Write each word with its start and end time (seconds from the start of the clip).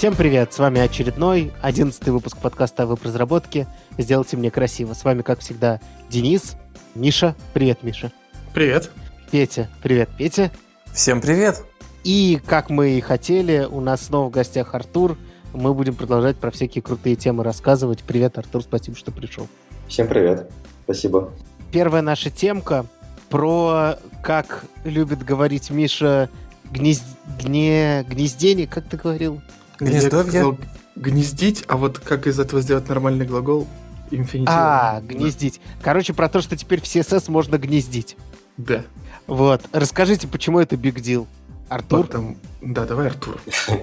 Всем 0.00 0.16
привет! 0.16 0.50
С 0.54 0.58
вами 0.58 0.80
очередной, 0.80 1.52
одиннадцатый 1.60 2.08
выпуск 2.08 2.38
подкаста 2.38 2.84
о 2.84 2.86
веб-разработке 2.86 3.66
«Сделайте 3.98 4.38
мне 4.38 4.50
красиво». 4.50 4.94
С 4.94 5.04
вами, 5.04 5.20
как 5.20 5.40
всегда, 5.40 5.78
Денис, 6.08 6.56
Миша. 6.94 7.36
Привет, 7.52 7.82
Миша. 7.82 8.10
Привет. 8.54 8.90
Петя. 9.30 9.68
Привет, 9.82 10.08
Петя. 10.16 10.50
Всем 10.94 11.20
привет. 11.20 11.62
И, 12.02 12.40
как 12.46 12.70
мы 12.70 12.92
и 12.92 13.00
хотели, 13.02 13.68
у 13.70 13.82
нас 13.82 14.06
снова 14.06 14.28
в 14.28 14.30
гостях 14.30 14.74
Артур. 14.74 15.18
Мы 15.52 15.74
будем 15.74 15.94
продолжать 15.94 16.38
про 16.38 16.50
всякие 16.50 16.80
крутые 16.80 17.14
темы 17.14 17.44
рассказывать. 17.44 18.02
Привет, 18.02 18.38
Артур, 18.38 18.62
спасибо, 18.62 18.96
что 18.96 19.12
пришел. 19.12 19.48
Всем 19.86 20.08
привет. 20.08 20.50
Спасибо. 20.84 21.30
Первая 21.72 22.00
наша 22.00 22.30
темка 22.30 22.86
про, 23.28 23.98
как 24.22 24.64
любит 24.84 25.22
говорить 25.22 25.68
Миша, 25.68 26.30
гнезд... 26.72 27.04
гне... 27.38 28.02
гнездение, 28.08 28.66
как 28.66 28.88
ты 28.88 28.96
говорил? 28.96 29.42
Гнездовье? 29.80 30.58
гнездить, 30.96 31.64
а 31.68 31.76
вот 31.76 31.98
как 31.98 32.26
из 32.26 32.38
этого 32.38 32.60
сделать 32.62 32.88
нормальный 32.88 33.24
глагол? 33.24 33.66
Инфинитив. 34.10 34.52
А, 34.52 35.00
гнездить. 35.00 35.60
Короче, 35.82 36.12
про 36.12 36.28
то, 36.28 36.40
что 36.40 36.56
теперь 36.56 36.80
в 36.80 36.84
CSS 36.84 37.30
можно 37.30 37.58
гнездить. 37.58 38.16
Да. 38.56 38.84
Вот. 39.26 39.62
Расскажите, 39.72 40.26
почему 40.26 40.58
это 40.58 40.76
big 40.76 40.96
deal? 40.96 41.26
Артур? 41.68 42.06
Потом... 42.06 42.36
Да, 42.60 42.84
давай 42.84 43.08
Артур. 43.08 43.40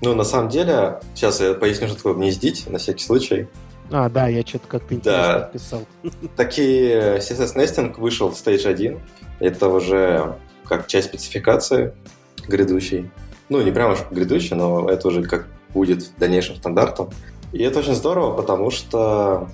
Ну, 0.00 0.14
на 0.14 0.22
самом 0.22 0.48
деле, 0.48 1.00
сейчас 1.12 1.40
я 1.40 1.54
поясню, 1.54 1.88
что 1.88 1.96
такое 1.96 2.14
гнездить, 2.14 2.70
на 2.70 2.78
всякий 2.78 3.02
случай. 3.02 3.48
А, 3.90 4.08
да, 4.08 4.28
я 4.28 4.46
что-то 4.46 4.68
как-то 4.68 4.94
интересно 4.94 5.40
да. 5.40 5.50
писал. 5.52 5.86
Такие 6.36 7.18
CSS 7.18 7.56
Nesting 7.56 7.98
вышел 7.98 8.30
в 8.30 8.34
Stage 8.34 8.68
1. 8.68 9.00
Это 9.40 9.68
уже 9.68 10.36
как 10.64 10.86
часть 10.86 11.08
спецификации 11.08 11.94
грядущей. 12.46 13.10
Ну, 13.48 13.62
не 13.62 13.70
прямо 13.70 13.94
уж 13.94 14.00
грядущей, 14.10 14.56
но 14.56 14.88
это 14.88 15.08
уже 15.08 15.22
как 15.22 15.46
будет 15.72 16.10
дальнейшим 16.18 16.56
стандартом. 16.56 17.10
И 17.52 17.62
это 17.62 17.78
очень 17.78 17.94
здорово, 17.94 18.36
потому 18.36 18.70
что 18.70 19.48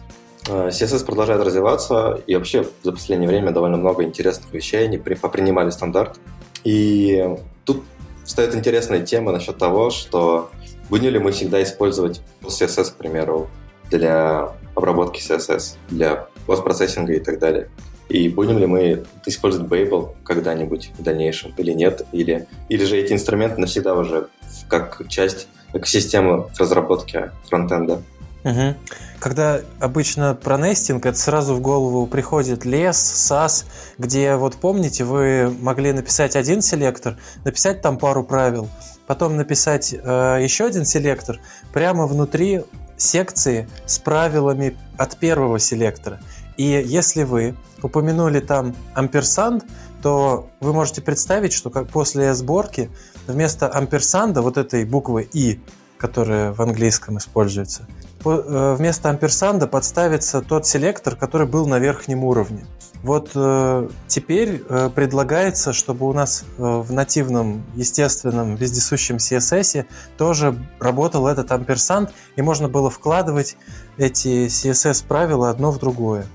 э, 0.48 0.68
CSS 0.68 1.04
продолжает 1.04 1.42
развиваться, 1.42 2.20
и 2.26 2.34
вообще 2.34 2.66
за 2.82 2.92
последнее 2.92 3.28
время 3.28 3.52
довольно 3.52 3.76
много 3.76 4.02
интересных 4.02 4.52
вещей 4.52 4.84
они 4.84 4.98
попринимали 4.98 5.70
стандарт. 5.70 6.18
И 6.64 7.36
тут 7.64 7.84
встает 8.24 8.54
интересная 8.54 9.00
тема 9.00 9.32
насчет 9.32 9.58
того, 9.58 9.90
что 9.90 10.50
будем 10.88 11.10
ли 11.10 11.18
мы 11.18 11.30
всегда 11.32 11.62
использовать 11.62 12.20
CSS, 12.42 12.92
к 12.92 12.94
примеру, 12.94 13.48
для 13.90 14.54
обработки 14.74 15.20
CSS, 15.20 15.76
для 15.88 16.26
постпроцессинга 16.46 17.12
и 17.12 17.20
так 17.20 17.38
далее. 17.38 17.70
И 18.08 18.28
будем 18.28 18.58
ли 18.58 18.66
мы 18.66 19.04
использовать 19.26 19.70
Babel 19.70 20.14
когда-нибудь 20.24 20.92
в 20.98 21.02
дальнейшем 21.02 21.54
или 21.56 21.72
нет? 21.72 22.06
Или, 22.12 22.46
или 22.68 22.84
же 22.84 22.96
эти 22.98 23.12
инструменты 23.12 23.60
навсегда 23.60 23.94
уже 23.94 24.28
как 24.68 25.02
часть 25.08 25.48
экосистемы 25.72 26.46
разработки 26.58 27.30
фронтенда? 27.48 28.02
Угу. 28.44 28.74
Когда 29.20 29.62
обычно 29.80 30.34
про 30.34 30.58
нестинг, 30.58 31.06
это 31.06 31.18
сразу 31.18 31.54
в 31.54 31.60
голову 31.62 32.06
приходит 32.06 32.66
лес, 32.66 32.96
SAS, 32.96 33.64
где, 33.96 34.36
вот 34.36 34.56
помните, 34.56 35.04
вы 35.04 35.50
могли 35.60 35.92
написать 35.92 36.36
один 36.36 36.60
селектор, 36.60 37.16
написать 37.42 37.80
там 37.80 37.96
пару 37.96 38.22
правил, 38.22 38.68
потом 39.06 39.36
написать 39.36 39.94
э, 39.94 40.38
еще 40.42 40.66
один 40.66 40.84
селектор 40.84 41.40
прямо 41.72 42.06
внутри 42.06 42.64
секции 42.98 43.66
с 43.86 43.98
правилами 43.98 44.76
от 44.98 45.16
первого 45.16 45.58
селектора. 45.58 46.20
И 46.56 46.64
если 46.64 47.24
вы 47.24 47.54
упомянули 47.82 48.40
там 48.40 48.74
амперсанд, 48.94 49.64
то 50.02 50.48
вы 50.60 50.72
можете 50.72 51.00
представить, 51.02 51.52
что 51.52 51.70
как 51.70 51.88
после 51.88 52.34
сборки 52.34 52.90
вместо 53.26 53.68
амперсанда, 53.68 54.42
вот 54.42 54.56
этой 54.56 54.84
буквы 54.84 55.28
«и», 55.32 55.60
которая 55.98 56.52
в 56.52 56.60
английском 56.60 57.18
используется, 57.18 57.86
Э, 58.24 58.74
вместо 58.78 59.10
амперсанда 59.10 59.66
подставится 59.66 60.40
тот 60.40 60.66
селектор, 60.66 61.14
который 61.14 61.46
был 61.46 61.66
на 61.66 61.78
верхнем 61.78 62.24
уровне. 62.24 62.64
Вот 63.02 63.32
э, 63.34 63.88
теперь 64.06 64.62
э, 64.66 64.88
предлагается, 64.94 65.72
чтобы 65.74 66.08
у 66.08 66.12
нас 66.14 66.44
э, 66.56 66.62
в 66.62 66.90
нативном, 66.92 67.64
естественном, 67.74 68.56
вездесущем 68.56 69.16
CSS 69.16 69.84
тоже 70.16 70.56
работал 70.80 71.26
этот 71.26 71.52
амперсанд, 71.52 72.12
и 72.36 72.42
можно 72.42 72.68
было 72.68 72.88
вкладывать 72.88 73.56
эти 73.98 74.46
CSS-правила 74.46 75.50
одно 75.50 75.70
в 75.70 75.78
другое. 75.78 76.26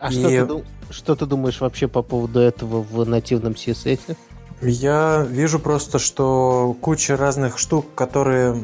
А 0.00 0.10
и... 0.10 0.12
что, 0.12 0.46
ты, 0.46 0.64
что 0.90 1.16
ты 1.16 1.26
думаешь 1.26 1.60
вообще 1.60 1.88
по 1.88 2.02
поводу 2.02 2.40
этого 2.40 2.82
в 2.82 3.06
нативном 3.06 3.52
CSS? 3.52 4.16
Я 4.60 5.24
вижу 5.28 5.58
просто, 5.58 5.98
что 5.98 6.76
куча 6.80 7.16
разных 7.16 7.58
штук, 7.58 7.86
которые 7.94 8.56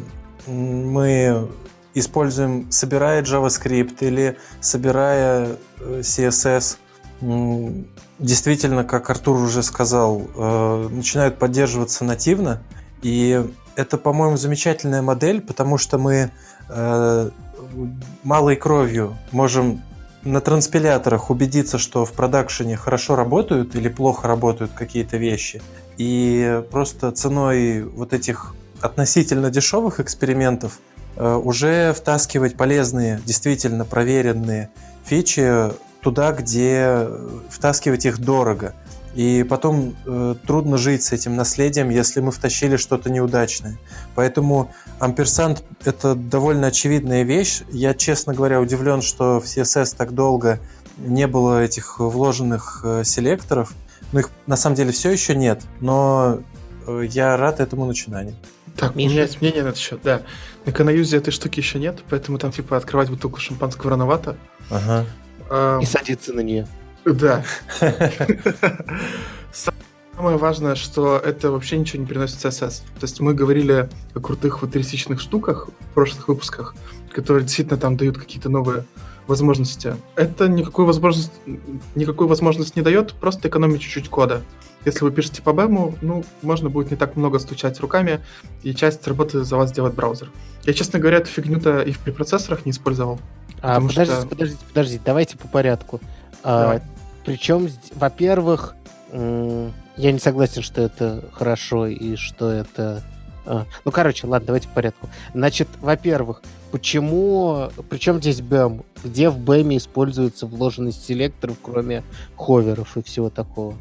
мы 0.47 1.49
используем, 1.95 2.71
собирая 2.71 3.23
JavaScript 3.23 3.99
или 4.01 4.37
собирая 4.61 5.57
э, 5.79 6.01
CSS, 6.01 6.79
действительно, 8.19 8.85
как 8.85 9.09
Артур 9.11 9.37
уже 9.37 9.63
сказал, 9.63 10.23
э, 10.35 10.89
начинают 10.91 11.39
поддерживаться 11.39 12.05
нативно. 12.05 12.63
И 13.03 13.45
это, 13.77 13.97
по-моему, 13.97 14.37
замечательная 14.37 15.03
модель, 15.03 15.41
потому 15.41 15.79
что 15.79 15.99
мы 15.99 16.33
э, 16.69 17.31
малой 18.25 18.57
кровью 18.57 19.17
можем 19.31 19.83
на 20.25 20.41
транспиляторах 20.41 21.31
убедиться, 21.31 21.79
что 21.79 22.05
в 22.05 22.13
продакшене 22.13 22.77
хорошо 22.77 23.17
работают 23.17 23.75
или 23.75 23.89
плохо 23.89 24.29
работают 24.29 24.73
какие-то 24.73 25.17
вещи. 25.17 25.63
И 25.99 26.63
просто 26.71 27.13
ценой 27.13 27.83
вот 27.83 28.13
этих 28.13 28.55
относительно 28.81 29.51
дешевых 29.51 30.01
экспериментов– 30.01 30.81
Э, 31.17 31.37
уже 31.37 31.93
втаскивать 31.93 32.57
полезные, 32.57 33.21
действительно 33.25 33.85
проверенные 33.85 34.71
фичи 35.05 35.71
туда, 36.01 36.33
где 36.33 37.09
втаскивать 37.49 38.05
их 38.07 38.19
дорого. 38.19 38.75
И 39.15 39.45
потом 39.45 39.95
э, 40.07 40.35
трудно 40.47 40.77
жить 40.77 41.05
с 41.05 41.13
этим 41.13 41.37
наследием, 41.37 41.89
если 41.91 42.21
мы 42.21 42.33
втащили 42.33 42.77
что-то 42.77 43.11
неудачное. 43.11 43.79
Поэтому 44.15 44.73
амперсант— 44.99 45.63
это 45.85 46.15
довольно 46.15 46.69
очевидная 46.69 47.23
вещь. 47.23 47.63
Я, 47.71 47.95
честно 47.95 48.35
говоря, 48.35 48.61
удивлен, 48.61 49.03
что 49.03 49.41
в 49.41 49.45
CSS 49.45 49.95
так 49.97 50.13
долго 50.13 50.59
не 50.99 51.27
было 51.27 51.63
этих 51.63 52.01
вложенных 52.01 52.81
э, 52.85 53.05
селекторов. 53.05 53.73
Но 54.13 54.21
их 54.21 54.31
на 54.47 54.57
самом 54.57 54.77
деле 54.77 54.93
все 54.93 55.11
еще 55.11 55.35
нет, 55.35 55.63
но 55.81 56.41
э, 56.87 57.05
я 57.09 57.37
рад 57.37 57.61
этому 57.61 57.85
начинанию. 57.85 58.35
Так, 58.77 58.97
Миша. 58.97 59.09
у 59.09 59.13
меня 59.13 59.23
есть 59.23 59.41
мнение 59.41 59.63
на 59.63 59.69
этот 59.69 59.79
счет, 59.79 60.01
да. 60.03 60.23
На 60.65 60.73
Канаюзе 60.73 61.19
этой 61.19 61.31
штуки 61.31 61.61
еще 61.61 61.79
нет, 61.79 62.03
поэтому 62.11 62.39
там, 62.39 62.51
типа, 62.51 62.77
открывать 62.77 63.11
бутылку 63.11 63.39
шампанского 63.39 63.91
рановато. 63.91 64.37
Ага. 64.71 65.07
А, 65.51 65.79
И 65.81 65.87
садиться 65.87 66.33
на 66.33 66.41
нее. 66.41 66.67
Да. 67.05 67.45
Самое 70.17 70.37
важное, 70.37 70.77
что 70.77 71.19
это 71.19 71.51
вообще 71.51 71.77
ничего 71.77 72.01
не 72.01 72.07
приносит 72.07 72.37
CSS. 72.37 72.83
То 73.01 73.03
есть 73.03 73.21
мы 73.21 73.35
говорили 73.35 73.89
о 74.15 74.21
крутых 74.21 74.61
футуристичных 74.61 75.21
штуках 75.21 75.69
в 75.69 75.95
прошлых 75.95 76.29
выпусках, 76.29 76.77
которые 77.11 77.45
действительно 77.45 77.79
там 77.79 77.97
дают 77.97 78.17
какие-то 78.17 78.49
новые 78.49 78.85
возможности. 79.27 79.97
Это 80.17 80.49
никакую 80.49 80.87
возможность, 80.87 81.33
никакую 81.95 82.29
возможность 82.29 82.77
не 82.77 82.83
дает, 82.83 83.15
просто 83.15 83.49
экономить 83.49 83.81
чуть-чуть 83.81 84.09
кода. 84.09 84.43
Если 84.85 85.03
вы 85.03 85.11
пишете 85.11 85.41
по 85.43 85.53
бэму, 85.53 85.97
ну, 86.03 86.25
можно 86.43 86.69
будет 86.69 86.91
не 86.91 86.97
так 86.97 87.17
много 87.17 87.39
стучать 87.39 87.81
руками, 87.81 88.21
и 88.63 88.75
часть 88.75 89.07
работы 89.09 89.43
за 89.43 89.57
вас 89.57 89.71
сделает 89.71 89.95
браузер. 89.95 90.31
Я, 90.65 90.75
честно 90.75 90.99
говоря, 90.99 91.19
эту 91.19 91.29
фигню-то 91.29 91.81
и 91.81 91.91
в 91.91 91.99
препроцессорах 92.01 92.67
не 92.67 92.73
использовал. 92.73 93.19
А, 93.63 93.81
подождите, 93.81 94.13
что... 94.13 94.27
подождите, 94.27 94.61
подождите, 94.69 95.03
давайте 95.05 95.39
по 95.39 95.49
порядку. 95.49 96.01
А, 96.43 96.81
причем, 97.25 97.69
во-первых, 97.95 98.75
я 99.13 100.13
не 100.13 100.19
согласен, 100.19 100.63
что 100.63 100.83
это 100.83 101.25
хорошо 101.33 101.87
и 101.87 102.17
что 102.17 102.51
это... 102.51 103.03
А, 103.47 103.67
ну, 103.85 103.93
короче, 103.93 104.27
ладно, 104.27 104.47
давайте 104.47 104.69
по 104.69 104.75
порядку. 104.77 105.09
Значит, 105.35 105.69
во-первых, 105.81 106.43
почему... 106.73 107.71
Причем 107.91 108.19
здесь 108.19 108.41
BEM? 108.41 108.85
Где 109.05 109.29
в 109.29 109.39
BEM 109.39 109.77
используется 109.77 110.47
вложенность 110.47 111.05
селекторов, 111.05 111.57
кроме 111.63 112.03
ховеров 112.37 112.97
и 112.97 113.03
всего 113.03 113.31
такого? 113.31 113.77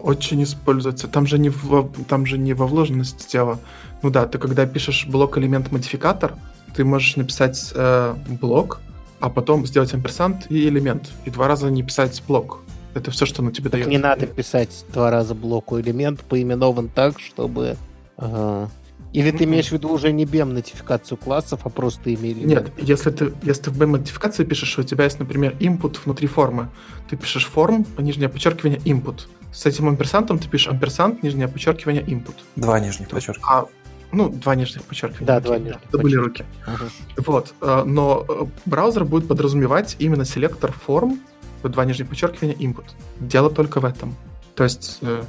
очень 0.00 0.42
используется. 0.42 1.08
Там 1.08 1.26
же 1.26 1.38
не 1.38 1.48
в, 1.48 1.90
там 2.08 2.26
же 2.26 2.38
не 2.38 2.54
во 2.54 2.66
вложенности 2.66 3.30
дела. 3.30 3.58
Ну 4.02 4.10
да, 4.10 4.26
ты 4.26 4.38
когда 4.38 4.66
пишешь 4.66 5.06
блок 5.06 5.38
элемент 5.38 5.70
модификатор, 5.72 6.34
ты 6.74 6.84
можешь 6.84 7.16
написать 7.16 7.72
э, 7.74 8.14
блок, 8.40 8.80
а 9.24 9.30
потом 9.30 9.64
сделать 9.66 9.94
амперсант 9.94 10.50
и 10.50 10.68
элемент. 10.68 11.10
И 11.24 11.30
два 11.30 11.48
раза 11.48 11.70
не 11.70 11.82
писать 11.82 12.22
блок. 12.28 12.60
Это 12.92 13.10
все, 13.10 13.24
что 13.24 13.40
оно 13.40 13.52
тебе 13.52 13.70
так 13.70 13.80
дает. 13.80 13.86
Не 13.86 13.96
надо 13.96 14.26
писать 14.26 14.84
два 14.92 15.10
раза 15.10 15.34
блоку 15.34 15.80
элемент 15.80 16.20
поименован 16.20 16.90
так, 16.90 17.18
чтобы... 17.18 17.78
Ага. 18.18 18.68
Или 19.14 19.30
ты 19.30 19.44
имеешь 19.44 19.68
в 19.68 19.72
виду 19.72 19.88
уже 19.88 20.12
не 20.12 20.26
BEM-нотификацию 20.26 21.16
классов, 21.16 21.60
а 21.64 21.70
просто 21.70 22.12
имели? 22.12 22.44
Нет, 22.44 22.70
если 22.76 23.10
ты, 23.12 23.32
если 23.42 23.62
ты 23.62 23.70
в 23.70 23.80
BEM-нотификации 23.80 24.44
пишешь, 24.44 24.78
у 24.78 24.82
тебя 24.82 25.04
есть, 25.04 25.18
например, 25.18 25.56
input 25.58 26.00
внутри 26.04 26.26
формы. 26.26 26.68
Ты 27.08 27.16
пишешь 27.16 27.46
форм, 27.46 27.86
нижнее 27.96 28.28
подчеркивание, 28.28 28.80
input. 28.80 29.22
С 29.54 29.64
этим 29.64 29.88
амперсантом 29.88 30.38
ты 30.38 30.48
пишешь 30.50 30.68
амперсант, 30.68 31.22
нижнее 31.22 31.48
подчеркивание, 31.48 32.02
input. 32.02 32.34
Два 32.56 32.78
нижних 32.78 33.08
подчеркивания. 33.08 33.62
А, 33.62 33.66
Ну, 34.14 34.28
два 34.28 34.54
нижних 34.54 34.82
подчеркивания. 34.84 35.26
Да, 35.26 35.40
два 35.40 35.58
нижних 35.58 35.80
Это 35.88 35.98
были 35.98 36.16
руки. 36.16 36.44
Угу. 36.66 37.24
Вот. 37.26 37.54
Э, 37.60 37.82
но 37.84 38.24
э, 38.28 38.44
браузер 38.64 39.04
будет 39.04 39.28
подразумевать 39.28 39.96
именно 39.98 40.24
селектор 40.24 40.72
форм, 40.72 41.20
два 41.62 41.84
нижних 41.84 42.08
подчеркивания, 42.08 42.54
input. 42.54 42.84
Дело 43.20 43.50
только 43.50 43.80
в 43.80 43.84
этом. 43.84 44.14
То 44.54 44.64
есть... 44.64 44.98
Э, 45.02 45.22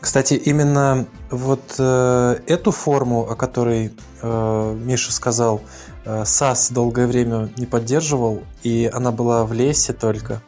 Кстати, 0.00 0.34
именно 0.34 1.06
вот 1.30 1.74
э, 1.78 2.36
эту 2.46 2.70
форму, 2.70 3.28
о 3.30 3.34
которой 3.36 3.92
э, 4.22 4.76
Миша 4.84 5.12
сказал, 5.12 5.60
э, 6.04 6.22
SAS 6.22 6.72
долгое 6.72 7.06
время 7.06 7.48
не 7.56 7.66
поддерживал, 7.66 8.42
и 8.62 8.90
она 8.92 9.12
была 9.12 9.44
в 9.44 9.52
лесе 9.52 9.92
только. 9.92 10.40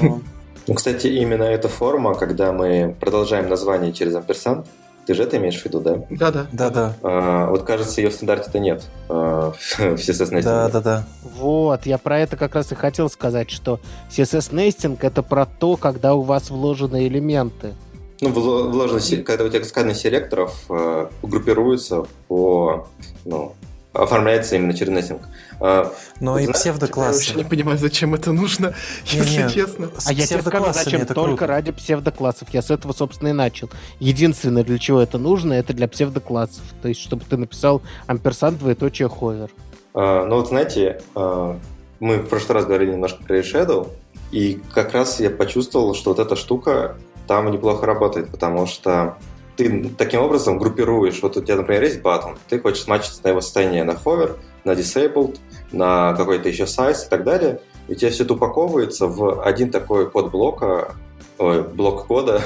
Но... 0.00 0.20
Ну, 0.66 0.74
кстати, 0.74 1.06
именно 1.06 1.44
эта 1.44 1.68
форма, 1.68 2.14
когда 2.14 2.52
мы 2.52 2.94
продолжаем 3.00 3.48
название 3.48 3.92
через 3.92 4.14
амперсант, 4.14 4.66
ты 5.08 5.14
же 5.14 5.22
это 5.22 5.38
имеешь 5.38 5.58
в 5.58 5.64
виду, 5.64 5.80
да? 5.80 6.04
Да, 6.10 6.30
да. 6.30 6.46
Да, 6.52 6.68
да. 6.68 6.96
А, 7.02 7.48
вот 7.48 7.62
кажется, 7.62 8.02
ее 8.02 8.10
в 8.10 8.12
стандарте-то 8.12 8.58
нет. 8.58 8.84
А, 9.08 9.52
в 9.58 9.94
CSS 9.94 10.32
Nesting. 10.32 10.42
Да, 10.42 10.68
да, 10.68 10.80
да. 10.82 11.04
Вот, 11.22 11.86
я 11.86 11.96
про 11.96 12.18
это 12.18 12.36
как 12.36 12.54
раз 12.54 12.72
и 12.72 12.74
хотел 12.74 13.08
сказать, 13.08 13.50
что 13.50 13.80
CSS 14.10 14.52
Nesting 14.52 14.98
это 15.00 15.22
про 15.22 15.46
то, 15.46 15.78
когда 15.78 16.14
у 16.14 16.20
вас 16.20 16.50
вложены 16.50 17.06
элементы. 17.08 17.72
Ну, 18.20 18.28
вложены, 18.28 19.22
когда 19.22 19.44
у 19.44 19.48
тебя 19.48 19.60
каскадных 19.60 19.96
селекторов 19.96 20.66
э, 20.68 21.08
группируются 21.22 22.04
по 22.26 22.86
ну, 23.24 23.54
оформляется 23.98 24.56
именно 24.56 24.74
через 24.74 24.92
нетинг. 24.92 25.22
А, 25.60 25.92
Но 26.20 26.32
вот, 26.32 26.40
и 26.40 26.52
псевдоклассы. 26.52 27.08
Я 27.08 27.12
вообще 27.12 27.34
не 27.34 27.44
понимаю, 27.44 27.78
зачем 27.78 28.14
это 28.14 28.32
нужно, 28.32 28.74
не, 29.12 29.18
если 29.18 29.42
не, 29.42 29.50
честно. 29.50 29.90
А 30.06 30.12
я 30.12 30.26
тебе 30.26 30.40
скажу, 30.40 30.72
зачем. 30.72 31.06
Только 31.06 31.22
круто. 31.22 31.46
ради 31.46 31.72
псевдоклассов. 31.72 32.48
Я 32.52 32.62
с 32.62 32.70
этого, 32.70 32.92
собственно, 32.92 33.28
и 33.28 33.32
начал. 33.32 33.70
Единственное, 33.98 34.64
для 34.64 34.78
чего 34.78 35.00
это 35.00 35.18
нужно, 35.18 35.52
это 35.52 35.72
для 35.72 35.88
псевдоклассов. 35.88 36.62
То 36.80 36.88
есть, 36.88 37.00
чтобы 37.00 37.24
ты 37.28 37.36
написал 37.36 37.82
амперсант 38.06 38.58
двоеточие 38.58 39.08
ховер. 39.08 39.50
А, 39.94 40.24
ну 40.24 40.36
вот 40.36 40.48
знаете, 40.48 41.00
а, 41.14 41.58
мы 42.00 42.18
в 42.18 42.28
прошлый 42.28 42.54
раз 42.54 42.66
говорили 42.66 42.92
немножко 42.92 43.22
про 43.22 43.40
Shadow, 43.40 43.88
и 44.30 44.60
как 44.72 44.92
раз 44.92 45.20
я 45.20 45.30
почувствовал, 45.30 45.94
что 45.94 46.10
вот 46.10 46.18
эта 46.18 46.36
штука 46.36 46.96
там 47.26 47.50
неплохо 47.50 47.86
работает, 47.86 48.30
потому 48.30 48.66
что 48.66 49.16
ты 49.58 49.90
таким 49.98 50.20
образом 50.20 50.56
группируешь, 50.56 51.20
вот 51.20 51.36
у 51.36 51.42
тебя, 51.42 51.56
например, 51.56 51.82
есть 51.82 52.00
батон, 52.00 52.38
ты 52.48 52.60
хочешь 52.60 52.84
смачиться 52.84 53.20
на 53.24 53.30
его 53.30 53.40
состояние 53.40 53.82
на 53.82 53.90
hover, 53.90 54.38
на 54.62 54.70
disabled, 54.70 55.36
на 55.72 56.14
какой-то 56.14 56.48
еще 56.48 56.62
size 56.62 57.06
и 57.06 57.10
так 57.10 57.24
далее, 57.24 57.60
и 57.88 57.92
у 57.92 57.94
тебя 57.96 58.12
все 58.12 58.22
это 58.22 58.34
упаковывается 58.34 59.08
в 59.08 59.42
один 59.42 59.72
такой 59.72 60.08
код 60.08 60.30
блока, 60.30 60.94
ой, 61.38 61.64
блок 61.64 62.06
кода 62.06 62.40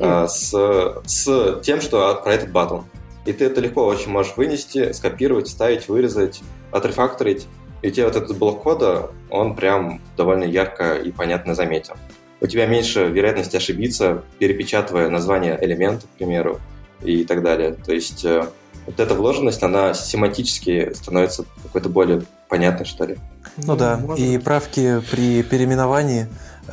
mm. 0.00 0.26
с, 0.26 1.00
с 1.06 1.60
тем, 1.62 1.80
что 1.80 2.20
про 2.24 2.34
этот 2.34 2.50
батон. 2.50 2.86
И 3.24 3.32
ты 3.32 3.44
это 3.44 3.60
легко 3.60 3.86
очень 3.86 4.10
можешь 4.10 4.36
вынести, 4.36 4.92
скопировать, 4.92 5.46
ставить, 5.46 5.88
вырезать, 5.88 6.42
отрефакторить. 6.72 7.46
И 7.82 7.88
у 7.88 7.90
тебя 7.92 8.06
вот 8.06 8.16
этот 8.16 8.36
блок 8.36 8.64
кода, 8.64 9.10
он 9.30 9.54
прям 9.54 10.00
довольно 10.16 10.44
ярко 10.44 10.94
и 10.96 11.12
понятно 11.12 11.54
заметен 11.54 11.94
у 12.40 12.46
тебя 12.46 12.66
меньше 12.66 13.06
вероятности 13.06 13.56
ошибиться, 13.56 14.22
перепечатывая 14.38 15.08
название 15.08 15.58
элемента, 15.60 16.06
к 16.06 16.10
примеру, 16.18 16.60
и 17.02 17.24
так 17.24 17.42
далее. 17.42 17.72
То 17.74 17.92
есть 17.92 18.24
э, 18.24 18.46
вот 18.86 19.00
эта 19.00 19.14
вложенность, 19.14 19.62
она 19.62 19.94
семантически 19.94 20.92
становится 20.94 21.44
какой-то 21.62 21.88
более 21.88 22.22
понятной, 22.48 22.86
что 22.86 23.04
ли. 23.04 23.18
Ну, 23.56 23.76
да, 23.76 23.98
может. 23.98 24.24
и 24.24 24.38
правки 24.38 25.00
при 25.10 25.42
переименовании 25.42 26.26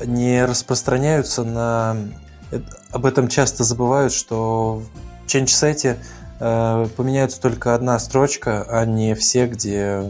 не 0.06 0.46
распространяются 0.46 1.44
на... 1.44 1.98
Об 2.92 3.06
этом 3.06 3.28
часто 3.28 3.64
забывают, 3.64 4.14
что 4.14 4.84
в 5.26 5.28
change 5.28 5.98
э, 6.40 6.88
поменяется 6.96 7.42
только 7.42 7.76
одна 7.76 8.00
строчка, 8.00 8.66
а 8.70 8.86
не 8.86 9.16
все, 9.16 9.48
где 9.48 10.04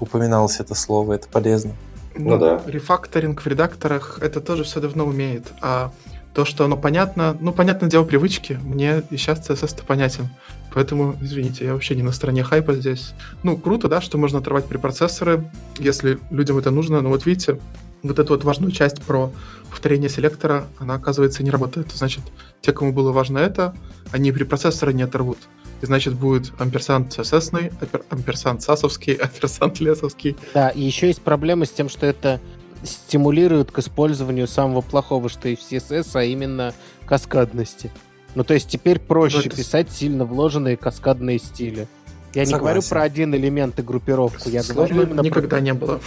упоминалось 0.00 0.60
это 0.60 0.74
слово. 0.74 1.14
Это 1.14 1.28
полезно. 1.28 1.72
Ну, 2.18 2.30
ну 2.30 2.38
да. 2.38 2.62
Рефакторинг 2.66 3.40
в 3.42 3.46
редакторах 3.46 4.18
это 4.20 4.40
тоже 4.40 4.64
все 4.64 4.80
давно 4.80 5.06
умеет. 5.06 5.52
А 5.60 5.92
то, 6.34 6.44
что 6.44 6.64
оно 6.64 6.76
понятно, 6.76 7.36
ну, 7.40 7.52
понятное 7.52 7.88
дело 7.88 8.04
привычки. 8.04 8.60
Мне 8.62 9.02
и 9.10 9.16
сейчас 9.16 9.48
CSS-то 9.48 9.84
понятен. 9.84 10.28
Поэтому, 10.72 11.16
извините, 11.20 11.64
я 11.64 11.72
вообще 11.72 11.96
не 11.96 12.02
на 12.02 12.12
стороне 12.12 12.44
хайпа 12.44 12.74
здесь. 12.74 13.14
Ну, 13.42 13.56
круто, 13.56 13.88
да, 13.88 14.00
что 14.00 14.18
можно 14.18 14.38
оторвать 14.38 14.66
препроцессоры, 14.66 15.50
если 15.78 16.18
людям 16.30 16.58
это 16.58 16.70
нужно. 16.70 17.00
Но 17.00 17.08
вот 17.08 17.26
видите, 17.26 17.58
вот 18.02 18.18
эту 18.18 18.34
вот 18.34 18.44
важную 18.44 18.70
часть 18.70 19.02
про 19.02 19.32
повторение 19.70 20.08
селектора, 20.08 20.66
она, 20.78 20.94
оказывается, 20.94 21.42
не 21.42 21.50
работает. 21.50 21.90
Значит, 21.92 22.22
те, 22.60 22.72
кому 22.72 22.92
было 22.92 23.12
важно 23.12 23.38
это, 23.38 23.74
они 24.12 24.30
препроцессоры 24.30 24.92
не 24.92 25.02
оторвут. 25.02 25.38
И 25.80 25.86
значит 25.86 26.14
будет 26.14 26.52
амперсант 26.58 27.18
CSS, 27.18 27.72
амперсант 28.10 28.62
сасовский, 28.62 29.12
амперсант 29.14 29.80
лесовский. 29.80 30.36
Да, 30.54 30.70
и 30.70 30.82
еще 30.82 31.06
есть 31.06 31.22
проблема 31.22 31.66
с 31.66 31.70
тем, 31.70 31.88
что 31.88 32.06
это 32.06 32.40
стимулирует 32.82 33.70
к 33.70 33.78
использованию 33.78 34.46
самого 34.46 34.80
плохого, 34.80 35.28
что 35.28 35.48
и 35.48 35.56
в 35.56 35.60
CSS, 35.60 36.10
а 36.14 36.24
именно 36.24 36.74
каскадности. 37.06 37.90
Ну, 38.34 38.44
то 38.44 38.54
есть 38.54 38.68
теперь 38.68 38.98
проще 38.98 39.40
это... 39.40 39.56
писать 39.56 39.90
сильно 39.90 40.24
вложенные 40.24 40.76
каскадные 40.76 41.38
стили. 41.38 41.88
Я 42.34 42.44
Согласен. 42.44 42.52
не 42.52 42.58
говорю 42.58 42.82
про 42.88 43.02
один 43.02 43.34
элемент 43.34 43.78
и 43.78 43.82
группировку, 43.82 44.48
я 44.48 44.62
Сложно 44.62 44.94
говорю 44.94 45.10
именно 45.10 45.20
никогда 45.22 45.56
про... 45.56 45.60
не 45.60 45.72
было. 45.72 46.00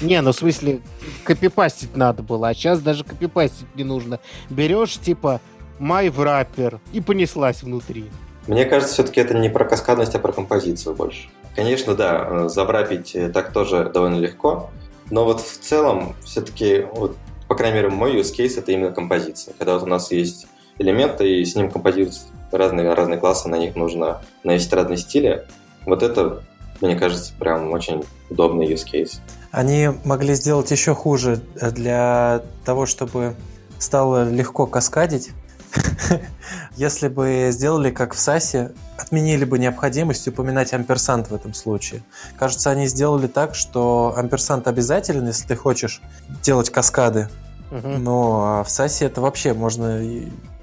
Не, 0.00 0.20
ну 0.20 0.32
в 0.32 0.36
смысле, 0.36 0.80
копипастить 1.24 1.96
надо 1.96 2.22
было, 2.22 2.48
а 2.48 2.54
сейчас 2.54 2.80
даже 2.80 3.04
копипастить 3.04 3.74
не 3.74 3.84
нужно. 3.84 4.20
Берешь, 4.48 4.98
типа, 4.98 5.40
my 5.78 6.12
wrapper 6.14 6.80
и 6.92 7.00
понеслась 7.00 7.62
внутри. 7.62 8.06
Мне 8.50 8.64
кажется, 8.64 8.94
все-таки 8.94 9.20
это 9.20 9.32
не 9.32 9.48
про 9.48 9.64
каскадность, 9.64 10.12
а 10.16 10.18
про 10.18 10.32
композицию 10.32 10.96
больше. 10.96 11.28
Конечно, 11.54 11.94
да, 11.94 12.26
э, 12.28 12.48
забрапить 12.48 13.14
э, 13.14 13.28
так 13.28 13.52
тоже 13.52 13.88
довольно 13.94 14.18
легко, 14.18 14.70
но 15.08 15.24
вот 15.24 15.40
в 15.40 15.60
целом 15.60 16.16
все-таки, 16.24 16.84
вот, 16.92 17.16
по 17.46 17.54
крайней 17.54 17.76
мере, 17.76 17.90
мой 17.90 18.16
use 18.16 18.34
case 18.36 18.58
это 18.58 18.72
именно 18.72 18.90
композиция. 18.90 19.54
Когда 19.56 19.74
вот 19.74 19.84
у 19.84 19.86
нас 19.86 20.10
есть 20.10 20.48
элементы, 20.78 21.30
и 21.30 21.44
с 21.44 21.54
ним 21.54 21.70
композируются 21.70 22.22
разные, 22.50 22.92
разные 22.92 23.20
классы, 23.20 23.48
на 23.48 23.54
них 23.54 23.76
нужно 23.76 24.20
навесить 24.42 24.72
разные 24.72 24.96
стили. 24.96 25.46
Вот 25.86 26.02
это, 26.02 26.42
мне 26.80 26.96
кажется, 26.96 27.32
прям 27.38 27.70
очень 27.70 28.02
удобный 28.30 28.66
use 28.66 28.84
case. 28.84 29.20
Они 29.52 29.90
могли 30.04 30.34
сделать 30.34 30.72
еще 30.72 30.92
хуже 30.96 31.40
для 31.54 32.42
того, 32.64 32.86
чтобы 32.86 33.36
стало 33.78 34.28
легко 34.28 34.66
каскадить. 34.66 35.30
Если 36.76 37.08
бы 37.08 37.48
сделали 37.52 37.90
как 37.90 38.14
в 38.14 38.18
САСе, 38.18 38.72
отменили 38.96 39.44
бы 39.44 39.58
необходимость 39.58 40.26
упоминать 40.28 40.72
амперсант 40.72 41.30
в 41.30 41.34
этом 41.34 41.54
случае. 41.54 42.02
Кажется, 42.38 42.70
они 42.70 42.86
сделали 42.86 43.26
так, 43.26 43.54
что 43.54 44.14
амперсант 44.16 44.66
обязателен, 44.66 45.26
если 45.26 45.46
ты 45.46 45.56
хочешь 45.56 46.00
делать 46.42 46.70
каскады. 46.70 47.28
Угу. 47.70 47.88
Но 47.88 48.64
в 48.66 48.70
САСе 48.70 49.06
это 49.06 49.20
вообще 49.20 49.54
можно 49.54 50.02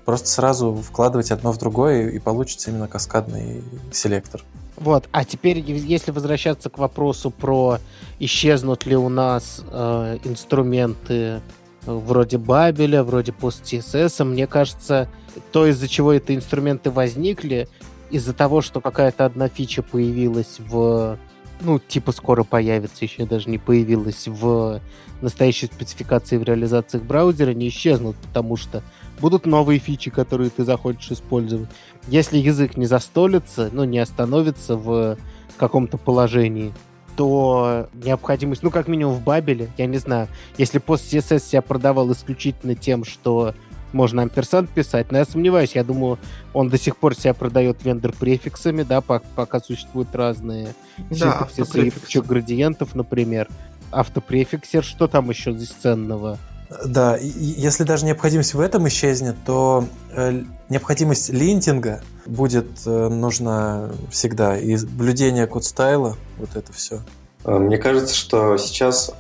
просто 0.05 0.29
сразу 0.29 0.73
вкладывать 0.75 1.31
одно 1.31 1.51
в 1.51 1.57
другое, 1.57 2.09
и 2.09 2.19
получится 2.19 2.71
именно 2.71 2.87
каскадный 2.87 3.63
селектор. 3.91 4.41
Вот, 4.77 5.09
а 5.11 5.25
теперь, 5.25 5.59
если 5.59 6.11
возвращаться 6.11 6.69
к 6.69 6.77
вопросу 6.77 7.31
про 7.31 7.79
исчезнут 8.19 8.85
ли 8.85 8.95
у 8.95 9.09
нас 9.09 9.63
э, 9.69 10.19
инструменты 10.23 11.41
вроде 11.87 12.37
Бабеля, 12.37 13.03
вроде 13.03 13.31
PostCSS, 13.31 14.23
мне 14.23 14.45
кажется, 14.45 15.09
то, 15.51 15.65
из-за 15.67 15.87
чего 15.87 16.13
эти 16.13 16.35
инструменты 16.35 16.91
возникли, 16.91 17.67
из-за 18.11 18.33
того, 18.33 18.61
что 18.61 18.81
какая-то 18.81 19.25
одна 19.25 19.47
фича 19.47 19.81
появилась 19.81 20.59
в... 20.59 21.17
Ну, 21.61 21.79
типа 21.79 22.11
скоро 22.11 22.43
появится, 22.43 23.03
еще 23.03 23.25
даже 23.25 23.49
не 23.49 23.57
появилась 23.57 24.27
в 24.27 24.79
настоящей 25.21 25.65
спецификации 25.65 26.37
в 26.37 26.43
реализациях 26.43 27.03
браузера, 27.03 27.51
не 27.51 27.69
исчезнут, 27.69 28.15
потому 28.17 28.57
что 28.57 28.83
будут 29.19 29.47
новые 29.47 29.79
фичи, 29.79 30.11
которые 30.11 30.51
ты 30.51 30.63
захочешь 30.63 31.11
использовать. 31.11 31.67
Если 32.07 32.37
язык 32.37 32.77
не 32.77 32.85
застолится, 32.85 33.69
ну, 33.71 33.85
не 33.85 33.97
остановится 33.97 34.75
в 34.75 35.17
каком-то 35.57 35.97
положении, 35.97 36.73
то 37.17 37.89
необходимость, 37.93 38.61
ну, 38.61 38.69
как 38.69 38.87
минимум 38.87 39.15
в 39.15 39.23
Бабеле, 39.23 39.69
я 39.77 39.87
не 39.87 39.97
знаю, 39.97 40.27
если 40.57 40.77
пост 40.77 41.11
CSS 41.11 41.39
себя 41.39 41.61
продавал 41.63 42.11
исключительно 42.11 42.75
тем, 42.75 43.03
что 43.03 43.55
можно 43.91 44.21
амперсант 44.21 44.69
писать, 44.69 45.11
но 45.11 45.17
я 45.17 45.25
сомневаюсь, 45.25 45.71
я 45.73 45.83
думаю, 45.83 46.19
он 46.53 46.69
до 46.69 46.77
сих 46.77 46.95
пор 46.95 47.15
себя 47.15 47.33
продает 47.33 47.83
вендор-префиксами, 47.83 48.83
да, 48.83 49.01
пока 49.01 49.59
существуют 49.59 50.15
разные 50.15 50.75
да, 51.09 51.47
синтаксисы 51.49 52.21
градиентов, 52.21 52.93
например. 52.93 53.47
Автопрефиксер, 53.91 54.83
что 54.83 55.07
там 55.07 55.29
еще 55.29 55.53
здесь 55.53 55.69
ценного? 55.69 56.37
Да, 56.85 57.15
и 57.15 57.27
если 57.27 57.83
даже 57.83 58.05
необходимость 58.05 58.53
в 58.53 58.59
этом 58.59 58.87
исчезнет, 58.89 59.35
то 59.45 59.85
э, 60.11 60.41
необходимость 60.69 61.29
линтинга 61.29 62.01
будет 62.25 62.67
э, 62.85 63.07
нужна 63.07 63.91
всегда. 64.11 64.57
И 64.57 64.75
блюдение 64.85 65.47
код-стайла, 65.47 66.17
вот 66.37 66.49
это 66.55 66.73
все. 66.73 66.99
Э, 67.45 67.57
мне 67.57 67.77
кажется, 67.77 68.13
что 68.13 68.57
сейчас 68.57 69.13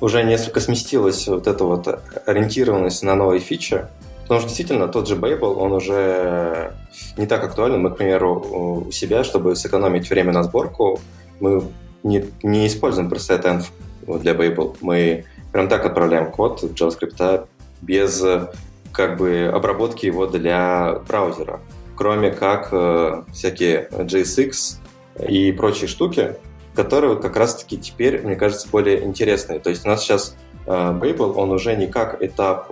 уже 0.00 0.24
несколько 0.24 0.60
сместилась 0.60 1.26
вот 1.28 1.46
эта 1.46 1.64
вот 1.64 1.86
ориентированность 2.26 3.02
на 3.02 3.14
новые 3.14 3.40
фичи. 3.40 3.86
Потому 4.22 4.40
что 4.40 4.48
действительно 4.48 4.88
тот 4.88 5.06
же 5.06 5.14
Babel, 5.14 5.54
он 5.54 5.72
уже 5.72 6.74
не 7.16 7.26
так 7.26 7.44
актуален. 7.44 7.80
Мы, 7.80 7.90
к 7.90 7.96
примеру, 7.96 8.84
у 8.86 8.90
себя, 8.90 9.22
чтобы 9.22 9.54
сэкономить 9.54 10.10
время 10.10 10.32
на 10.32 10.42
сборку, 10.42 10.98
мы 11.38 11.62
не, 12.02 12.24
не 12.42 12.66
используем 12.66 13.08
preset 13.08 13.44
env 13.44 14.18
для 14.18 14.32
Babel. 14.32 14.76
Мы 14.80 15.26
прям 15.56 15.68
так 15.70 15.86
отправляем 15.86 16.30
код 16.30 16.62
JavaScript 16.64 17.46
без 17.80 18.22
как 18.92 19.16
бы 19.16 19.50
обработки 19.50 20.04
его 20.04 20.26
для 20.26 21.00
браузера. 21.08 21.60
Кроме 21.94 22.30
как 22.30 22.68
э, 22.72 23.22
всякие 23.32 23.88
JSX 23.90 24.76
и 25.26 25.52
прочие 25.52 25.88
штуки, 25.88 26.34
которые 26.74 27.16
как 27.16 27.38
раз-таки 27.38 27.78
теперь, 27.78 28.20
мне 28.20 28.36
кажется, 28.36 28.68
более 28.70 29.02
интересные. 29.02 29.58
То 29.58 29.70
есть 29.70 29.86
у 29.86 29.88
нас 29.88 30.02
сейчас 30.02 30.36
э, 30.66 30.70
Babel, 30.70 31.32
он 31.32 31.50
уже 31.52 31.74
не 31.74 31.86
как 31.86 32.22
этап 32.22 32.70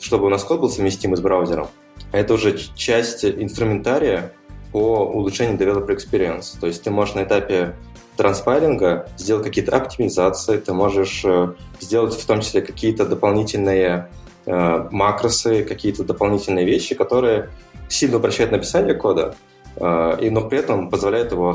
чтобы 0.00 0.24
у 0.24 0.30
нас 0.30 0.44
код 0.44 0.60
был 0.60 0.70
совместим 0.70 1.14
с 1.14 1.20
браузером. 1.20 1.68
А 2.10 2.16
это 2.16 2.32
уже 2.32 2.56
часть 2.74 3.22
инструментария 3.22 4.32
по 4.72 5.04
улучшению 5.04 5.58
developer 5.58 5.94
experience. 5.94 6.58
То 6.58 6.68
есть 6.68 6.82
ты 6.84 6.90
можешь 6.90 7.16
на 7.16 7.24
этапе 7.24 7.74
транспайлинга 8.16 9.08
сделать 9.16 9.44
какие-то 9.44 9.76
оптимизации, 9.76 10.58
ты 10.58 10.72
можешь 10.72 11.24
э, 11.24 11.54
сделать 11.80 12.14
в 12.14 12.26
том 12.26 12.40
числе 12.40 12.62
какие-то 12.62 13.06
дополнительные 13.06 14.10
э, 14.46 14.88
макросы, 14.90 15.64
какие-то 15.64 16.04
дополнительные 16.04 16.64
вещи, 16.64 16.94
которые 16.94 17.50
сильно 17.88 18.18
упрощают 18.18 18.52
написание 18.52 18.94
кода, 18.94 19.34
э, 19.76 20.18
и, 20.20 20.30
но 20.30 20.42
при 20.48 20.58
этом 20.58 20.90
позволяют 20.90 21.32
его, 21.32 21.52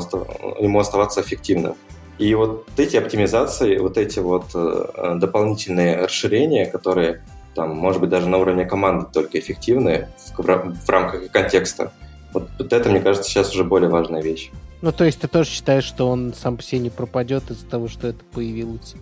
ему 0.58 0.78
оставаться 0.78 1.20
эффективным. 1.20 1.74
И 2.18 2.34
вот 2.34 2.68
эти 2.76 2.96
оптимизации, 2.96 3.78
вот 3.78 3.96
эти 3.96 4.18
вот 4.18 4.48
дополнительные 4.52 6.04
расширения, 6.04 6.66
которые 6.66 7.22
там, 7.54 7.70
может 7.70 8.00
быть, 8.00 8.10
даже 8.10 8.28
на 8.28 8.36
уровне 8.36 8.66
команды 8.66 9.06
только 9.10 9.38
эффективны 9.38 10.08
в, 10.36 10.38
в 10.38 10.88
рамках 10.88 11.30
контекста. 11.30 11.92
Вот, 12.34 12.48
вот 12.58 12.72
это, 12.72 12.90
мне 12.90 13.00
кажется, 13.00 13.28
сейчас 13.28 13.54
уже 13.54 13.64
более 13.64 13.88
важная 13.88 14.22
вещь. 14.22 14.50
Ну, 14.82 14.92
то 14.92 15.04
есть 15.04 15.20
ты 15.20 15.28
тоже 15.28 15.50
считаешь, 15.50 15.84
что 15.84 16.08
он 16.08 16.32
сам 16.34 16.56
по 16.56 16.62
себе 16.62 16.80
не 16.80 16.90
пропадет 16.90 17.50
из-за 17.50 17.66
того, 17.66 17.88
что 17.88 18.08
это 18.08 18.24
появилось? 18.32 18.94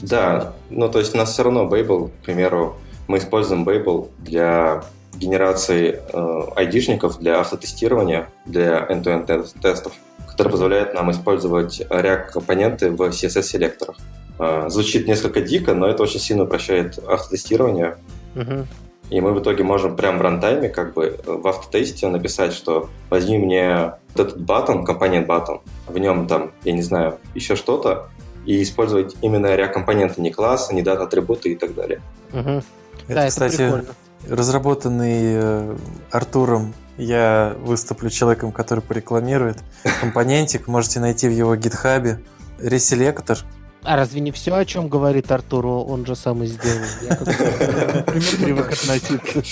Да, 0.00 0.54
ну, 0.68 0.88
то 0.88 0.98
есть 0.98 1.14
у 1.14 1.18
нас 1.18 1.32
все 1.32 1.44
равно 1.44 1.66
Babel, 1.66 2.08
к 2.08 2.24
примеру, 2.24 2.76
мы 3.06 3.18
используем 3.18 3.66
Babel 3.66 4.10
для 4.18 4.84
генерации 5.14 6.00
э, 6.12 6.42
айдишников, 6.56 7.18
для 7.18 7.40
автотестирования, 7.40 8.28
для 8.46 8.86
end-to-end 8.86 9.60
тестов, 9.60 9.92
который 10.28 10.52
позволяет 10.52 10.94
нам 10.94 11.10
использовать 11.10 11.80
React-компоненты 11.80 12.90
в 12.90 13.00
CSS-селекторах. 13.00 13.96
А, 14.38 14.68
звучит 14.68 15.06
несколько 15.06 15.42
дико, 15.42 15.74
но 15.74 15.86
это 15.86 16.02
очень 16.02 16.20
сильно 16.20 16.44
упрощает 16.44 16.98
автотестирование. 16.98 17.98
Угу. 18.34 18.66
И 19.10 19.20
мы 19.20 19.32
в 19.32 19.40
итоге 19.40 19.64
можем 19.64 19.96
прямо 19.96 20.18
в 20.18 20.22
рантайме, 20.22 20.68
как 20.68 20.94
бы 20.94 21.18
в 21.24 21.46
автотесте 21.46 22.08
написать, 22.08 22.52
что 22.52 22.88
возьми 23.10 23.38
мне 23.38 23.94
вот 24.14 24.26
этот 24.26 24.40
батон, 24.40 24.84
компонент 24.84 25.26
батон, 25.26 25.60
в 25.88 25.98
нем 25.98 26.26
там, 26.26 26.52
я 26.64 26.72
не 26.72 26.82
знаю, 26.82 27.18
еще 27.34 27.56
что-то, 27.56 28.08
и 28.46 28.62
использовать 28.62 29.16
именно 29.20 29.46
React-компоненты, 29.46 30.20
не 30.22 30.30
классы, 30.30 30.74
не 30.74 30.82
дата-атрибуты 30.82 31.50
и 31.50 31.56
так 31.56 31.74
далее. 31.74 32.00
Угу. 32.32 32.62
Это, 33.08 33.14
да, 33.14 33.26
кстати, 33.28 33.62
это 33.62 33.84
разработанный 34.28 35.20
э, 35.22 35.76
Артуром 36.10 36.74
я 37.00 37.56
выступлю 37.60 38.10
человеком, 38.10 38.52
который 38.52 38.80
порекламирует 38.80 39.58
компонентик. 40.00 40.68
Можете 40.68 41.00
найти 41.00 41.28
в 41.28 41.32
его 41.32 41.56
гитхабе. 41.56 42.20
Реселектор 42.58 43.38
а 43.82 43.96
разве 43.96 44.20
не 44.20 44.30
все, 44.30 44.54
о 44.54 44.64
чем 44.64 44.88
говорит 44.88 45.30
Артур, 45.32 45.66
он 45.66 46.04
же 46.06 46.14
сам 46.14 46.42
и 46.42 46.46
сделал? 46.46 46.84
Я 47.02 47.16
привык 48.38 48.72
относиться. 48.72 49.42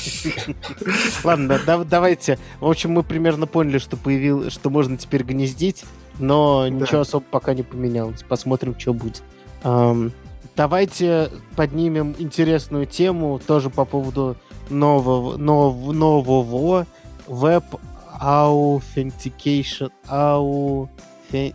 Ладно, 1.25 1.59
давайте. 1.85 2.39
В 2.61 2.67
общем, 2.67 2.93
мы 2.93 3.03
примерно 3.03 3.47
поняли, 3.47 3.79
что 3.79 3.97
появил, 3.97 4.51
что 4.51 4.71
можно 4.71 4.97
теперь 4.97 5.23
гнездить, 5.23 5.85
но 6.19 6.69
ничего 6.69 7.01
особо 7.01 7.25
пока 7.31 7.55
не 7.55 7.63
поменялось. 7.63 8.23
Посмотрим, 8.23 8.79
что 8.79 8.93
будет. 8.93 9.23
Давайте 10.57 11.31
поднимем 11.57 12.15
интересную 12.19 12.87
тему 12.87 13.41
тоже 13.47 13.71
по 13.71 13.85
поводу 13.85 14.37
нового, 14.71 15.37
нового, 15.37 15.93
нового 15.93 16.87
Web 17.29 17.65
Authentication. 18.21 19.91
Authentic, 20.09 21.55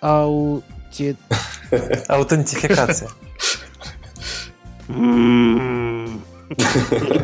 authentic, 0.00 1.16
Аутентификация. 2.08 3.10
Не 4.88 6.10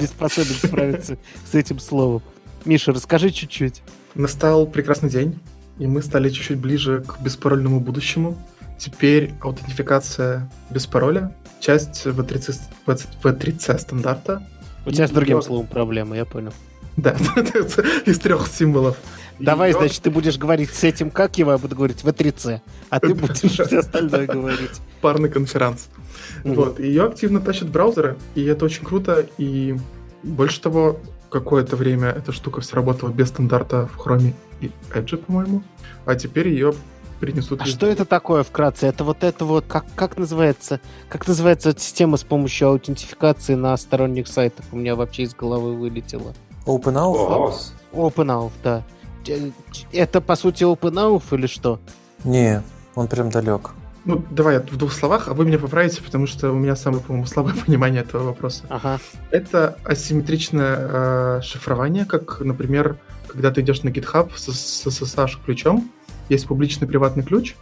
способен 0.06 0.54
справиться 0.54 1.16
с 1.50 1.54
этим 1.54 1.78
словом. 1.78 2.22
Миша, 2.64 2.92
расскажи 2.92 3.30
чуть-чуть. 3.30 3.82
Настал 4.14 4.66
прекрасный 4.66 5.10
день, 5.10 5.38
и 5.78 5.86
мы 5.86 6.02
стали 6.02 6.28
чуть-чуть 6.28 6.58
ближе 6.58 7.04
к 7.06 7.20
беспарольному 7.20 7.80
будущему. 7.80 8.36
Теперь 8.78 9.32
аутентификация 9.40 10.50
без 10.70 10.86
пароля, 10.86 11.34
часть 11.60 12.06
V3C, 12.06 12.60
V3C 12.86 13.78
стандарта. 13.78 14.46
У 14.86 14.90
тебя 14.90 15.06
с 15.06 15.10
другим 15.10 15.42
словом 15.42 15.66
проблема, 15.66 16.16
я 16.16 16.24
понял. 16.24 16.52
Да, 16.96 17.12
из 18.06 18.18
трех 18.18 18.46
символов. 18.46 18.96
Давай, 19.38 19.70
ее... 19.70 19.78
значит, 19.78 20.02
ты 20.02 20.10
будешь 20.10 20.38
говорить 20.38 20.70
с 20.70 20.84
этим, 20.84 21.10
как 21.10 21.38
его 21.38 21.52
я 21.52 21.58
буду 21.58 21.74
говорить, 21.76 22.02
в 22.04 22.08
3C, 22.08 22.60
а 22.90 23.00
ты 23.00 23.14
будешь 23.14 23.38
все 23.38 23.78
остальное 23.78 24.26
говорить. 24.26 24.80
Парный 25.00 25.28
конференц. 25.28 25.86
Вот, 26.44 26.78
ее 26.78 27.04
активно 27.04 27.40
тащат 27.40 27.68
браузеры, 27.68 28.16
и 28.34 28.44
это 28.44 28.64
очень 28.64 28.84
круто, 28.84 29.26
и 29.38 29.76
больше 30.22 30.60
того, 30.60 31.00
какое-то 31.30 31.76
время 31.76 32.10
эта 32.10 32.32
штука 32.32 32.60
все 32.60 32.76
работала 32.76 33.10
без 33.10 33.28
стандарта 33.28 33.88
в 33.88 33.98
Chrome 33.98 34.34
и 34.60 34.70
Edge, 34.92 35.16
по-моему, 35.16 35.62
а 36.06 36.14
теперь 36.14 36.48
ее 36.48 36.74
принесут. 37.18 37.62
А 37.62 37.66
что 37.66 37.86
это 37.86 38.04
такое 38.04 38.42
вкратце? 38.42 38.86
Это 38.86 39.04
вот 39.04 39.24
это 39.24 39.44
вот, 39.44 39.64
как, 39.66 39.84
как 39.96 40.16
называется, 40.16 40.80
как 41.08 41.26
называется 41.26 41.70
эта 41.70 41.80
система 41.80 42.16
с 42.16 42.22
помощью 42.22 42.68
аутентификации 42.68 43.54
на 43.54 43.76
сторонних 43.76 44.28
сайтах? 44.28 44.64
У 44.72 44.76
меня 44.76 44.94
вообще 44.94 45.22
из 45.22 45.34
головы 45.34 45.74
вылетело. 45.74 46.34
OpenAuth? 46.66 47.72
OpenAuth, 47.92 48.52
да. 48.62 48.84
Это, 49.92 50.20
по 50.20 50.36
сути, 50.36 50.64
OpenAuth 50.64 51.24
или 51.32 51.46
что? 51.46 51.80
Не, 52.24 52.62
он 52.94 53.08
прям 53.08 53.30
далек. 53.30 53.70
Ну, 54.04 54.22
давай 54.30 54.58
в 54.58 54.76
двух 54.76 54.92
словах, 54.92 55.28
а 55.28 55.34
вы 55.34 55.46
меня 55.46 55.58
поправите, 55.58 56.02
потому 56.02 56.26
что 56.26 56.50
у 56.50 56.54
меня 56.54 56.76
самое, 56.76 57.02
по-моему, 57.02 57.26
слабое 57.26 57.54
понимание 57.66 58.02
этого 58.02 58.24
вопроса. 58.24 58.64
Ага. 58.68 58.98
Это 59.30 59.78
асимметричное 59.84 60.76
э, 60.78 61.40
шифрование, 61.42 62.04
как, 62.04 62.40
например, 62.40 62.98
когда 63.28 63.50
ты 63.50 63.62
идешь 63.62 63.82
на 63.82 63.88
GitHub 63.88 64.30
с, 64.36 64.52
с 64.52 64.86
SSH-ключом, 64.86 65.90
есть 66.28 66.46
публичный 66.46 66.86
приватный 66.86 67.24
ключ, 67.24 67.54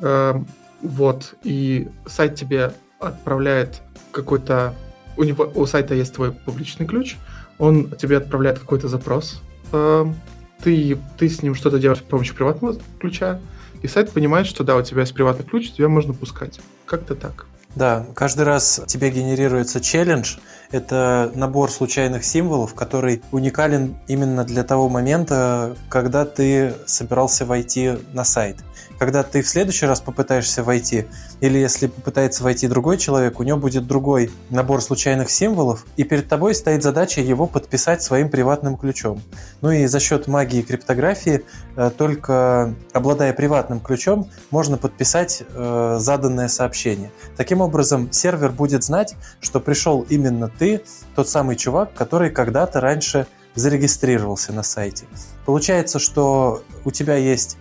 э, 0.00 0.34
вот, 0.80 1.34
и 1.42 1.88
сайт 2.06 2.36
тебе 2.36 2.72
отправляет 3.00 3.82
какой-то... 4.12 4.74
У, 5.16 5.24
него, 5.24 5.50
у 5.54 5.66
сайта 5.66 5.94
есть 5.94 6.14
твой 6.14 6.30
публичный 6.32 6.86
ключ, 6.86 7.16
он 7.58 7.90
тебе 7.90 8.16
отправляет 8.16 8.60
какой-то 8.60 8.88
запрос, 8.88 9.42
э, 9.72 10.06
ты, 10.62 10.98
ты 11.18 11.28
с 11.28 11.42
ним 11.42 11.54
что-то 11.54 11.78
делаешь 11.78 12.00
с 12.00 12.02
помощью 12.02 12.34
приватного 12.34 12.76
ключа, 12.98 13.40
и 13.82 13.88
сайт 13.88 14.10
понимает, 14.10 14.46
что 14.46 14.64
да, 14.64 14.76
у 14.76 14.82
тебя 14.82 15.00
есть 15.00 15.14
приватный 15.14 15.44
ключ, 15.44 15.72
тебя 15.72 15.88
можно 15.88 16.12
пускать. 16.12 16.60
Как-то 16.86 17.14
так. 17.14 17.46
Да, 17.76 18.06
каждый 18.14 18.42
раз 18.42 18.82
тебе 18.86 19.10
генерируется 19.10 19.80
челлендж. 19.80 20.38
Это 20.72 21.30
набор 21.34 21.70
случайных 21.70 22.24
символов, 22.24 22.74
который 22.74 23.22
уникален 23.30 23.96
именно 24.08 24.44
для 24.44 24.64
того 24.64 24.88
момента, 24.88 25.76
когда 25.88 26.24
ты 26.24 26.74
собирался 26.86 27.46
войти 27.46 27.92
на 28.12 28.24
сайт 28.24 28.56
когда 29.00 29.22
ты 29.22 29.40
в 29.40 29.48
следующий 29.48 29.86
раз 29.86 30.02
попытаешься 30.02 30.62
войти, 30.62 31.06
или 31.40 31.58
если 31.58 31.86
попытается 31.86 32.44
войти 32.44 32.68
другой 32.68 32.98
человек, 32.98 33.40
у 33.40 33.42
него 33.42 33.56
будет 33.56 33.86
другой 33.86 34.30
набор 34.50 34.82
случайных 34.82 35.30
символов, 35.30 35.86
и 35.96 36.04
перед 36.04 36.28
тобой 36.28 36.54
стоит 36.54 36.82
задача 36.82 37.22
его 37.22 37.46
подписать 37.46 38.02
своим 38.02 38.28
приватным 38.28 38.76
ключом. 38.76 39.22
Ну 39.62 39.70
и 39.70 39.86
за 39.86 40.00
счет 40.00 40.26
магии 40.26 40.60
криптографии, 40.60 41.44
э, 41.76 41.90
только 41.96 42.74
обладая 42.92 43.32
приватным 43.32 43.80
ключом, 43.80 44.28
можно 44.50 44.76
подписать 44.76 45.44
э, 45.48 45.96
заданное 45.98 46.48
сообщение. 46.48 47.10
Таким 47.38 47.62
образом, 47.62 48.12
сервер 48.12 48.52
будет 48.52 48.84
знать, 48.84 49.16
что 49.40 49.60
пришел 49.60 50.04
именно 50.10 50.48
ты, 50.48 50.82
тот 51.16 51.26
самый 51.26 51.56
чувак, 51.56 51.94
который 51.94 52.28
когда-то 52.28 52.82
раньше 52.82 53.26
зарегистрировался 53.54 54.52
на 54.52 54.62
сайте. 54.62 55.06
Получается, 55.46 55.98
что 55.98 56.62
у 56.84 56.90
тебя 56.90 57.16
есть 57.16 57.56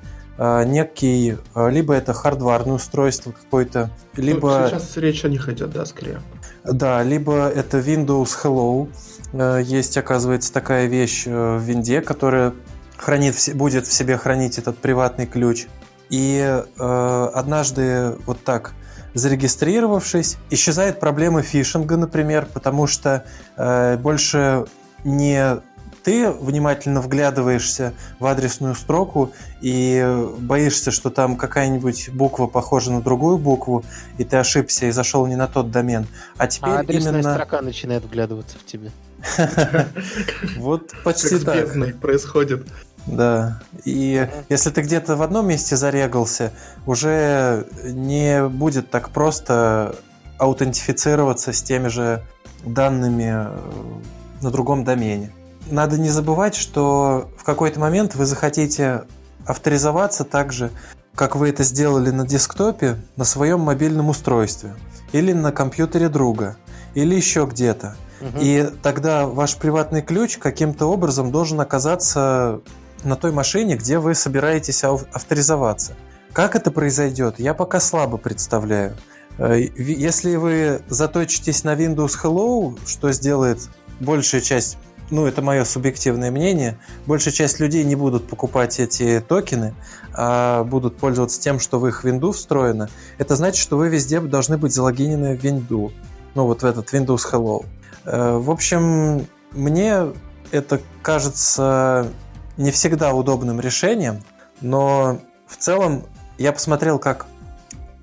некий, 0.63 1.37
а, 1.53 1.67
либо 1.67 1.93
это 1.93 2.13
хардварное 2.13 2.75
устройство 2.75 3.31
какое-то, 3.31 3.89
либо... 4.15 4.59
Ну, 4.61 4.67
сейчас 4.69 4.95
речь 4.95 5.25
о 5.25 5.29
них 5.29 5.49
идет, 5.49 5.71
да, 5.71 5.85
скорее. 5.85 6.21
Да, 6.63 7.03
либо 7.03 7.49
это 7.49 7.79
Windows 7.79 8.29
Hello. 8.41 8.89
А, 9.33 9.57
есть, 9.57 9.97
оказывается, 9.97 10.53
такая 10.53 10.87
вещь 10.87 11.23
э, 11.25 11.57
в 11.57 11.61
винде, 11.61 12.01
которая 12.01 12.53
хранит, 12.97 13.35
будет 13.55 13.85
в 13.85 13.91
себе 13.91 14.17
хранить 14.17 14.57
этот 14.57 14.77
приватный 14.77 15.25
ключ. 15.25 15.67
И 16.09 16.39
э, 16.39 17.29
однажды 17.33 18.15
вот 18.25 18.43
так 18.43 18.73
зарегистрировавшись, 19.13 20.37
исчезает 20.49 20.99
проблема 20.99 21.41
фишинга, 21.41 21.97
например, 21.97 22.47
потому 22.53 22.87
что 22.87 23.25
э, 23.57 23.97
больше 23.97 24.65
не 25.03 25.61
ты 26.09 26.31
внимательно 26.31 27.01
вглядываешься 27.01 27.93
в 28.17 28.25
адресную 28.25 28.73
строку 28.73 29.31
и 29.61 30.03
боишься, 30.39 30.89
что 30.89 31.11
там 31.11 31.37
какая-нибудь 31.37 32.09
буква 32.09 32.47
похожа 32.47 32.91
на 32.91 32.99
другую 32.99 33.37
букву, 33.37 33.85
и 34.17 34.23
ты 34.23 34.37
ошибся 34.37 34.87
и 34.87 34.91
зашел 34.91 35.27
не 35.27 35.35
на 35.35 35.45
тот 35.45 35.69
домен. 35.69 36.07
А 36.37 36.47
теперь 36.47 36.71
а 36.71 36.79
адресная 36.79 37.13
именно... 37.13 37.33
строка 37.33 37.61
начинает 37.61 38.03
вглядываться 38.05 38.57
в 38.57 38.65
тебя. 38.65 38.89
Вот 40.57 40.93
почти 41.03 41.37
так. 41.37 41.99
происходит. 41.99 42.65
Да. 43.05 43.61
И 43.85 44.27
если 44.49 44.71
ты 44.71 44.81
где-то 44.81 45.15
в 45.15 45.21
одном 45.21 45.47
месте 45.47 45.75
зарегался, 45.75 46.53
уже 46.87 47.67
не 47.83 48.47
будет 48.47 48.89
так 48.89 49.11
просто 49.11 49.95
аутентифицироваться 50.39 51.53
с 51.53 51.61
теми 51.61 51.87
же 51.87 52.23
данными 52.65 53.47
на 54.41 54.49
другом 54.49 54.83
домене. 54.83 55.31
Надо 55.69 55.97
не 55.97 56.09
забывать, 56.09 56.55
что 56.55 57.29
в 57.37 57.43
какой-то 57.43 57.79
момент 57.79 58.15
вы 58.15 58.25
захотите 58.25 59.03
авторизоваться 59.45 60.23
так 60.23 60.51
же, 60.51 60.71
как 61.15 61.35
вы 61.35 61.49
это 61.49 61.63
сделали 61.63 62.11
на 62.11 62.25
десктопе, 62.25 62.97
на 63.15 63.25
своем 63.25 63.61
мобильном 63.61 64.09
устройстве, 64.09 64.75
или 65.11 65.33
на 65.33 65.51
компьютере 65.51 66.09
друга, 66.09 66.57
или 66.93 67.15
еще 67.15 67.47
где-то. 67.49 67.95
Угу. 68.21 68.39
И 68.41 68.69
тогда 68.81 69.27
ваш 69.27 69.55
приватный 69.57 70.01
ключ 70.01 70.37
каким-то 70.37 70.85
образом 70.87 71.31
должен 71.31 71.59
оказаться 71.61 72.61
на 73.03 73.15
той 73.15 73.31
машине, 73.31 73.75
где 73.75 73.99
вы 73.99 74.15
собираетесь 74.15 74.83
авторизоваться. 74.83 75.93
Как 76.33 76.55
это 76.55 76.71
произойдет, 76.71 77.39
я 77.39 77.53
пока 77.53 77.79
слабо 77.79 78.17
представляю. 78.17 78.95
Э, 79.37 79.59
если 79.77 80.35
вы 80.35 80.81
заточитесь 80.89 81.63
на 81.63 81.75
Windows 81.75 82.11
Hello, 82.21 82.77
что 82.85 83.11
сделает 83.11 83.59
большая 83.99 84.41
часть, 84.41 84.77
ну 85.09 85.25
это 85.25 85.41
мое 85.41 85.63
субъективное 85.63 86.31
мнение, 86.31 86.77
большая 87.05 87.33
часть 87.33 87.59
людей 87.59 87.83
не 87.83 87.95
будут 87.95 88.27
покупать 88.27 88.79
эти 88.79 89.23
токены, 89.25 89.73
а 90.13 90.63
будут 90.63 90.97
пользоваться 90.97 91.39
тем, 91.41 91.59
что 91.59 91.79
в 91.79 91.87
их 91.87 92.05
Windows 92.05 92.33
встроено, 92.33 92.89
это 93.17 93.35
значит, 93.35 93.61
что 93.61 93.77
вы 93.77 93.89
везде 93.89 94.19
должны 94.19 94.57
быть 94.57 94.73
залогинены 94.73 95.37
в 95.37 95.43
Windows, 95.43 95.93
ну 96.35 96.45
вот 96.45 96.61
в 96.61 96.65
этот 96.65 96.93
Windows 96.93 97.21
Hello. 97.31 97.65
Э, 98.05 98.37
в 98.37 98.51
общем, 98.51 99.27
мне 99.51 100.07
это 100.51 100.81
кажется 101.01 102.07
не 102.57 102.71
всегда 102.71 103.13
удобным 103.13 103.59
решением, 103.59 104.23
но 104.61 105.19
в 105.47 105.57
целом 105.57 106.03
я 106.37 106.51
посмотрел, 106.51 106.99
как 106.99 107.25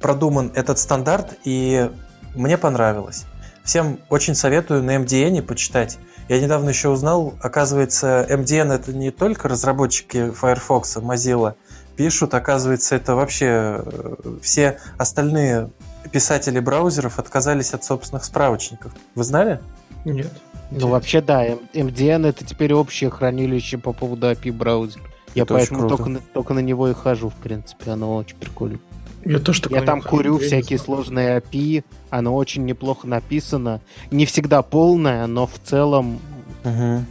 продуман 0.01 0.53
этот 0.55 0.79
стандарт, 0.79 1.39
и 1.45 1.91
мне 2.35 2.59
понравилось. 2.59 3.25
Всем 3.65 3.99
очень 4.09 4.35
советую 4.35 4.83
на 4.83 4.97
MDN 4.97 5.43
почитать. 5.43 5.99
Я 6.29 6.41
недавно 6.41 6.71
еще 6.71 6.89
узнал, 6.89 7.35
оказывается, 7.41 8.27
MDN 8.29 8.73
это 8.73 8.93
не 8.93 9.11
только 9.11 9.49
разработчики 9.49 10.33
Firefox, 10.33 10.97
Mozilla 10.97 11.55
пишут, 11.97 12.35
оказывается, 12.35 12.97
это 12.97 13.15
вообще 13.15 13.81
э, 13.85 14.15
все 14.43 14.79
остальные 14.99 15.71
писатели 16.13 16.59
браузеров 16.61 17.19
отказались 17.19 17.75
от 17.75 17.85
собственных 17.85 18.25
справочников. 18.25 18.93
Вы 19.15 19.25
знали? 19.25 19.61
Нет. 20.05 20.33
Ну, 20.71 20.89
вообще, 20.89 21.21
да, 21.21 21.47
MDN 21.47 22.29
это 22.29 22.45
теперь 22.45 22.75
общее 22.75 23.11
хранилище 23.11 23.79
по 23.79 23.93
поводу 23.93 24.31
API 24.31 24.53
браузера. 24.53 25.05
Я 25.35 25.45
это 25.45 25.55
поэтому 25.55 25.89
только 25.89 26.09
на, 26.09 26.21
только 26.21 26.55
на 26.55 26.61
него 26.61 26.89
и 26.89 26.95
хожу, 26.95 27.29
в 27.29 27.35
принципе, 27.35 27.93
оно 27.93 28.17
очень 28.17 28.37
прикольно. 28.37 28.79
Я, 29.27 29.39
тоже 29.41 29.63
Я 29.71 29.83
там 29.83 30.03
курю 30.03 30.39
всякие 30.39 30.79
сложные 30.79 31.39
API, 31.39 31.85
оно 32.11 32.35
очень 32.35 32.65
неплохо 32.65 33.07
написано. 33.07 33.81
Не 34.11 34.27
всегда 34.27 34.63
полное, 34.63 35.27
но 35.27 35.47
в 35.47 35.59
целом, 35.65 36.21
угу. 36.65 37.05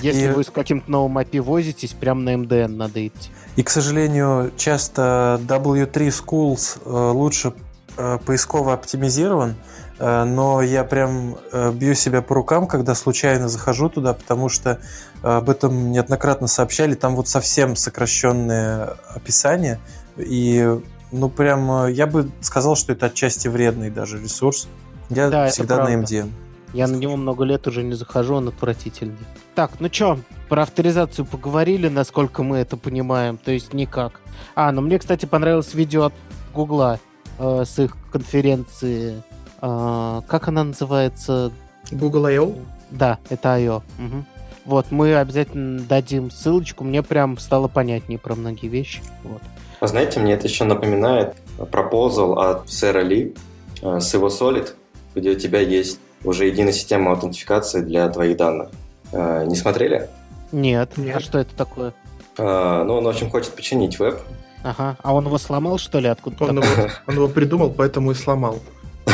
если 0.00 0.26
и... 0.26 0.28
вы 0.28 0.44
с 0.44 0.50
каким-то 0.50 0.90
новым 0.90 1.18
API 1.18 1.40
возитесь, 1.40 1.92
прям 1.92 2.24
на 2.24 2.34
MDN 2.34 2.68
надо 2.68 3.06
идти. 3.06 3.30
И, 3.56 3.62
к 3.62 3.70
сожалению, 3.70 4.52
часто 4.56 5.40
W3 5.42 5.92
Schools 6.08 6.78
э, 6.84 7.12
лучше 7.12 7.52
э, 7.96 8.18
поисково 8.24 8.74
оптимизирован, 8.74 9.56
Э, 9.98 10.24
но 10.24 10.62
я 10.62 10.84
прям 10.84 11.36
бью 11.72 11.94
себя 11.94 12.22
по 12.22 12.34
рукам, 12.34 12.66
когда 12.66 12.94
случайно 12.94 13.48
захожу 13.48 13.88
туда, 13.88 14.12
потому 14.14 14.48
что 14.48 14.80
об 15.22 15.48
этом 15.48 15.90
неоднократно 15.90 16.46
сообщали. 16.46 16.94
Там 16.94 17.16
вот 17.16 17.28
совсем 17.28 17.76
сокращенное 17.76 18.96
описание. 19.14 19.80
И, 20.16 20.78
ну, 21.12 21.28
прям, 21.28 21.88
я 21.88 22.06
бы 22.06 22.30
сказал, 22.40 22.76
что 22.76 22.92
это 22.92 23.06
отчасти 23.06 23.48
вредный 23.48 23.90
даже 23.90 24.20
ресурс. 24.20 24.68
Я 25.08 25.30
да, 25.30 25.48
всегда 25.48 25.84
на 25.84 25.94
MDM. 26.02 26.30
Я 26.72 26.88
на 26.88 26.96
него 26.96 27.16
много 27.16 27.44
лет 27.44 27.66
уже 27.66 27.82
не 27.82 27.94
захожу, 27.94 28.34
он 28.34 28.48
отвратительный. 28.48 29.16
Так, 29.54 29.72
ну 29.78 29.88
чё, 29.88 30.18
про 30.48 30.62
авторизацию 30.62 31.24
поговорили, 31.24 31.88
насколько 31.88 32.42
мы 32.42 32.58
это 32.58 32.76
понимаем, 32.76 33.38
то 33.38 33.50
есть 33.52 33.72
никак. 33.72 34.20
А, 34.54 34.72
ну 34.72 34.82
мне, 34.82 34.98
кстати, 34.98 35.26
понравилось 35.26 35.72
видео 35.74 36.06
от 36.06 36.14
Гугла 36.52 36.98
э, 37.38 37.64
с 37.64 37.78
их 37.78 37.96
конференции 38.12 39.22
а, 39.60 40.22
как 40.26 40.48
она 40.48 40.64
называется? 40.64 41.52
Google 41.90 42.26
I.O.? 42.26 42.54
Да, 42.90 43.18
это 43.30 43.54
I.O. 43.54 43.76
Угу. 43.76 44.24
Вот, 44.64 44.90
мы 44.90 45.16
обязательно 45.16 45.80
дадим 45.80 46.30
ссылочку. 46.30 46.84
Мне 46.84 47.02
прям 47.02 47.38
стало 47.38 47.68
понятнее 47.68 48.18
про 48.18 48.34
многие 48.34 48.66
вещи. 48.66 49.00
Вот. 49.22 49.42
А 49.80 49.86
знаете, 49.86 50.20
мне 50.20 50.34
это 50.34 50.46
еще 50.46 50.64
напоминает 50.64 51.34
пропозал 51.70 52.38
от 52.38 52.68
сэра 52.68 53.00
Ли 53.00 53.34
э, 53.82 54.00
с 54.00 54.12
его 54.14 54.28
Solid, 54.28 54.74
где 55.14 55.30
у 55.30 55.34
тебя 55.34 55.60
есть 55.60 56.00
уже 56.24 56.46
единая 56.46 56.72
система 56.72 57.12
аутентификации 57.12 57.80
для 57.80 58.08
твоих 58.08 58.36
данных. 58.36 58.70
Э, 59.12 59.44
не 59.46 59.56
смотрели? 59.56 60.08
Нет. 60.52 60.90
А 60.96 61.00
Нет. 61.00 61.16
А 61.16 61.20
что 61.20 61.38
это 61.38 61.54
такое? 61.54 61.94
А, 62.38 62.84
ну, 62.84 62.96
он, 62.96 63.04
в 63.04 63.08
общем, 63.08 63.30
хочет 63.30 63.52
починить 63.52 63.98
веб. 63.98 64.20
Ага. 64.62 64.96
А 65.02 65.14
он 65.14 65.26
его 65.26 65.38
сломал, 65.38 65.78
что 65.78 65.98
ли? 65.98 66.08
Откуда? 66.08 66.44
Он, 66.44 66.58
его, 66.58 66.90
он 67.06 67.14
его 67.14 67.28
придумал, 67.28 67.70
поэтому 67.70 68.10
и 68.10 68.14
сломал. 68.14 68.58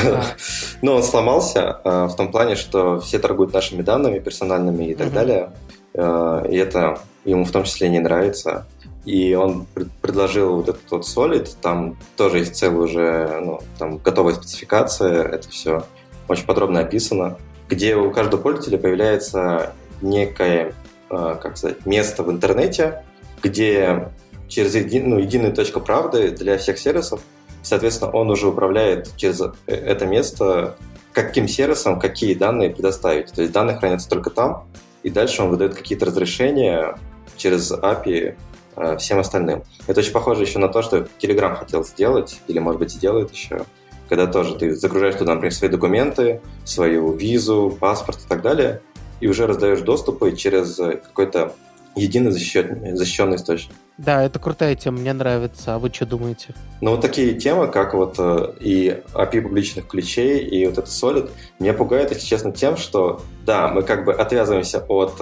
Ну, 0.81 0.95
он 0.95 1.05
сломался 1.05 1.79
в 1.85 2.17
том 2.17 2.33
плане, 2.33 2.57
что 2.57 2.99
все 2.99 3.21
торгуют 3.21 3.53
нашими 3.53 3.83
данными 3.83 4.19
персональными 4.19 4.87
и 4.87 4.95
так 4.97 5.13
далее. 5.13 5.51
И 5.95 6.57
это 6.57 6.99
ему 7.25 7.45
в 7.45 7.53
том 7.53 7.63
числе 7.63 7.89
не 7.89 8.01
нравится. 8.01 8.67
И 9.05 9.35
он 9.35 9.67
предложил 10.01 10.57
вот 10.57 10.69
этот 10.69 10.91
вот 10.91 11.03
Solid, 11.03 11.49
там 11.61 11.97
тоже 12.17 12.39
есть 12.39 12.55
целая 12.55 12.79
уже, 12.79 13.41
ну, 13.43 13.61
там 13.79 13.99
готовая 13.99 14.35
спецификация, 14.35 15.25
это 15.25 15.49
все 15.49 15.85
очень 16.29 16.47
подробно 16.47 16.81
описано, 16.81 17.37
где 17.69 17.97
у 17.97 18.11
каждого 18.13 18.41
пользователя 18.41 18.79
появляется 18.79 19.73
некое, 20.01 20.73
а, 21.11 21.35
как 21.35 21.57
сказать, 21.57 21.85
место 21.85 22.23
в 22.23 22.31
интернете, 22.31 23.05
где 23.43 24.09
через 24.47 24.75
един, 24.77 25.11
ну, 25.11 25.19
единую 25.19 25.53
точку 25.53 25.81
правды 25.81 26.31
для 26.31 26.59
всех 26.59 26.79
сервисов 26.79 27.21
Соответственно, 27.63 28.11
он 28.11 28.31
уже 28.31 28.49
управляет 28.49 29.17
через 29.17 29.41
э, 29.41 29.51
это 29.67 30.05
место, 30.05 30.77
каким 31.13 31.47
сервисом 31.47 32.01
какие 32.01 32.35
данные 32.35 32.71
предоставить. 32.71 33.33
То 33.33 33.43
есть 33.43 33.53
данные 33.53 33.79
хранятся 33.79 34.09
только 34.09 34.31
там, 34.31 34.67
и 35.03 35.11
дальше 35.11 35.43
он 35.43 35.51
выдает 35.51 35.75
какие-то 35.75 36.07
разрешения 36.07 36.99
через 37.37 37.71
API 37.73 38.35
э, 38.77 38.97
всем 38.97 39.19
остальным. 39.19 39.65
Это 39.87 40.01
очень 40.01 40.13
похоже 40.13 40.43
еще 40.43 40.59
на 40.59 40.69
то, 40.69 40.83
что 40.83 41.09
Telegram 41.21 41.55
хотел 41.57 41.85
сделать, 41.85 42.41
или, 42.49 42.59
может 42.59 42.79
быть, 42.79 42.91
сделает 42.93 43.33
еще, 43.33 43.65
когда 44.09 44.27
тоже 44.27 44.55
ты 44.57 44.75
загружаешь 44.75 45.15
туда, 45.15 45.35
например, 45.35 45.55
свои 45.55 45.71
документы, 45.71 46.41
свою 46.65 47.13
визу, 47.13 47.77
паспорт 47.79 48.19
и 48.25 48.29
так 48.29 48.43
далее, 48.43 48.83
и 49.21 49.29
уже 49.29 49.47
раздаешь 49.47 49.81
доступы 49.81 50.33
через 50.37 50.77
какой-то 50.77 51.55
единый 51.95 52.31
защищенный, 52.31 52.97
защищенный 52.97 53.37
источник. 53.37 53.75
Да, 53.99 54.23
это 54.25 54.39
крутая 54.39 54.75
тема, 54.75 54.99
мне 54.99 55.13
нравится. 55.13 55.75
А 55.75 55.79
вы 55.79 55.91
что 55.93 56.07
думаете? 56.07 56.55
Ну, 56.81 56.93
вот 56.93 57.01
такие 57.03 57.35
темы, 57.35 57.69
как 57.69 57.95
вот 57.95 58.17
э, 58.19 58.55
и 58.61 59.03
API 59.13 59.43
публичных 59.43 59.87
ключей, 59.87 60.39
и 60.39 60.67
вот 60.67 60.79
это 60.79 60.89
Solid, 60.89 61.31
меня 61.59 61.75
пугает, 61.75 62.11
если 62.11 62.27
честно, 62.27 62.53
тем, 62.53 62.77
что, 62.77 63.23
да, 63.45 63.69
мы 63.69 63.83
как 63.83 64.05
бы 64.05 64.13
отвязываемся 64.15 64.85
от... 64.89 65.21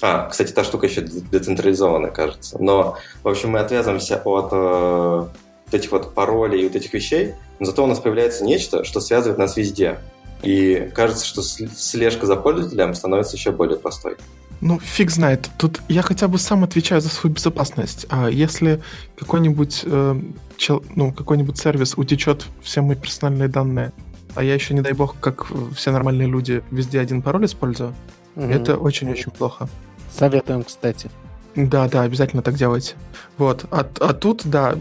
А, 0.00 0.28
кстати, 0.28 0.52
та 0.52 0.64
штука 0.64 0.86
еще 0.86 1.02
децентрализованная, 1.02 2.10
кажется. 2.10 2.56
Но, 2.60 2.96
в 3.22 3.28
общем, 3.28 3.50
мы 3.50 3.58
отвязываемся 3.58 4.20
от 4.24 4.48
э, 4.52 5.26
вот 5.66 5.74
этих 5.74 5.90
вот 5.90 6.14
паролей 6.14 6.62
и 6.62 6.64
вот 6.64 6.76
этих 6.76 6.92
вещей, 6.92 7.34
но 7.58 7.66
зато 7.66 7.82
у 7.82 7.86
нас 7.86 7.98
появляется 7.98 8.44
нечто, 8.44 8.84
что 8.84 9.00
связывает 9.00 9.38
нас 9.38 9.56
везде. 9.56 9.98
И 10.42 10.90
кажется, 10.94 11.26
что 11.26 11.42
слежка 11.42 12.26
за 12.26 12.36
пользователем 12.36 12.94
становится 12.94 13.36
еще 13.36 13.50
более 13.50 13.76
простой. 13.76 14.16
Ну, 14.60 14.80
фиг 14.80 15.10
знает. 15.10 15.50
Тут 15.58 15.80
я 15.88 16.02
хотя 16.02 16.28
бы 16.28 16.38
сам 16.38 16.64
отвечаю 16.64 17.00
за 17.00 17.08
свою 17.08 17.34
безопасность. 17.34 18.06
А 18.08 18.28
если 18.28 18.82
какой-нибудь 19.16 19.82
э, 19.84 20.20
чел, 20.56 20.84
ну, 20.94 21.12
какой-нибудь 21.12 21.58
сервис 21.58 21.94
утечет 21.96 22.46
все 22.62 22.80
мои 22.82 22.96
персональные 22.96 23.48
данные, 23.48 23.92
а 24.34 24.42
я 24.42 24.54
еще, 24.54 24.74
не 24.74 24.80
дай 24.80 24.92
бог, 24.92 25.16
как 25.20 25.46
все 25.74 25.90
нормальные 25.90 26.28
люди, 26.28 26.62
везде 26.70 27.00
один 27.00 27.22
пароль 27.22 27.46
использую, 27.46 27.94
угу. 28.34 28.46
это 28.46 28.76
очень-очень 28.76 29.30
плохо. 29.30 29.68
Советуем, 30.18 30.64
кстати. 30.64 31.10
Да, 31.54 31.88
да, 31.88 32.02
обязательно 32.02 32.42
так 32.42 32.54
делайте. 32.54 32.94
Вот. 33.36 33.64
А, 33.70 33.86
а 34.00 34.12
тут, 34.12 34.42
да, 34.44 34.76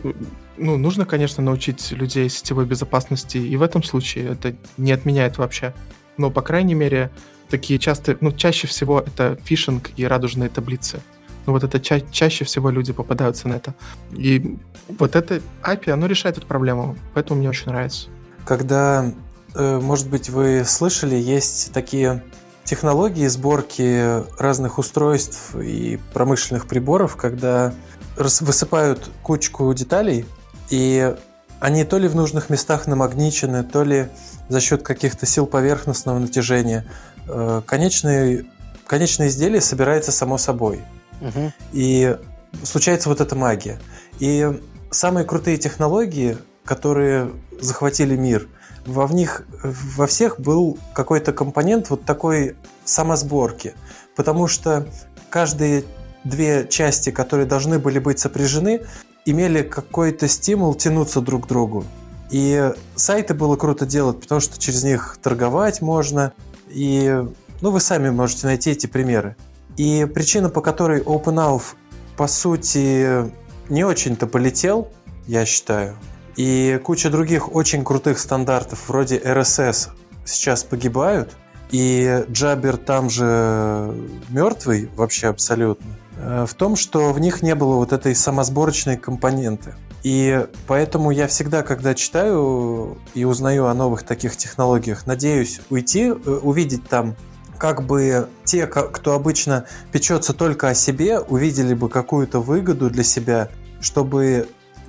ну, 0.58 0.78
нужно, 0.78 1.06
конечно, 1.06 1.44
научить 1.44 1.92
людей 1.92 2.30
сетевой 2.30 2.66
безопасности, 2.66 3.38
и 3.38 3.56
в 3.56 3.62
этом 3.62 3.84
случае 3.84 4.32
это 4.32 4.56
не 4.78 4.92
отменяет 4.92 5.38
вообще. 5.38 5.74
Но, 6.18 6.32
по 6.32 6.42
крайней 6.42 6.74
мере, 6.74 7.12
такие 7.50 7.80
частые, 7.80 8.18
ну, 8.22 8.32
чаще 8.32 8.68
всего 8.68 9.00
это 9.00 9.38
фишинг 9.44 9.92
и 9.96 10.06
радужные 10.06 10.50
таблицы. 10.50 11.00
Ну, 11.46 11.54
вот 11.54 11.64
это 11.64 11.80
ча- 11.80 12.02
чаще 12.12 12.44
всего 12.44 12.70
люди 12.70 12.92
попадаются 12.92 13.48
на 13.48 13.54
это. 13.54 13.74
И 14.12 14.58
вот 15.00 15.16
это 15.16 15.42
API, 15.64 15.92
оно 15.92 16.08
решает 16.08 16.38
эту 16.38 16.48
проблему, 16.48 16.98
поэтому 17.14 17.40
мне 17.40 17.50
очень 17.50 17.68
нравится. 17.68 18.10
Когда, 18.46 19.14
э, 19.56 19.80
может 19.80 20.10
быть, 20.10 20.30
вы 20.30 20.64
слышали, 20.66 21.16
есть 21.16 21.72
такие 21.72 22.24
технологии 22.68 23.26
сборки 23.28 24.24
разных 24.40 24.78
устройств 24.78 25.56
и 25.56 26.00
промышленных 26.14 26.68
приборов, 26.68 27.16
когда 27.16 27.74
высыпают 28.18 29.10
кучку 29.24 29.74
деталей, 29.74 30.26
и 30.70 31.16
они 31.60 31.86
то 31.86 31.98
ли 31.98 32.08
в 32.08 32.16
нужных 32.16 32.50
местах 32.50 32.86
намагничены, 32.86 33.64
то 33.64 33.84
ли 33.84 34.10
за 34.50 34.60
счет 34.60 34.84
каких-то 34.84 35.26
сил 35.26 35.48
поверхностного 35.48 36.20
натяжения. 36.20 36.86
Э, 37.28 37.62
конечное, 37.66 38.46
конечное 38.86 39.30
изделие 39.30 39.62
собирается 39.62 40.12
само 40.12 40.38
собой. 40.38 40.82
Угу. 41.22 41.54
И 41.72 42.18
случается 42.64 43.08
вот 43.10 43.22
эта 43.22 43.36
магия. 43.36 43.80
И 44.20 44.62
самые 44.92 45.26
крутые 45.26 45.58
технологии, 45.58 46.38
которые 46.68 47.32
захватили 47.60 48.16
мир, 48.16 48.48
во, 48.86 49.08
в 49.08 49.16
них, 49.16 49.44
во 49.64 50.06
всех 50.06 50.40
был 50.40 50.78
какой-то 50.94 51.34
компонент 51.34 51.90
вот 51.90 52.06
такой 52.06 52.56
самосборки. 52.86 53.74
Потому 54.16 54.48
что 54.48 54.88
каждые 55.30 55.84
две 56.24 56.68
части, 56.68 57.10
которые 57.10 57.48
должны 57.48 57.80
были 57.80 58.00
быть 58.00 58.20
сопряжены, 58.20 58.82
имели 59.26 59.62
какой-то 59.62 60.28
стимул 60.28 60.76
тянуться 60.76 61.22
друг 61.22 61.46
к 61.46 61.48
другу. 61.48 61.86
И 62.30 62.74
сайты 62.96 63.34
было 63.34 63.56
круто 63.56 63.86
делать, 63.86 64.20
потому 64.22 64.42
что 64.42 64.60
через 64.60 64.84
них 64.84 65.18
торговать 65.22 65.82
можно. 65.82 66.34
И 66.70 67.24
ну, 67.62 67.72
вы 67.72 67.80
сами 67.80 68.10
можете 68.10 68.48
найти 68.48 68.72
эти 68.72 68.88
примеры. 68.88 69.36
И 69.78 70.06
причина, 70.06 70.50
по 70.50 70.62
которой 70.62 71.02
OpenAuth, 71.02 71.76
по 72.18 72.28
сути, 72.28 73.32
не 73.70 73.84
очень-то 73.84 74.28
полетел, 74.28 74.90
я 75.28 75.46
считаю, 75.46 75.96
и 76.38 76.80
куча 76.84 77.10
других 77.10 77.54
очень 77.54 77.84
крутых 77.84 78.20
стандартов, 78.20 78.88
вроде 78.88 79.18
RSS, 79.18 79.90
сейчас 80.24 80.64
погибают, 80.64 81.36
и 81.72 82.24
Jabber 82.30 82.78
там 82.78 83.10
же 83.10 83.94
мертвый 84.30 84.90
вообще 84.96 85.28
абсолютно, 85.28 85.88
э, 86.18 86.46
в 86.48 86.54
том, 86.54 86.76
что 86.76 87.12
в 87.12 87.20
них 87.20 87.42
не 87.42 87.56
было 87.56 87.76
вот 87.76 87.92
этой 87.92 88.16
самосборочной 88.16 88.98
компоненты. 88.98 89.74
И 90.04 90.46
поэтому 90.68 91.12
я 91.12 91.28
всегда, 91.28 91.64
когда 91.64 91.96
читаю 91.96 92.98
и 93.14 93.26
узнаю 93.26 93.66
о 93.66 93.74
новых 93.74 94.04
таких 94.04 94.38
технологиях, 94.38 95.08
надеюсь 95.08 95.60
уйти, 95.70 96.06
э, 96.06 96.14
увидеть 96.14 96.88
там 96.88 97.16
как 97.58 97.84
бы 97.84 98.30
те, 98.44 98.68
кто 98.68 99.14
обычно 99.14 99.66
печется 99.92 100.34
только 100.34 100.70
о 100.70 100.76
себе, 100.76 101.20
увидели 101.20 101.74
бы 101.74 101.90
какую-то 101.90 102.40
выгоду 102.40 102.92
для 102.92 103.04
себя, 103.04 103.50
чтобы 103.82 104.48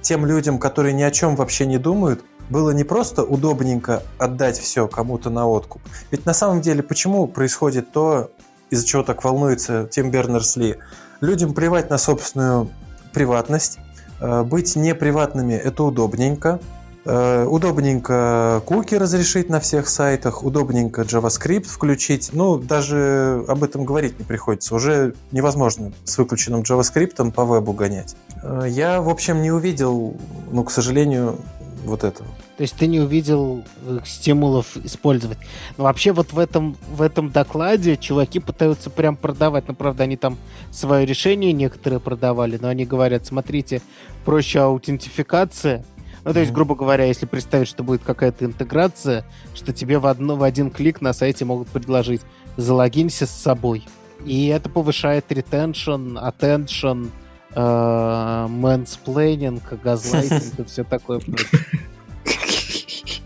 тем 0.08 0.26
людям, 0.26 0.58
которые 0.58 0.94
ни 0.94 1.02
о 1.02 1.10
чем 1.10 1.36
вообще 1.36 1.66
не 1.66 1.78
думают, 1.78 2.24
было 2.48 2.70
не 2.70 2.84
просто 2.84 3.22
удобненько 3.24 4.02
отдать 4.18 4.58
все 4.58 4.88
кому-то 4.88 5.28
на 5.30 5.46
откуп. 5.46 5.82
Ведь 6.10 6.24
на 6.24 6.32
самом 6.32 6.60
деле 6.62 6.82
почему 6.82 7.26
происходит 7.26 7.92
то, 7.92 8.30
из-за 8.70 8.86
чего 8.86 9.02
так 9.02 9.22
волнуется 9.22 9.86
Тим 9.90 10.10
Бернерс-Ли? 10.10 10.76
Людям 11.20 11.52
плевать 11.52 11.90
на 11.90 11.98
собственную 11.98 12.70
приватность, 13.12 13.78
Э, 14.20 14.42
быть 14.42 14.76
неприватными– 14.76 15.52
это 15.54 15.84
удобненько. 15.84 16.60
Э, 17.04 17.44
удобненько 17.44 18.62
куки 18.66 18.94
разрешить 18.94 19.48
на 19.48 19.60
всех 19.60 19.88
сайтах, 19.88 20.44
удобненько 20.44 21.02
JavaScript 21.02 21.64
включить. 21.64 22.30
Ну, 22.32 22.58
даже 22.58 23.44
об 23.48 23.64
этом 23.64 23.84
говорить 23.84 24.18
не 24.18 24.24
приходится. 24.24 24.74
Уже 24.74 25.14
невозможно 25.32 25.92
с 26.04 26.18
выключенным 26.18 26.62
JavaScript 26.62 27.32
по 27.32 27.44
вебу 27.44 27.72
гонять. 27.72 28.16
Э, 28.42 28.64
я, 28.68 29.00
в 29.00 29.08
общем, 29.08 29.42
не 29.42 29.50
увидел, 29.50 30.16
ну, 30.50 30.64
к 30.64 30.70
сожалению, 30.70 31.38
вот 31.84 32.04
этого. 32.04 32.28
То 32.56 32.62
есть 32.62 32.74
ты 32.74 32.88
не 32.88 33.00
увидел 33.00 33.62
стимулов 34.04 34.76
использовать. 34.78 35.38
Но 35.76 35.84
вообще 35.84 36.12
вот 36.12 36.32
в 36.32 36.38
этом, 36.38 36.76
в 36.90 37.02
этом 37.02 37.30
докладе 37.30 37.96
чуваки 37.96 38.40
пытаются 38.40 38.90
прям 38.90 39.16
продавать. 39.16 39.68
Ну, 39.68 39.74
правда, 39.74 40.02
они 40.02 40.16
там 40.16 40.36
свое 40.72 41.06
решение 41.06 41.52
некоторые 41.52 42.00
продавали, 42.00 42.58
но 42.60 42.68
они 42.68 42.84
говорят, 42.84 43.24
смотрите, 43.26 43.80
проще 44.24 44.60
аутентификация. 44.60 45.84
Ну, 46.28 46.34
то 46.34 46.40
есть, 46.40 46.52
грубо 46.52 46.74
говоря, 46.74 47.06
если 47.06 47.24
представить, 47.24 47.68
что 47.68 47.82
будет 47.82 48.02
какая-то 48.04 48.44
интеграция, 48.44 49.24
что 49.54 49.72
тебе 49.72 49.98
в, 49.98 50.06
одно, 50.06 50.36
в 50.36 50.42
один 50.42 50.70
клик 50.70 51.00
на 51.00 51.14
сайте 51.14 51.46
могут 51.46 51.68
предложить 51.68 52.20
залогинься 52.58 53.26
с 53.26 53.30
собой. 53.30 53.86
И 54.26 54.48
это 54.48 54.68
повышает 54.68 55.24
retention, 55.30 56.22
attention, 56.22 57.08
mansplaining, 57.54 59.62
газлайтинг 59.82 60.58
и 60.58 60.64
все 60.64 60.84
такое. 60.84 61.22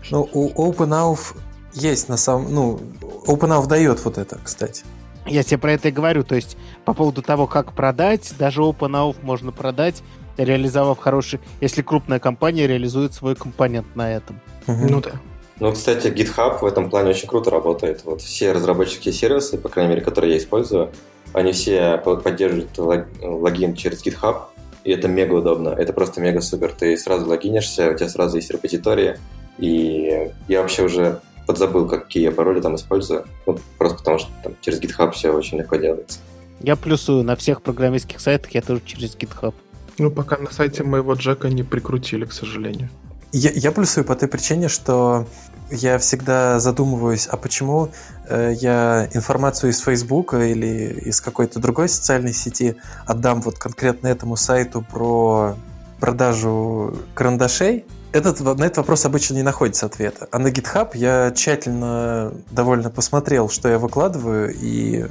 Ну, 0.09 0.29
у 0.31 0.71
OpenAuth 0.71 1.35
есть 1.73 2.07
на 2.07 2.15
самом... 2.15 2.53
Ну, 2.53 2.79
OpenAuth 3.27 3.67
дает 3.67 4.05
вот 4.05 4.17
это, 4.17 4.39
кстати. 4.41 4.85
Я 5.25 5.43
тебе 5.43 5.57
про 5.57 5.73
это 5.73 5.89
и 5.89 5.91
говорю. 5.91 6.23
То 6.23 6.35
есть 6.35 6.55
по 6.85 6.93
поводу 6.93 7.21
того, 7.21 7.47
как 7.47 7.73
продать, 7.73 8.33
даже 8.39 8.61
OpenAuth 8.61 9.17
можно 9.23 9.51
продать, 9.51 10.03
реализовав 10.37 10.99
хороший... 10.99 11.39
Если 11.61 11.81
крупная 11.81 12.19
компания 12.19 12.67
реализует 12.67 13.13
свой 13.13 13.35
компонент 13.35 13.95
на 13.95 14.11
этом. 14.13 14.39
Угу. 14.67 14.87
Ну 14.89 15.01
да. 15.01 15.11
Ну, 15.59 15.71
кстати, 15.71 16.07
GitHub 16.07 16.59
в 16.59 16.65
этом 16.65 16.89
плане 16.89 17.11
очень 17.11 17.27
круто 17.27 17.49
работает. 17.49 18.03
Вот 18.05 18.21
все 18.21 18.51
разработческие 18.51 19.13
сервисы, 19.13 19.57
по 19.57 19.69
крайней 19.69 19.91
мере, 19.91 20.01
которые 20.01 20.33
я 20.33 20.37
использую, 20.37 20.89
они 21.31 21.51
все 21.51 21.97
поддерживают 21.97 22.77
логин 23.21 23.75
через 23.75 24.05
GitHub, 24.05 24.41
и 24.83 24.91
это 24.91 25.07
мега 25.07 25.33
удобно. 25.33 25.69
Это 25.69 25.93
просто 25.93 26.21
мега 26.21 26.41
супер. 26.41 26.71
Ты 26.71 26.97
сразу 26.97 27.27
логинишься, 27.27 27.91
у 27.91 27.95
тебя 27.95 28.09
сразу 28.09 28.37
есть 28.37 28.51
репозитории, 28.51 29.17
и 29.57 30.31
я 30.47 30.61
вообще 30.61 30.83
уже 30.83 31.21
подзабыл, 31.45 31.87
какие 31.87 32.23
я 32.23 32.31
пароли 32.31 32.59
там 32.59 32.75
использую. 32.75 33.25
Ну, 33.45 33.57
просто 33.77 33.99
потому 33.99 34.19
что 34.19 34.29
там 34.43 34.55
через 34.61 34.81
GitHub 34.81 35.11
все 35.11 35.31
очень 35.31 35.59
легко 35.59 35.75
делается. 35.75 36.19
Я 36.61 36.75
плюсую 36.75 37.23
на 37.23 37.35
всех 37.35 37.61
программистских 37.61 38.19
сайтах, 38.19 38.51
я 38.51 38.61
тоже 38.61 38.81
через 38.85 39.15
GitHub. 39.15 39.53
Ну, 39.97 40.11
пока 40.11 40.37
на 40.37 40.51
сайте 40.51 40.83
моего 40.83 41.13
Джека 41.13 41.49
не 41.49 41.63
прикрутили, 41.63 42.25
к 42.25 42.33
сожалению. 42.33 42.89
Я, 43.31 43.51
я 43.51 43.71
плюсую 43.71 44.05
по 44.05 44.15
той 44.15 44.27
причине, 44.27 44.67
что 44.67 45.27
я 45.71 45.97
всегда 45.97 46.59
задумываюсь, 46.59 47.27
а 47.27 47.37
почему 47.37 47.89
э, 48.27 48.53
я 48.59 49.09
информацию 49.13 49.71
из 49.71 49.79
Фейсбука 49.79 50.45
или 50.45 51.01
из 51.05 51.19
какой-то 51.19 51.59
другой 51.59 51.89
социальной 51.89 52.33
сети 52.33 52.75
отдам 53.05 53.41
вот 53.41 53.57
конкретно 53.57 54.07
этому 54.07 54.35
сайту 54.35 54.83
про 54.83 55.55
продажу 55.99 56.95
карандашей, 57.15 57.85
этот, 58.11 58.39
на 58.41 58.63
этот 58.63 58.77
вопрос 58.77 59.05
обычно 59.05 59.33
не 59.33 59.41
находится 59.41 59.87
ответа. 59.87 60.27
А 60.31 60.37
на 60.37 60.49
GitHub 60.49 60.89
я 60.93 61.31
тщательно 61.31 62.33
довольно 62.51 62.91
посмотрел, 62.91 63.49
что 63.49 63.69
я 63.69 63.79
выкладываю, 63.79 64.53
и 64.53 65.07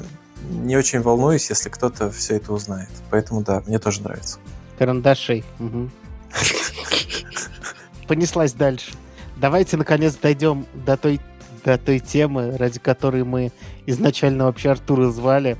не 0.51 0.77
очень 0.77 1.01
волнуюсь, 1.01 1.51
если 1.51 1.68
кто-то 1.68 2.11
все 2.11 2.37
это 2.37 2.53
узнает. 2.53 2.90
Поэтому 3.11 3.42
да, 3.42 3.62
мне 3.66 3.81
тоже 3.81 4.03
нравится. 4.03 4.38
Карандашей. 4.79 5.45
Угу. 5.59 5.91
Понеслась 8.09 8.53
дальше. 8.53 8.93
Давайте, 9.37 9.77
наконец, 9.77 10.15
дойдем 10.15 10.67
до 10.75 10.97
той, 10.97 11.21
до 11.65 11.79
той 11.79 11.99
темы, 11.99 12.57
ради 12.57 12.79
которой 12.79 13.25
мы 13.25 13.53
изначально 13.87 14.45
вообще 14.45 14.71
Артура 14.71 15.11
звали. 15.11 15.57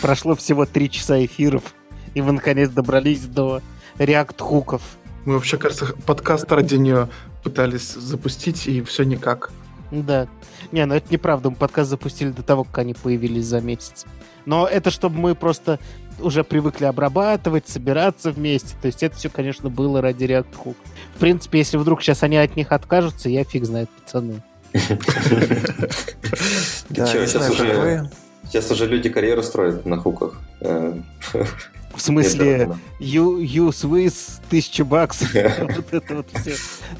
Прошло 0.00 0.34
всего 0.34 0.66
три 0.66 0.90
часа 0.90 1.24
эфиров, 1.24 1.74
и 2.14 2.22
мы, 2.22 2.32
наконец, 2.32 2.70
добрались 2.70 3.22
до 3.22 3.62
реакт-хуков. 3.98 4.82
Мы 5.24 5.34
вообще, 5.34 5.56
кажется, 5.56 5.86
подкаст 6.06 6.50
ради 6.52 6.76
нее 6.76 7.08
пытались 7.42 7.92
запустить, 7.94 8.66
и 8.66 8.82
все 8.82 9.02
никак. 9.04 9.50
Да. 9.90 10.28
Не, 10.72 10.84
ну 10.86 10.94
это 10.94 11.12
неправда. 11.12 11.50
Мы 11.50 11.56
подкаст 11.56 11.90
запустили 11.90 12.30
до 12.30 12.42
того, 12.42 12.64
как 12.64 12.78
они 12.78 12.94
появились 12.94 13.46
за 13.46 13.60
месяц. 13.60 14.04
Но 14.44 14.66
это 14.66 14.90
чтобы 14.90 15.18
мы 15.18 15.34
просто 15.34 15.78
уже 16.20 16.44
привыкли 16.44 16.84
обрабатывать, 16.84 17.68
собираться 17.68 18.32
вместе. 18.32 18.74
То 18.80 18.86
есть 18.86 19.02
это 19.02 19.16
все, 19.16 19.28
конечно, 19.28 19.70
было 19.70 20.00
ради 20.00 20.24
React 20.24 20.54
Hook. 20.64 20.76
В 21.14 21.18
принципе, 21.18 21.58
если 21.58 21.76
вдруг 21.76 22.02
сейчас 22.02 22.22
они 22.22 22.36
от 22.36 22.56
них 22.56 22.72
откажутся, 22.72 23.28
я 23.28 23.44
фиг 23.44 23.64
знает, 23.64 23.88
пацаны. 23.90 24.42
Сейчас 28.48 28.70
уже 28.70 28.86
люди 28.86 29.10
карьеру 29.10 29.42
строят 29.42 29.84
на 29.84 29.98
хуках. 29.98 30.40
Э, 30.60 30.94
в 31.94 32.00
смысле, 32.00 32.70
Swiss, 33.00 34.40
тысяча 34.48 34.84
баксов. 34.84 35.32
вот 35.60 35.92
это 35.92 36.14
вот 36.16 36.26
все. 36.34 36.54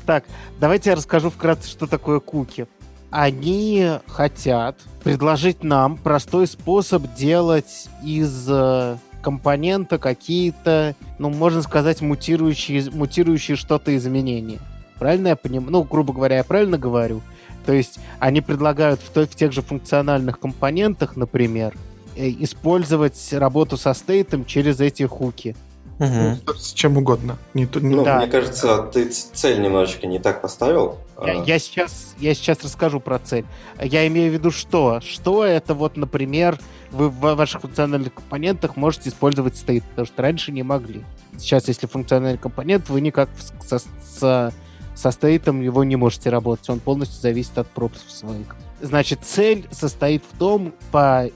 Так, 0.04 0.24
давайте 0.60 0.90
я 0.90 0.96
расскажу 0.96 1.30
вкратце, 1.30 1.68
что 1.68 1.86
такое 1.86 2.20
куки. 2.20 2.66
Они 3.10 3.90
хотят 4.06 4.76
предложить 5.02 5.64
нам 5.64 5.96
простой 5.96 6.46
способ 6.46 7.02
делать 7.14 7.88
из 8.04 8.46
э, 8.48 8.96
компонента 9.22 9.98
какие-то, 9.98 10.94
ну, 11.18 11.30
можно 11.30 11.62
сказать, 11.62 12.02
мутирующие, 12.02 12.90
мутирующие 12.90 13.56
что-то 13.56 13.96
изменения. 13.96 14.58
Правильно 14.98 15.28
я 15.28 15.36
понимаю? 15.36 15.70
Ну, 15.70 15.82
грубо 15.84 16.12
говоря, 16.12 16.36
я 16.36 16.44
правильно 16.44 16.76
говорю? 16.76 17.22
То 17.64 17.72
есть 17.72 17.98
они 18.18 18.40
предлагают 18.40 19.00
в, 19.00 19.10
той, 19.10 19.26
в 19.26 19.34
тех 19.34 19.52
же 19.52 19.62
функциональных 19.62 20.38
компонентах, 20.38 21.16
например, 21.16 21.74
э, 22.16 22.28
использовать 22.40 23.32
работу 23.32 23.76
со 23.76 23.94
стейтом 23.94 24.44
через 24.44 24.80
эти 24.80 25.04
хуки. 25.04 25.56
Угу. 25.98 26.54
С 26.56 26.72
чем 26.72 26.96
угодно. 26.96 27.38
Не, 27.54 27.62
не... 27.62 27.96
Ну, 27.96 28.04
да. 28.04 28.18
мне 28.18 28.28
кажется, 28.28 28.82
ты 28.92 29.08
цель 29.10 29.60
немножечко 29.60 30.06
не 30.06 30.20
так 30.20 30.40
поставил. 30.40 30.98
Я, 31.20 31.40
а. 31.40 31.44
я, 31.44 31.58
сейчас, 31.58 32.14
я 32.18 32.34
сейчас 32.34 32.62
расскажу 32.62 33.00
про 33.00 33.18
цель. 33.18 33.44
Я 33.82 34.06
имею 34.06 34.30
в 34.30 34.34
виду 34.34 34.52
что? 34.52 35.00
Что 35.00 35.44
это 35.44 35.74
вот, 35.74 35.96
например, 35.96 36.58
вы 36.92 37.08
в 37.08 37.34
ваших 37.34 37.62
функциональных 37.62 38.14
компонентах 38.14 38.76
можете 38.76 39.08
использовать 39.08 39.56
стейт, 39.56 39.82
потому 39.84 40.06
что 40.06 40.22
раньше 40.22 40.52
не 40.52 40.62
могли. 40.62 41.04
Сейчас, 41.36 41.66
если 41.66 41.86
функциональный 41.86 42.38
компонент, 42.38 42.88
вы 42.88 43.00
никак 43.00 43.28
со, 43.66 43.80
со, 44.02 44.52
со 44.94 45.10
стейтом 45.10 45.60
его 45.60 45.82
не 45.82 45.96
можете 45.96 46.30
работать. 46.30 46.70
Он 46.70 46.78
полностью 46.78 47.20
зависит 47.20 47.58
от 47.58 47.66
пропсов 47.68 48.08
своих. 48.10 48.54
Значит, 48.80 49.20
цель 49.24 49.66
состоит 49.72 50.22
в 50.32 50.38
том, 50.38 50.72
по, 50.92 51.28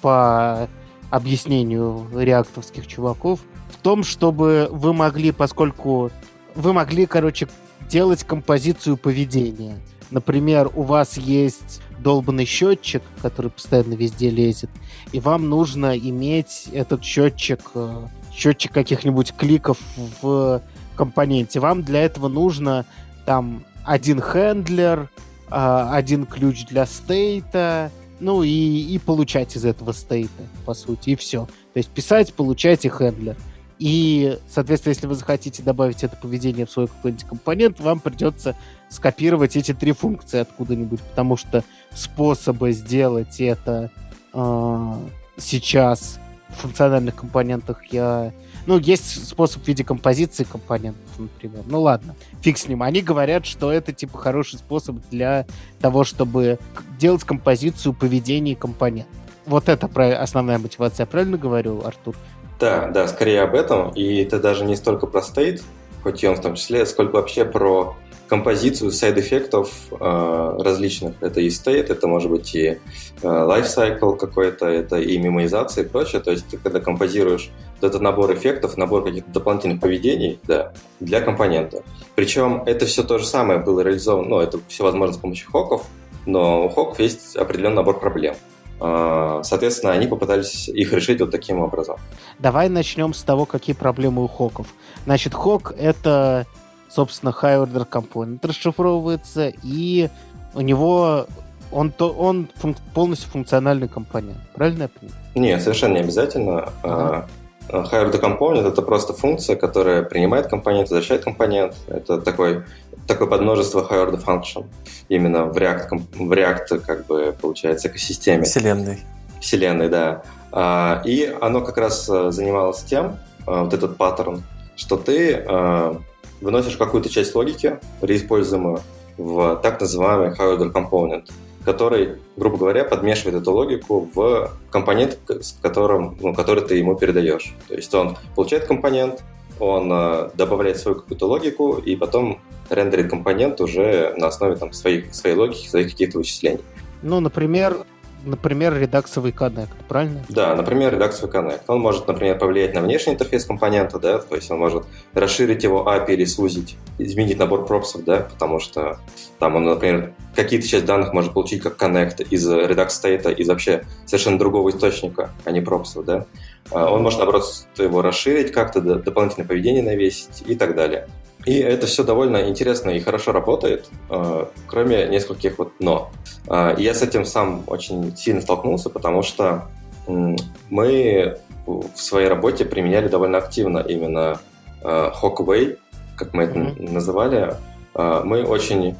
по 0.00 0.68
объяснению 1.10 2.06
реактовских 2.14 2.86
чуваков, 2.86 3.40
том, 3.84 4.02
чтобы 4.02 4.68
вы 4.72 4.94
могли, 4.94 5.30
поскольку 5.30 6.10
вы 6.54 6.72
могли, 6.72 7.04
короче, 7.04 7.48
делать 7.88 8.24
композицию 8.24 8.96
поведения. 8.96 9.76
Например, 10.10 10.70
у 10.74 10.82
вас 10.82 11.18
есть 11.18 11.82
долбанный 11.98 12.46
счетчик, 12.46 13.02
который 13.20 13.50
постоянно 13.50 13.92
везде 13.92 14.30
лезет, 14.30 14.70
и 15.12 15.20
вам 15.20 15.50
нужно 15.50 15.98
иметь 15.98 16.68
этот 16.72 17.04
счетчик, 17.04 17.60
э, 17.74 18.06
счетчик 18.32 18.72
каких-нибудь 18.72 19.34
кликов 19.36 19.78
в 20.22 20.62
компоненте. 20.96 21.60
Вам 21.60 21.82
для 21.82 22.04
этого 22.04 22.28
нужно 22.28 22.86
там 23.26 23.64
один 23.84 24.20
хендлер, 24.22 25.10
э, 25.50 25.88
один 25.90 26.24
ключ 26.24 26.64
для 26.64 26.86
стейта, 26.86 27.90
ну 28.18 28.42
и, 28.42 28.48
и 28.48 28.98
получать 28.98 29.56
из 29.56 29.66
этого 29.66 29.92
стейта, 29.92 30.44
по 30.64 30.72
сути, 30.72 31.10
и 31.10 31.16
все. 31.16 31.46
То 31.74 31.78
есть 31.78 31.90
писать, 31.90 32.32
получать 32.32 32.86
и 32.86 32.88
хендлер. 32.88 33.36
И, 33.78 34.38
соответственно, 34.48 34.92
если 34.92 35.06
вы 35.06 35.14
захотите 35.14 35.62
добавить 35.62 36.04
это 36.04 36.16
поведение 36.16 36.66
в 36.66 36.70
свой 36.70 36.86
какой-нибудь 36.86 37.24
компонент, 37.24 37.80
вам 37.80 38.00
придется 38.00 38.56
скопировать 38.88 39.56
эти 39.56 39.74
три 39.74 39.92
функции 39.92 40.38
откуда-нибудь, 40.38 41.00
потому 41.00 41.36
что 41.36 41.64
способы 41.92 42.72
сделать 42.72 43.40
это 43.40 43.90
э, 44.32 44.92
сейчас 45.36 46.20
в 46.50 46.62
функциональных 46.62 47.16
компонентах 47.16 47.84
я... 47.90 48.32
Ну, 48.66 48.78
есть 48.78 49.28
способ 49.28 49.64
в 49.64 49.68
виде 49.68 49.84
композиции 49.84 50.44
компонентов, 50.44 51.18
например. 51.18 51.64
Ну 51.66 51.82
ладно, 51.82 52.14
фиг 52.40 52.56
с 52.56 52.66
ним. 52.66 52.82
Они 52.82 53.02
говорят, 53.02 53.44
что 53.44 53.70
это 53.70 53.92
типа 53.92 54.16
хороший 54.16 54.58
способ 54.58 54.96
для 55.10 55.46
того, 55.80 56.04
чтобы 56.04 56.58
делать 56.98 57.24
композицию 57.24 57.92
поведения 57.92 58.56
компонентов. 58.56 59.12
Вот 59.46 59.68
это 59.68 59.86
основная 60.22 60.58
мотивация. 60.58 61.04
Я 61.04 61.06
правильно 61.06 61.36
говорю, 61.36 61.82
Артур? 61.84 62.16
Да, 62.64 62.86
да, 62.86 63.06
скорее 63.08 63.42
об 63.42 63.54
этом. 63.54 63.90
И 63.90 64.22
это 64.22 64.40
даже 64.40 64.64
не 64.64 64.74
столько 64.74 65.06
про 65.06 65.20
стейт, 65.20 65.62
хоть 66.02 66.24
и 66.24 66.26
он 66.26 66.36
в 66.36 66.40
том 66.40 66.54
числе, 66.54 66.86
сколько 66.86 67.16
вообще 67.16 67.44
про 67.44 67.94
композицию 68.26 68.90
сайд-эффектов 68.90 69.70
э, 69.90 70.56
различных. 70.60 71.12
Это 71.20 71.42
и 71.42 71.50
стейт, 71.50 71.90
это 71.90 72.08
может 72.08 72.30
быть 72.30 72.54
и 72.54 72.66
э, 72.68 72.78
lifecycle 73.22 74.16
какой-то, 74.16 74.64
это 74.64 74.96
и 74.96 75.18
мемоизация 75.18 75.84
и 75.84 75.86
прочее. 75.86 76.22
То 76.22 76.30
есть 76.30 76.48
ты 76.48 76.56
когда 76.56 76.80
композируешь 76.80 77.50
вот 77.82 77.90
этот 77.90 78.00
набор 78.00 78.32
эффектов, 78.32 78.78
набор 78.78 79.04
каких-то 79.04 79.30
дополнительных 79.30 79.80
поведений 79.80 80.40
да, 80.44 80.72
для 81.00 81.20
компонента. 81.20 81.82
Причем 82.14 82.62
это 82.64 82.86
все 82.86 83.02
то 83.02 83.18
же 83.18 83.26
самое 83.26 83.58
было 83.58 83.82
реализовано, 83.82 84.26
ну, 84.26 84.40
это 84.40 84.58
все 84.68 84.84
возможно 84.84 85.12
с 85.12 85.18
помощью 85.18 85.50
хоков, 85.50 85.84
но 86.24 86.64
у 86.64 86.68
хоков 86.70 86.98
есть 86.98 87.36
определенный 87.36 87.76
набор 87.76 88.00
проблем. 88.00 88.36
А, 88.80 89.42
соответственно, 89.42 89.92
они 89.92 90.06
попытались 90.06 90.68
их 90.68 90.92
решить 90.92 91.20
вот 91.20 91.30
таким 91.30 91.60
образом. 91.60 91.96
Давай 92.38 92.68
начнем 92.68 93.14
с 93.14 93.22
того, 93.22 93.46
какие 93.46 93.74
проблемы 93.74 94.24
у 94.24 94.28
хоков. 94.28 94.66
Значит, 95.04 95.34
хок— 95.34 95.72
это, 95.78 96.46
собственно, 96.88 97.30
high 97.30 97.64
order 97.64 97.88
component 97.88 98.46
расшифровывается, 98.46 99.52
и 99.62 100.08
у 100.54 100.60
него 100.60 101.26
он, 101.72 101.90
то, 101.90 102.10
он 102.10 102.48
функ, 102.56 102.78
полностью 102.94 103.30
функциональный 103.30 103.88
компонент. 103.88 104.38
Правильно 104.54 104.82
я 104.84 104.88
понимаю? 104.88 105.20
Нет, 105.34 105.62
совершенно 105.62 105.94
не 105.94 106.00
обязательно. 106.00 106.68
Uh-huh. 106.82 107.24
Higher 107.68 108.10
order 108.10 108.20
component— 108.20 108.68
это 108.68 108.82
просто 108.82 109.14
функция, 109.14 109.56
которая 109.56 110.02
принимает 110.02 110.48
компонент, 110.48 110.90
возвращает 110.90 111.24
компонент. 111.24 111.74
Это 111.88 112.20
такой 112.20 112.64
такое 113.06 113.28
подмножество 113.28 113.86
high 113.90 114.10
order 114.10 114.22
function 114.22 114.66
именно 115.08 115.44
в 115.46 115.56
React, 115.56 116.02
в 116.14 116.32
React 116.32 116.80
как 116.80 117.06
бы 117.06 117.34
получается 117.40 117.88
экосистеме. 117.88 118.44
Вселенной. 118.44 119.00
Вселенной, 119.40 119.88
да. 119.88 120.22
А, 120.52 121.02
и 121.04 121.34
оно 121.40 121.60
как 121.60 121.76
раз 121.76 122.08
э, 122.08 122.30
занималось 122.30 122.82
тем, 122.84 123.18
э, 123.46 123.62
вот 123.62 123.74
этот 123.74 123.96
паттерн, 123.96 124.42
что 124.76 124.96
ты 124.96 125.32
э, 125.32 125.94
выносишь 126.40 126.76
какую-то 126.76 127.08
часть 127.08 127.34
логики, 127.34 127.78
реиспользуемую 128.00 128.80
в 129.18 129.56
так 129.62 129.80
называемый 129.80 130.30
order 130.30 130.72
component, 130.72 131.30
который, 131.64 132.16
грубо 132.36 132.58
говоря, 132.58 132.84
подмешивает 132.84 133.40
эту 133.40 133.52
логику 133.52 134.08
в 134.14 134.50
компонент, 134.70 135.18
с 135.28 135.58
которым, 135.62 136.16
ну, 136.20 136.34
который 136.34 136.62
ты 136.64 136.76
ему 136.76 136.94
передаешь. 136.96 137.54
То 137.68 137.74
есть 137.74 137.94
он 137.94 138.16
получает 138.34 138.66
компонент, 138.66 139.22
он 139.58 139.88
добавляет 140.34 140.78
свою 140.78 140.96
какую-то 140.96 141.26
логику, 141.26 141.74
и 141.74 141.96
потом 141.96 142.40
рендерит 142.70 143.10
компонент 143.10 143.60
уже 143.60 144.14
на 144.16 144.28
основе 144.28 144.56
там, 144.56 144.72
своих, 144.72 145.14
своей 145.14 145.36
логики, 145.36 145.68
своих 145.68 145.90
каких-то 145.90 146.18
вычислений. 146.18 146.60
Ну, 147.02 147.20
например, 147.20 147.84
например, 148.24 148.78
редаксовый 148.78 149.32
коннект, 149.32 149.72
правильно? 149.88 150.24
Да, 150.28 150.54
например, 150.54 150.94
редаксовый 150.94 151.30
коннект. 151.30 151.62
Он 151.68 151.80
может, 151.80 152.06
например, 152.08 152.38
повлиять 152.38 152.74
на 152.74 152.80
внешний 152.80 153.14
интерфейс 153.14 153.44
компонента, 153.44 153.98
да, 153.98 154.18
то 154.18 154.34
есть 154.34 154.50
он 154.50 154.58
может 154.58 154.84
расширить 155.12 155.62
его 155.62 155.84
API 155.84 156.14
или 156.14 156.24
сузить, 156.24 156.76
изменить 156.98 157.38
набор 157.38 157.66
пропсов, 157.66 158.04
да, 158.04 158.26
потому 158.30 158.60
что 158.60 158.98
там 159.38 159.56
он, 159.56 159.64
например, 159.64 160.12
какие-то 160.34 160.66
часть 160.66 160.84
данных 160.84 161.12
может 161.12 161.32
получить 161.32 161.62
как 161.62 161.76
коннект 161.76 162.20
из 162.20 162.48
Redux 162.50 162.88
State, 162.88 163.34
из 163.34 163.48
вообще 163.48 163.84
совершенно 164.06 164.38
другого 164.38 164.70
источника, 164.70 165.30
а 165.44 165.50
не 165.50 165.60
пропсов, 165.60 166.04
да. 166.04 166.26
А 166.70 166.90
он 166.90 167.02
может, 167.02 167.18
наоборот, 167.18 167.44
его 167.76 168.02
расширить 168.02 168.52
как-то, 168.52 168.80
дополнительное 168.80 169.46
поведение 169.46 169.82
навесить 169.82 170.42
и 170.46 170.54
так 170.54 170.74
далее. 170.74 171.08
И 171.44 171.58
это 171.58 171.86
все 171.86 172.04
довольно 172.04 172.48
интересно 172.48 172.90
и 172.90 173.00
хорошо 173.00 173.32
работает, 173.32 173.90
э, 174.08 174.46
кроме 174.66 175.06
нескольких 175.08 175.58
вот 175.58 175.72
«но». 175.78 176.10
Э, 176.48 176.74
я 176.78 176.94
с 176.94 177.02
этим 177.02 177.24
сам 177.26 177.64
очень 177.66 178.16
сильно 178.16 178.40
столкнулся, 178.40 178.90
потому 178.90 179.22
что 179.22 179.68
мы 180.06 181.38
в 181.66 181.96
своей 181.96 182.28
работе 182.28 182.66
применяли 182.66 183.08
довольно 183.08 183.38
активно 183.38 183.78
именно 183.78 184.38
э, 184.82 185.10
Hawkway, 185.22 185.78
как 186.16 186.34
мы 186.34 186.44
это 186.44 186.58
mm-hmm. 186.58 186.92
называли. 186.92 187.56
Мы 187.94 188.44
очень 188.44 188.96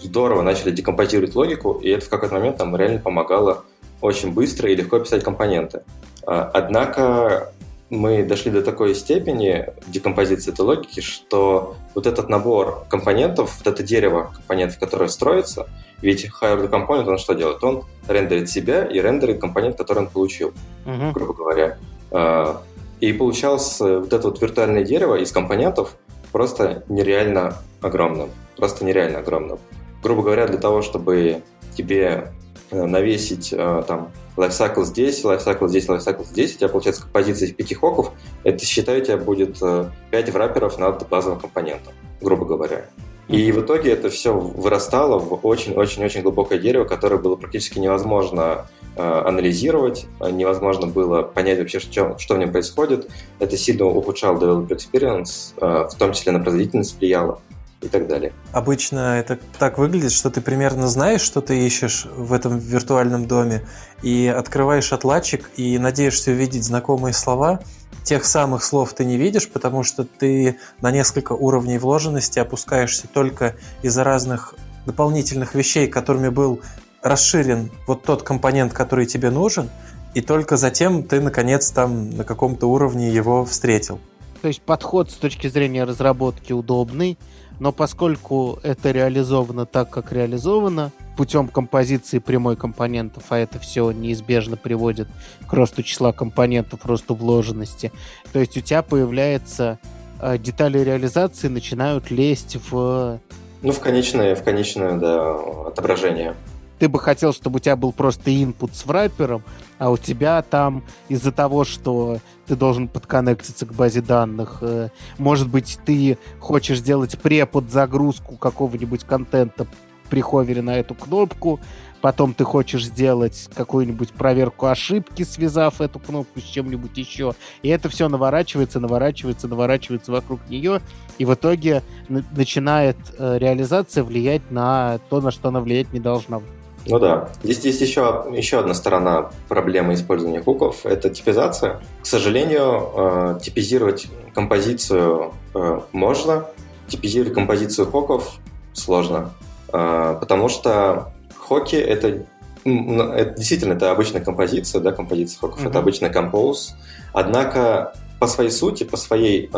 здорово 0.00 0.42
начали 0.42 0.72
декомпозировать 0.72 1.34
логику, 1.34 1.72
и 1.74 1.90
это 1.90 2.04
в 2.06 2.08
какой-то 2.08 2.34
момент 2.34 2.58
нам 2.58 2.76
реально 2.76 2.98
помогало 2.98 3.64
очень 4.00 4.32
быстро 4.32 4.70
и 4.70 4.76
легко 4.76 4.98
писать 4.98 5.24
компоненты. 5.24 5.82
Однако 6.26 7.52
мы 7.90 8.24
дошли 8.24 8.50
до 8.50 8.62
такой 8.62 8.94
степени 8.94 9.66
декомпозиции 9.86 10.52
этой 10.52 10.62
логики, 10.62 11.00
что 11.00 11.76
вот 11.94 12.06
этот 12.06 12.28
набор 12.28 12.84
компонентов, 12.88 13.56
вот 13.58 13.66
это 13.66 13.82
дерево 13.82 14.32
компонентов, 14.34 14.78
которое 14.78 15.08
строится, 15.08 15.68
ведь 16.02 16.26
higher 16.26 16.68
компонент, 16.68 17.08
он 17.08 17.18
что 17.18 17.34
делает? 17.34 17.62
Он 17.62 17.84
рендерит 18.08 18.50
себя 18.50 18.84
и 18.84 19.00
рендерит 19.00 19.40
компонент, 19.40 19.76
который 19.76 20.00
он 20.00 20.08
получил, 20.08 20.52
uh-huh. 20.84 21.12
грубо 21.12 21.32
говоря. 21.32 21.78
А, 22.10 22.62
и 23.00 23.12
получалось 23.12 23.78
вот 23.80 24.12
это 24.12 24.28
вот 24.28 24.40
виртуальное 24.40 24.84
дерево 24.84 25.16
из 25.16 25.30
компонентов 25.30 25.96
просто 26.32 26.84
нереально 26.88 27.56
огромным. 27.82 28.30
Просто 28.56 28.84
нереально 28.84 29.18
огромным. 29.18 29.58
Грубо 30.02 30.22
говоря, 30.22 30.46
для 30.46 30.58
того, 30.58 30.82
чтобы 30.82 31.42
тебе 31.76 32.32
Э, 32.70 32.84
навесить 32.84 33.52
э, 33.52 33.82
там 33.86 34.10
лайфсайкл 34.36 34.82
здесь, 34.82 35.24
лайфсайкл 35.24 35.66
здесь, 35.66 35.88
лайфсайкл 35.88 36.24
здесь, 36.24 36.54
у 36.54 36.58
тебя 36.58 36.68
получается 36.68 37.02
композиция 37.02 37.48
из 37.48 37.54
пяти 37.54 37.74
хоков, 37.74 38.12
это, 38.44 38.64
считай, 38.64 39.00
у 39.00 39.04
тебя 39.04 39.16
будет 39.16 39.58
5 39.58 39.90
э, 40.10 40.32
враперов 40.32 40.78
над 40.78 41.08
базовым 41.08 41.38
компонентом, 41.38 41.94
грубо 42.20 42.44
говоря. 42.44 42.86
И 43.28 43.50
в 43.50 43.60
итоге 43.60 43.90
это 43.90 44.08
все 44.08 44.32
вырастало 44.32 45.18
в 45.18 45.44
очень-очень-очень 45.44 46.22
глубокое 46.22 46.58
дерево, 46.58 46.84
которое 46.84 47.18
было 47.18 47.34
практически 47.34 47.78
невозможно 47.78 48.68
анализировать, 48.96 50.06
невозможно 50.20 50.86
было 50.86 51.22
понять 51.22 51.58
вообще, 51.58 51.80
что, 51.80 52.16
что 52.18 52.34
в 52.34 52.38
нем 52.38 52.50
происходит. 52.50 53.10
Это 53.40 53.56
сильно 53.56 53.84
ухудшало 53.84 54.38
developer 54.38 54.68
experience, 54.68 55.52
в 55.58 55.94
том 55.98 56.12
числе 56.12 56.32
на 56.32 56.38
производительность 56.38 56.98
влияло 56.98 57.40
и 57.86 57.88
так 57.88 58.06
далее. 58.06 58.32
Обычно 58.52 59.18
это 59.18 59.38
так 59.58 59.78
выглядит, 59.78 60.12
что 60.12 60.30
ты 60.30 60.40
примерно 60.40 60.88
знаешь, 60.88 61.22
что 61.22 61.40
ты 61.40 61.66
ищешь 61.66 62.06
в 62.14 62.32
этом 62.32 62.58
виртуальном 62.58 63.26
доме, 63.26 63.66
и 64.02 64.26
открываешь 64.26 64.92
отладчик 64.92 65.50
и 65.56 65.78
надеешься 65.78 66.32
увидеть 66.32 66.64
знакомые 66.64 67.14
слова. 67.14 67.60
Тех 68.04 68.24
самых 68.24 68.62
слов 68.62 68.92
ты 68.92 69.04
не 69.04 69.16
видишь, 69.16 69.48
потому 69.48 69.82
что 69.82 70.04
ты 70.04 70.58
на 70.80 70.90
несколько 70.90 71.32
уровней 71.32 71.78
вложенности 71.78 72.38
опускаешься 72.38 73.08
только 73.08 73.56
из-за 73.82 74.04
разных 74.04 74.54
дополнительных 74.84 75.54
вещей, 75.54 75.88
которыми 75.88 76.28
был 76.28 76.60
расширен 77.02 77.70
вот 77.86 78.04
тот 78.04 78.22
компонент, 78.22 78.72
который 78.72 79.06
тебе 79.06 79.30
нужен, 79.30 79.70
и 80.14 80.20
только 80.20 80.56
затем 80.56 81.02
ты, 81.02 81.20
наконец, 81.20 81.70
там 81.70 82.10
на 82.10 82.24
каком-то 82.24 82.68
уровне 82.68 83.10
его 83.10 83.44
встретил. 83.44 83.98
То 84.42 84.48
есть 84.48 84.62
подход 84.62 85.10
с 85.10 85.14
точки 85.14 85.48
зрения 85.48 85.84
разработки 85.84 86.52
удобный, 86.52 87.18
но 87.58 87.72
поскольку 87.72 88.58
это 88.62 88.90
реализовано 88.90 89.66
так, 89.66 89.90
как 89.90 90.12
реализовано, 90.12 90.92
путем 91.16 91.48
композиции 91.48 92.18
прямой 92.18 92.56
компонентов, 92.56 93.24
а 93.30 93.38
это 93.38 93.58
все 93.58 93.90
неизбежно 93.90 94.56
приводит 94.56 95.08
к 95.46 95.52
росту 95.52 95.82
числа 95.82 96.12
компонентов, 96.12 96.84
росту 96.84 97.14
вложенности, 97.14 97.92
то 98.32 98.38
есть 98.38 98.56
у 98.56 98.60
тебя 98.60 98.82
появляется 98.82 99.78
э, 100.20 100.38
детали 100.38 100.78
реализации 100.78 101.48
начинают 101.48 102.10
лезть 102.10 102.58
в... 102.70 103.20
Ну, 103.62 103.72
в 103.72 103.80
конечное, 103.80 104.36
в 104.36 104.44
конечное, 104.44 104.96
да, 104.98 105.34
отображение 105.66 106.34
ты 106.78 106.88
бы 106.88 106.98
хотел, 106.98 107.32
чтобы 107.32 107.56
у 107.56 107.60
тебя 107.60 107.76
был 107.76 107.92
просто 107.92 108.30
input 108.30 108.70
с 108.74 108.84
враппером, 108.86 109.42
а 109.78 109.90
у 109.90 109.96
тебя 109.96 110.42
там 110.42 110.84
из-за 111.08 111.32
того, 111.32 111.64
что 111.64 112.18
ты 112.46 112.56
должен 112.56 112.88
подконнектиться 112.88 113.66
к 113.66 113.72
базе 113.72 114.00
данных, 114.00 114.58
э, 114.60 114.88
может 115.18 115.48
быть, 115.48 115.78
ты 115.84 116.18
хочешь 116.38 116.78
сделать 116.78 117.18
препод 117.18 117.70
загрузку 117.70 118.36
какого-нибудь 118.36 119.04
контента 119.04 119.66
при 120.08 120.20
ховере 120.20 120.62
на 120.62 120.76
эту 120.76 120.94
кнопку, 120.94 121.60
потом 122.00 122.34
ты 122.34 122.44
хочешь 122.44 122.84
сделать 122.84 123.48
какую-нибудь 123.54 124.12
проверку 124.12 124.66
ошибки, 124.66 125.24
связав 125.24 125.80
эту 125.80 125.98
кнопку 125.98 126.40
с 126.40 126.44
чем-нибудь 126.44 126.96
еще, 126.96 127.34
и 127.62 127.68
это 127.68 127.88
все 127.88 128.08
наворачивается, 128.08 128.78
наворачивается, 128.78 129.48
наворачивается 129.48 130.12
вокруг 130.12 130.40
нее, 130.48 130.80
и 131.18 131.24
в 131.24 131.34
итоге 131.34 131.82
начинает 132.08 132.96
э, 133.18 133.38
реализация 133.38 134.04
влиять 134.04 134.50
на 134.50 134.98
то, 135.10 135.20
на 135.20 135.30
что 135.30 135.48
она 135.48 135.60
влиять 135.60 135.92
не 135.92 136.00
должна. 136.00 136.40
Ну 136.88 136.98
да. 136.98 137.28
Здесь 137.42 137.64
есть 137.64 137.80
еще, 137.80 138.24
еще 138.32 138.60
одна 138.60 138.74
сторона 138.74 139.30
проблемы 139.48 139.94
использования 139.94 140.40
хуков– 140.40 140.80
это 140.84 141.10
типизация. 141.10 141.80
К 142.02 142.06
сожалению, 142.06 142.90
э, 142.94 143.38
типизировать 143.42 144.06
композицию 144.34 145.32
э, 145.54 145.80
можно, 145.92 146.46
типизировать 146.88 147.34
композицию 147.34 147.90
хоков 147.90 148.34
сложно, 148.72 149.32
э, 149.72 150.16
потому 150.20 150.48
что 150.48 151.12
хоки– 151.36 151.76
это, 151.76 152.24
это 152.64 153.34
действительно 153.36 153.72
это 153.72 153.90
обычная 153.90 154.20
композиция, 154.20 154.80
да, 154.80 154.92
композиция 154.92 155.40
хоков 155.40 155.60
mm-hmm.– 155.60 155.68
это 155.70 155.78
обычный 155.78 156.10
композ, 156.10 156.74
однако 157.12 157.94
по 158.20 158.26
своей 158.26 158.50
сути, 158.50 158.84
по 158.84 158.96
своей 158.96 159.50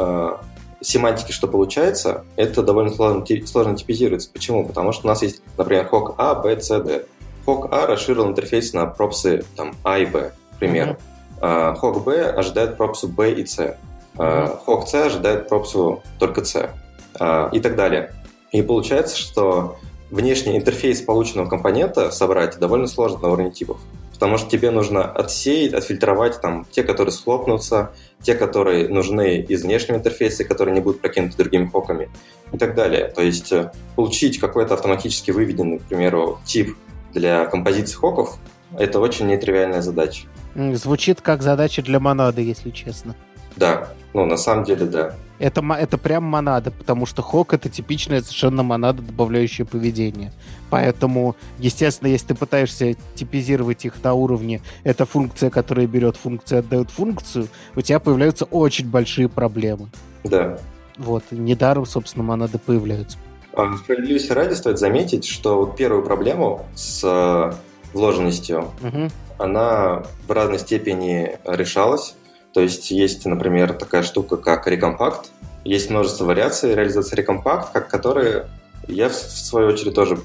семантики, 0.81 1.33
что 1.33 1.49
получается, 1.49 2.25
это 2.37 2.63
довольно 2.63 2.93
сложно, 2.93 3.25
сложно 3.47 3.77
типизируется. 3.77 4.31
Почему? 4.33 4.67
Потому 4.67 4.93
что 4.93 5.07
у 5.07 5.09
нас 5.09 5.23
есть, 5.23 5.43
например, 5.57 5.87
хок 5.87 6.15
А, 6.19 6.35
Б, 6.35 6.61
С, 6.61 6.69
Д. 6.81 7.05
Хок 7.49 7.73
А 7.73 7.87
расширил 7.87 8.27
интерфейс 8.27 8.75
на 8.75 8.85
пропсы 8.85 9.43
там, 9.57 9.75
А 9.83 9.99
и 9.99 10.05
Б, 10.05 10.33
к 10.55 10.59
примеру. 10.59 10.99
Mm-hmm. 11.41 11.77
Хок 11.77 12.05
Б 12.05 12.29
ожидает 12.29 12.77
пропсу 12.77 13.09
Б 13.09 13.33
и 13.33 13.47
С. 13.47 13.75
Mm-hmm. 14.19 14.59
Хок 14.67 14.87
С 14.87 14.95
ожидает 14.95 15.49
пропсу 15.49 16.03
только 16.19 16.45
С. 16.45 16.71
А, 17.19 17.49
и 17.51 17.61
так 17.61 17.75
далее. 17.75 18.13
И 18.53 18.61
получается, 18.61 19.17
что 19.17 19.79
внешний 20.11 20.59
интерфейс 20.59 21.01
полученного 21.01 21.49
компонента 21.49 22.11
собрать 22.11 22.59
довольно 22.59 22.87
сложно 22.87 23.21
на 23.21 23.29
уровне 23.31 23.51
типов. 23.51 23.79
Потому 24.13 24.37
что 24.37 24.51
тебе 24.51 24.71
нужно 24.71 25.11
отсеять, 25.11 25.73
отфильтровать 25.73 26.43
там 26.43 26.67
те, 26.71 26.83
которые 26.83 27.13
схлопнутся, 27.13 27.93
те, 28.21 28.35
которые 28.35 28.91
нужны 28.91 29.39
из 29.39 29.63
внешнего 29.63 29.97
интерфейса, 29.97 30.45
которые 30.45 30.75
не 30.75 30.83
будут 30.83 31.01
прокинуты 31.01 31.39
другими 31.39 31.65
хоками 31.65 32.11
и 32.53 32.59
так 32.59 32.75
далее. 32.75 33.07
То 33.07 33.23
есть 33.23 33.53
э, 33.53 33.73
получить 33.97 34.39
какой-то 34.39 34.75
автоматически 34.75 35.31
выведенный, 35.31 35.79
к 35.79 35.85
примеру, 35.85 36.41
тип 36.45 36.77
для 37.13 37.47
композиции 37.47 37.97
хоков 37.97 38.39
это 38.77 39.01
очень 39.01 39.27
нетривиальная 39.27 39.83
задача. 39.83 40.27
Звучит 40.55 41.21
как 41.21 41.43
задача 41.43 41.83
для 41.83 42.01
монады, 42.01 42.43
если 42.43 42.71
честно. 42.71 43.15
Да, 43.57 43.89
ну 44.13 44.25
на 44.25 44.37
самом 44.37 44.65
деле 44.65 44.87
да. 44.87 45.15
Это, 45.39 45.63
это 45.79 45.99
прям 45.99 46.25
монада, 46.25 46.73
потому 46.73 47.07
что 47.07 47.23
хок 47.23 47.55
это 47.55 47.69
типичная 47.69 48.23
совершенно 48.23 48.63
монада, 48.63 49.03
добавляющая 49.03 49.65
поведение. 49.65 50.33
Поэтому, 50.69 51.37
естественно, 51.59 52.09
если 52.09 52.29
ты 52.29 52.35
пытаешься 52.35 52.95
типизировать 53.15 53.85
их 53.85 53.95
на 54.03 54.15
уровне, 54.15 54.61
это 54.83 55.07
функция, 55.07 55.51
которая 55.51 55.87
берет 55.87 56.17
функцию, 56.17 56.61
отдает 56.61 56.91
функцию, 56.91 57.49
у 57.77 57.81
тебя 57.81 58.01
появляются 58.01 58.47
очень 58.47 58.89
большие 58.89 59.29
проблемы. 59.29 59.89
Да. 60.25 60.59
Вот, 60.97 61.25
недаром, 61.31 61.87
собственно, 61.87 62.25
монады 62.25 62.59
появляются. 62.59 63.17
А, 63.59 63.77
справедливости 63.77 64.31
ради 64.31 64.55
стоит 64.55 64.79
заметить, 64.79 65.27
что 65.27 65.59
вот 65.59 65.77
первую 65.77 66.05
проблему 66.05 66.65
с 66.77 67.03
э, 67.03 67.53
вложенностью, 67.93 68.71
угу. 68.81 69.09
она 69.37 70.05
в 70.29 70.31
разной 70.31 70.61
степени 70.61 71.37
решалась. 71.45 72.15
То 72.53 72.61
есть 72.61 72.93
есть, 72.93 73.27
например, 73.27 73.73
такая 73.73 74.05
штука, 74.05 74.37
как 74.37 74.69
рекомпакт. 74.69 75.33
Есть 75.65 75.91
множество 75.91 76.25
вариаций 76.25 76.73
реализации 76.73 77.17
рекомпакт, 77.17 77.73
как 77.73 77.89
которые 77.89 78.47
я, 78.87 79.09
в 79.09 79.15
свою 79.15 79.69
очередь, 79.69 79.95
тоже 79.95 80.21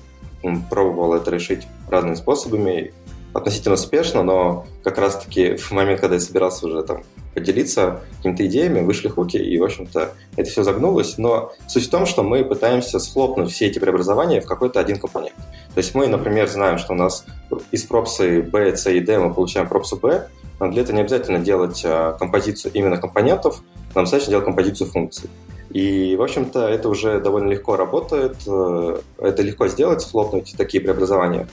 пробовал 0.70 1.16
это 1.16 1.32
решить 1.32 1.68
разными 1.90 2.14
способами 2.14 2.94
относительно 3.34 3.74
успешно, 3.74 4.22
но 4.22 4.68
как 4.84 5.00
раз-таки 5.00 5.56
в 5.56 5.72
момент, 5.72 6.02
когда 6.02 6.16
я 6.16 6.22
собирался 6.22 6.68
уже 6.68 6.84
там 6.84 7.04
поделиться 7.34 8.02
какими-то 8.18 8.46
идеями, 8.46 8.82
вышли 8.82 9.08
хуки, 9.08 9.38
и, 9.38 9.58
в 9.58 9.64
общем-то, 9.64 10.14
это 10.36 10.50
все 10.50 10.64
загнулось. 10.64 11.18
Но 11.18 11.54
суть 11.68 11.88
в 11.88 11.90
том, 11.90 12.06
что 12.06 12.24
мы 12.24 12.44
пытаемся 12.44 13.00
схлопнуть 13.00 13.52
все 13.52 13.68
эти 13.68 13.80
преобразования 13.80 14.42
в 14.42 14.46
какой-то 14.46 14.80
один 14.80 15.00
компонент. 15.00 15.36
То 15.74 15.78
есть 15.78 15.96
мы, 15.96 16.08
например, 16.08 16.48
знаем, 16.48 16.78
что 16.78 16.94
у 16.94 16.96
нас 16.96 17.26
из 17.72 17.84
пропсы 17.84 18.42
B, 18.42 18.76
C 18.76 18.98
и 18.98 19.00
D 19.00 19.20
мы 19.20 19.34
получаем 19.34 19.68
пропсу 19.68 19.98
B, 19.98 20.28
но 20.60 20.72
для 20.72 20.84
этого 20.84 20.96
не 20.96 21.02
обязательно 21.02 21.40
делать 21.40 21.82
а, 21.86 22.14
композицию 22.14 22.72
именно 22.74 22.98
компонентов, 22.98 23.64
нам 23.96 24.06
достаточно 24.06 24.32
делать 24.32 24.46
композицию 24.46 24.88
функций. 24.88 25.30
И, 25.72 26.16
в 26.16 26.22
общем-то, 26.22 26.68
это 26.68 26.88
уже 26.88 27.20
довольно 27.20 27.50
легко 27.50 27.76
работает, 27.76 28.36
э, 28.46 29.00
это 29.18 29.42
легко 29.42 29.68
сделать, 29.68 30.02
схлопнуть 30.02 30.54
такие 30.56 30.82
преобразования. 30.84 31.48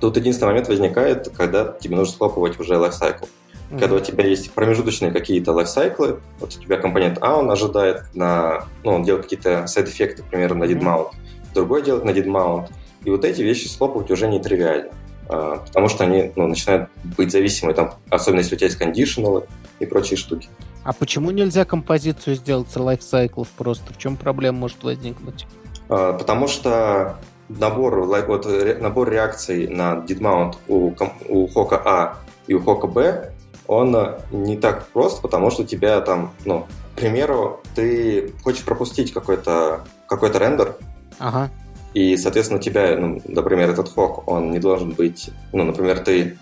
Тут 0.00 0.16
единственный 0.16 0.48
момент 0.48 0.68
возникает, 0.68 1.28
когда 1.36 1.76
тебе 1.78 1.96
нужно 1.96 2.14
схлопывать 2.14 2.58
уже 2.58 2.74
lifecycle. 2.74 3.28
Mm-hmm. 3.70 3.78
Когда 3.80 3.96
у 3.96 4.00
тебя 4.00 4.24
есть 4.24 4.52
промежуточные 4.52 5.10
какие-то 5.10 5.52
лайфсайклы, 5.52 6.20
вот 6.40 6.56
у 6.56 6.60
тебя 6.60 6.78
компонент 6.78 7.18
А, 7.20 7.36
он 7.36 7.50
ожидает 7.50 8.04
на, 8.14 8.66
ну, 8.82 8.92
он 8.92 9.02
делает 9.02 9.24
какие-то 9.24 9.66
сайд-эффекты, 9.66 10.22
например, 10.22 10.54
на 10.54 10.64
did 10.64 10.80
mount, 10.80 11.10
другой 11.54 11.82
делает 11.82 12.04
на 12.04 12.10
mount, 12.10 12.70
и 13.04 13.10
вот 13.10 13.24
эти 13.24 13.42
вещи 13.42 13.68
схлопывать 13.68 14.10
уже 14.10 14.26
не 14.26 14.40
тривиально, 14.40 14.90
а, 15.28 15.56
потому 15.58 15.88
что 15.88 16.04
они 16.04 16.32
ну, 16.34 16.46
начинают 16.46 16.88
быть 17.16 17.30
зависимы, 17.30 17.74
там, 17.74 17.94
особенно 18.08 18.40
если 18.40 18.54
у 18.54 18.58
тебя 18.58 18.68
есть 18.68 18.78
кондишналы 18.78 19.46
и 19.80 19.86
прочие 19.86 20.16
штуки. 20.16 20.48
А 20.84 20.94
почему 20.94 21.30
нельзя 21.30 21.66
композицию 21.66 22.36
сделать 22.36 22.70
с 22.70 22.76
лайфсайклов 22.76 23.48
просто? 23.48 23.92
В 23.92 23.98
чем 23.98 24.16
проблема 24.16 24.60
может 24.60 24.82
возникнуть? 24.82 25.46
А, 25.90 26.14
потому 26.14 26.48
что 26.48 27.18
набор, 27.50 28.00
вот, 28.00 28.46
набор 28.80 29.10
реакций 29.10 29.68
на 29.68 30.04
mount 30.08 30.56
у, 30.68 30.94
у 31.28 31.46
хока 31.48 31.82
А 31.84 32.18
и 32.46 32.54
у 32.54 32.60
хока 32.60 32.86
Б 32.86 33.32
он 33.68 33.94
э, 33.94 34.18
не 34.32 34.56
так 34.56 34.88
прост, 34.88 35.22
потому 35.22 35.50
что 35.50 35.62
у 35.62 35.66
тебя 35.66 36.00
там, 36.00 36.32
ну, 36.44 36.66
к 36.96 37.00
примеру, 37.00 37.60
ты 37.76 38.32
хочешь 38.42 38.64
пропустить 38.64 39.12
какой-то 39.12 39.84
какой 40.08 40.32
рендер, 40.32 40.74
ага. 41.18 41.50
и, 41.94 42.16
соответственно, 42.16 42.58
у 42.58 42.62
тебя, 42.62 42.96
ну, 42.98 43.22
например, 43.28 43.70
этот 43.70 43.90
хок, 43.90 44.26
он 44.26 44.50
не 44.50 44.58
должен 44.58 44.90
быть, 44.90 45.30
ну, 45.52 45.64
например, 45.64 46.00
ты 46.00 46.38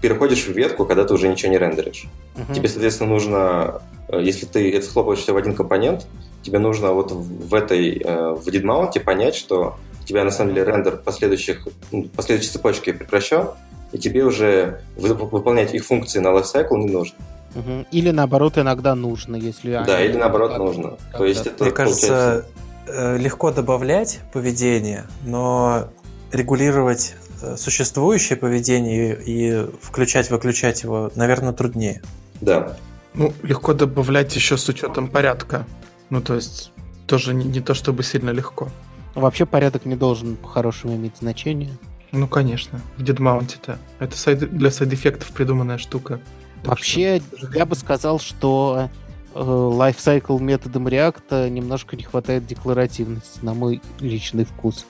переходишь 0.00 0.46
в 0.46 0.52
ветку, 0.52 0.86
когда 0.86 1.04
ты 1.04 1.12
уже 1.12 1.28
ничего 1.28 1.52
не 1.52 1.58
рендеришь. 1.58 2.06
Uh-huh. 2.34 2.54
Тебе, 2.54 2.68
соответственно, 2.68 3.10
нужно, 3.10 3.82
э, 4.08 4.22
если 4.22 4.46
ты 4.46 4.72
это 4.74 4.86
схлопываешь 4.86 5.20
все 5.20 5.34
в 5.34 5.36
один 5.36 5.54
компонент, 5.54 6.06
тебе 6.42 6.58
нужно 6.58 6.92
вот 6.92 7.10
в 7.12 7.52
этой, 7.52 7.98
э, 7.98 8.30
в 8.34 8.46
did 8.48 9.02
понять, 9.04 9.34
что 9.34 9.76
у 10.00 10.06
тебя 10.06 10.24
на 10.24 10.30
самом 10.30 10.54
деле 10.54 10.64
рендер 10.64 10.96
последующих, 10.96 11.68
последующей 12.16 12.50
цепочки 12.50 12.92
прекращен, 12.92 13.48
и 13.92 13.98
тебе 13.98 14.24
уже 14.24 14.80
выполнять 14.96 15.74
их 15.74 15.84
функции 15.84 16.20
на 16.20 16.28
lifecycle 16.28 16.78
не 16.78 16.90
нужно. 16.90 17.18
Угу. 17.54 17.86
Или 17.90 18.10
наоборот 18.10 18.58
иногда 18.58 18.94
нужно, 18.94 19.36
если... 19.36 19.82
Да, 19.84 20.00
или 20.00 20.16
наоборот 20.16 20.56
нужно. 20.58 20.98
То 21.16 21.24
есть 21.24 21.46
это 21.46 21.64
Мне 21.64 21.72
кажется, 21.72 22.46
э, 22.86 23.18
легко 23.18 23.50
добавлять 23.50 24.20
поведение, 24.32 25.06
но 25.24 25.88
регулировать 26.30 27.16
э, 27.42 27.56
существующее 27.56 28.36
поведение 28.36 29.20
и 29.20 29.66
включать-выключать 29.82 30.84
его, 30.84 31.10
наверное, 31.16 31.52
труднее. 31.52 32.02
Да. 32.40 32.76
Ну, 33.14 33.32
легко 33.42 33.74
добавлять 33.74 34.34
еще 34.36 34.56
с 34.56 34.68
учетом 34.68 35.08
порядка. 35.08 35.66
Ну, 36.10 36.20
то 36.20 36.34
есть, 36.34 36.72
тоже 37.06 37.34
не, 37.34 37.46
не 37.46 37.60
то 37.60 37.74
чтобы 37.74 38.04
сильно 38.04 38.30
легко. 38.30 38.68
Вообще 39.16 39.44
порядок 39.44 39.84
не 39.86 39.96
должен 39.96 40.36
по-хорошему 40.36 40.94
иметь 40.94 41.16
значение. 41.20 41.76
Ну, 42.12 42.26
конечно, 42.26 42.80
в 42.96 43.02
DeadMount-то. 43.02 43.78
Это 43.98 44.16
сайд, 44.16 44.38
для 44.50 44.70
сайд-эффектов 44.70 45.30
придуманная 45.32 45.78
штука. 45.78 46.20
Вообще, 46.64 47.22
что... 47.36 47.48
я 47.56 47.64
бы 47.66 47.74
сказал, 47.76 48.18
что 48.18 48.88
э, 49.34 49.38
lifecycle 49.38 50.40
методом 50.40 50.88
React 50.88 51.48
немножко 51.48 51.96
не 51.96 52.02
хватает 52.02 52.46
декларативности, 52.46 53.38
на 53.42 53.54
мой 53.54 53.80
личный 54.00 54.44
вкус. 54.44 54.86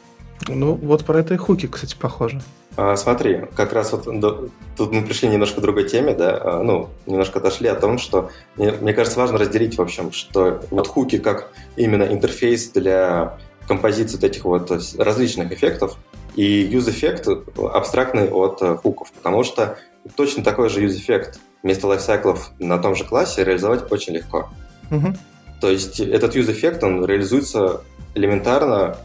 Ну, 0.49 0.75
вот 0.75 1.05
про 1.05 1.21
это 1.21 1.35
и 1.35 1.37
хуки, 1.37 1.67
кстати, 1.67 1.95
похоже. 1.99 2.41
А, 2.77 2.97
смотри, 2.97 3.43
как 3.57 3.73
раз 3.73 3.93
вот 3.93 4.05
до, 4.21 4.49
тут 4.77 4.93
мы 4.93 5.03
пришли 5.03 5.29
немножко 5.29 5.61
к 5.61 5.63
другой 5.63 5.89
теме, 5.89 6.15
да, 6.15 6.41
а, 6.43 6.63
ну, 6.63 6.89
немножко 7.07 7.39
отошли 7.39 7.69
о 7.69 7.75
том, 7.75 7.99
что 7.99 8.31
мне, 8.57 8.73
мне 8.73 8.95
кажется 8.95 9.19
важно 9.19 9.39
разделить, 9.39 9.77
в 9.77 9.83
общем, 9.83 10.13
что 10.13 10.63
вот 10.71 10.87
хуки 10.87 11.19
как 11.19 11.53
именно 11.77 12.05
интерфейс 12.05 12.71
для 12.71 13.39
композиции 13.67 14.17
вот 14.17 14.25
этих 14.25 14.45
вот 14.45 14.71
различных 14.99 15.53
эффектов 15.53 15.97
и 16.35 16.69
use-эффект 16.71 17.27
абстрактный 17.59 18.31
от 18.31 18.63
э, 18.63 18.77
хуков, 18.77 19.13
потому 19.13 19.45
что 19.45 19.79
точно 20.17 20.43
такой 20.43 20.69
же 20.69 20.85
use-эффект 20.85 21.41
вместо 21.63 21.87
лайфсайклов 21.87 22.51
на 22.59 22.79
том 22.79 22.95
же 22.95 23.05
классе 23.05 23.45
реализовать 23.45 23.91
очень 23.91 24.15
легко. 24.15 24.49
Угу. 24.91 25.15
То 25.61 25.71
есть 25.71 26.01
этот 26.01 26.35
use-эффект, 26.35 26.83
он 26.83 27.05
реализуется 27.05 27.83
элементарно, 28.15 28.97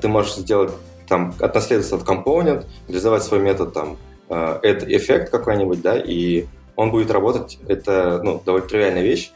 ты 0.00 0.08
можешь 0.08 0.36
сделать 0.36 0.72
там 1.06 1.34
отнаследоваться 1.40 1.96
от 1.96 2.04
компонент, 2.04 2.66
реализовать 2.86 3.22
свой 3.22 3.40
метод 3.40 3.72
там 3.72 3.96
э, 4.28 4.34
add 4.62 4.84
эффект 4.88 5.30
какой-нибудь, 5.30 5.82
да, 5.82 5.98
и 5.98 6.46
он 6.76 6.90
будет 6.90 7.10
работать. 7.10 7.58
Это 7.66 8.20
ну, 8.22 8.40
довольно 8.44 8.68
тривиальная 8.68 9.02
вещь. 9.02 9.32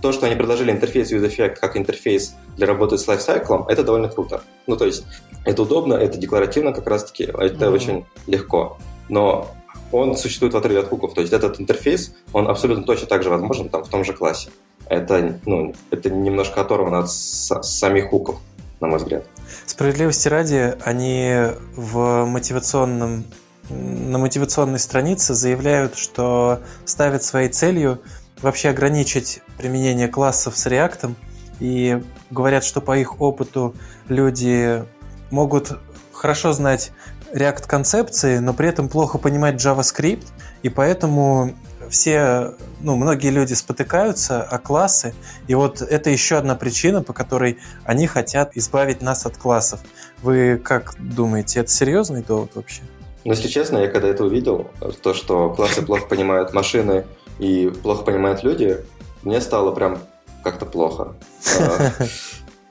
То, 0.00 0.12
что 0.12 0.26
они 0.26 0.36
предложили 0.36 0.70
интерфейс 0.70 1.10
UseEffect 1.10 1.56
как 1.56 1.76
интерфейс 1.76 2.34
для 2.56 2.66
работы 2.66 2.98
с 2.98 3.08
лайфсайклом, 3.08 3.66
это 3.68 3.82
довольно 3.82 4.08
круто. 4.08 4.42
Ну, 4.66 4.76
то 4.76 4.86
есть 4.86 5.04
это 5.44 5.62
удобно, 5.62 5.94
это 5.94 6.18
декларативно 6.18 6.72
как 6.72 6.86
раз-таки, 6.86 7.24
это 7.24 7.66
mm-hmm. 7.66 7.72
очень 7.72 8.06
легко. 8.26 8.78
Но 9.08 9.50
он 9.90 10.16
существует 10.16 10.54
в 10.54 10.56
отрыве 10.56 10.80
от 10.80 10.88
хуков. 10.88 11.14
То 11.14 11.20
есть 11.20 11.32
этот 11.32 11.60
интерфейс, 11.60 12.14
он 12.32 12.48
абсолютно 12.48 12.84
точно 12.84 13.06
так 13.06 13.22
же 13.22 13.30
возможен 13.30 13.68
там 13.68 13.84
в 13.84 13.88
том 13.88 14.04
же 14.04 14.12
классе. 14.12 14.50
Это, 14.86 15.40
ну, 15.44 15.74
это 15.90 16.10
немножко 16.10 16.60
оторвано 16.60 17.00
от 17.00 17.10
самих 17.10 18.10
хуков, 18.10 18.36
на 18.80 18.88
мой 18.88 18.98
взгляд. 18.98 19.24
Справедливости 19.66 20.28
ради, 20.28 20.76
они 20.84 21.34
в 21.74 22.24
мотивационном 22.24 23.24
на 23.70 24.16
мотивационной 24.18 24.78
странице 24.78 25.34
заявляют, 25.34 25.96
что 25.96 26.60
ставят 26.86 27.22
своей 27.22 27.50
целью 27.50 28.00
вообще 28.42 28.70
ограничить 28.70 29.42
применение 29.56 30.08
классов 30.08 30.56
с 30.56 30.66
React 30.66 31.14
и 31.60 32.02
говорят, 32.30 32.64
что 32.64 32.80
по 32.80 32.96
их 32.96 33.20
опыту 33.20 33.74
люди 34.08 34.84
могут 35.30 35.78
хорошо 36.12 36.52
знать 36.52 36.92
React 37.32 37.66
концепции, 37.66 38.38
но 38.38 38.54
при 38.54 38.68
этом 38.68 38.88
плохо 38.88 39.18
понимать 39.18 39.54
JavaScript, 39.54 40.26
и 40.62 40.68
поэтому 40.68 41.54
все, 41.90 42.54
ну, 42.80 42.96
многие 42.96 43.30
люди 43.30 43.54
спотыкаются 43.54 44.42
о 44.42 44.58
классы, 44.58 45.14
и 45.46 45.54
вот 45.54 45.82
это 45.82 46.10
еще 46.10 46.36
одна 46.36 46.54
причина, 46.54 47.02
по 47.02 47.12
которой 47.12 47.58
они 47.84 48.06
хотят 48.06 48.56
избавить 48.56 49.02
нас 49.02 49.26
от 49.26 49.36
классов. 49.36 49.80
Вы 50.22 50.60
как 50.62 50.94
думаете, 50.98 51.60
это 51.60 51.70
серьезный 51.70 52.22
довод 52.22 52.52
вообще? 52.54 52.82
Ну, 53.24 53.32
если 53.32 53.48
честно, 53.48 53.78
я 53.78 53.88
когда 53.88 54.08
это 54.08 54.24
увидел, 54.24 54.70
то, 55.02 55.12
что 55.12 55.50
классы 55.50 55.82
плохо 55.82 56.06
понимают 56.06 56.52
машины 56.52 57.04
и 57.38 57.68
плохо 57.82 58.04
понимают 58.04 58.42
люди, 58.42 58.78
мне 59.22 59.40
стало 59.40 59.72
прям 59.72 59.98
как-то 60.42 60.66
плохо. 60.66 61.14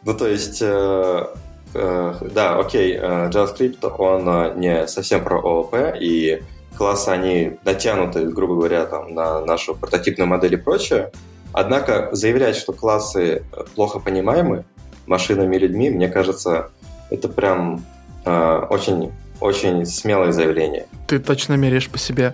Ну, 0.06 0.14
то 0.14 0.26
есть, 0.26 0.62
э, 0.62 1.26
э, 1.74 2.14
да, 2.34 2.58
окей, 2.58 2.96
э, 2.96 3.30
JavaScript, 3.30 3.86
он 3.98 4.58
не 4.58 4.88
совсем 4.88 5.22
про 5.22 5.38
ООП, 5.38 5.76
и 6.00 6.44
классы, 6.78 7.10
они 7.10 7.58
натянуты, 7.66 8.28
грубо 8.28 8.56
говоря, 8.56 8.86
там, 8.86 9.14
на 9.14 9.42
нашу 9.42 9.76
прототипную 9.76 10.30
модель 10.30 10.54
и 10.54 10.56
прочее. 10.56 11.12
Однако 11.52 12.08
заявлять, 12.14 12.56
что 12.56 12.72
классы 12.72 13.44
плохо 13.76 14.00
понимаемы 14.00 14.64
машинами 15.08 15.58
и 15.58 15.60
людьми, 15.60 15.90
мне 15.90 16.08
кажется, 16.08 16.70
это 17.10 17.28
прям 17.28 17.84
очень, 18.24 19.12
очень 19.42 19.86
смелое 19.86 20.32
заявление. 20.32 20.86
Ты 21.06 21.20
точно 21.20 21.56
меряешь 21.56 21.90
по 21.90 21.98
себе. 21.98 22.34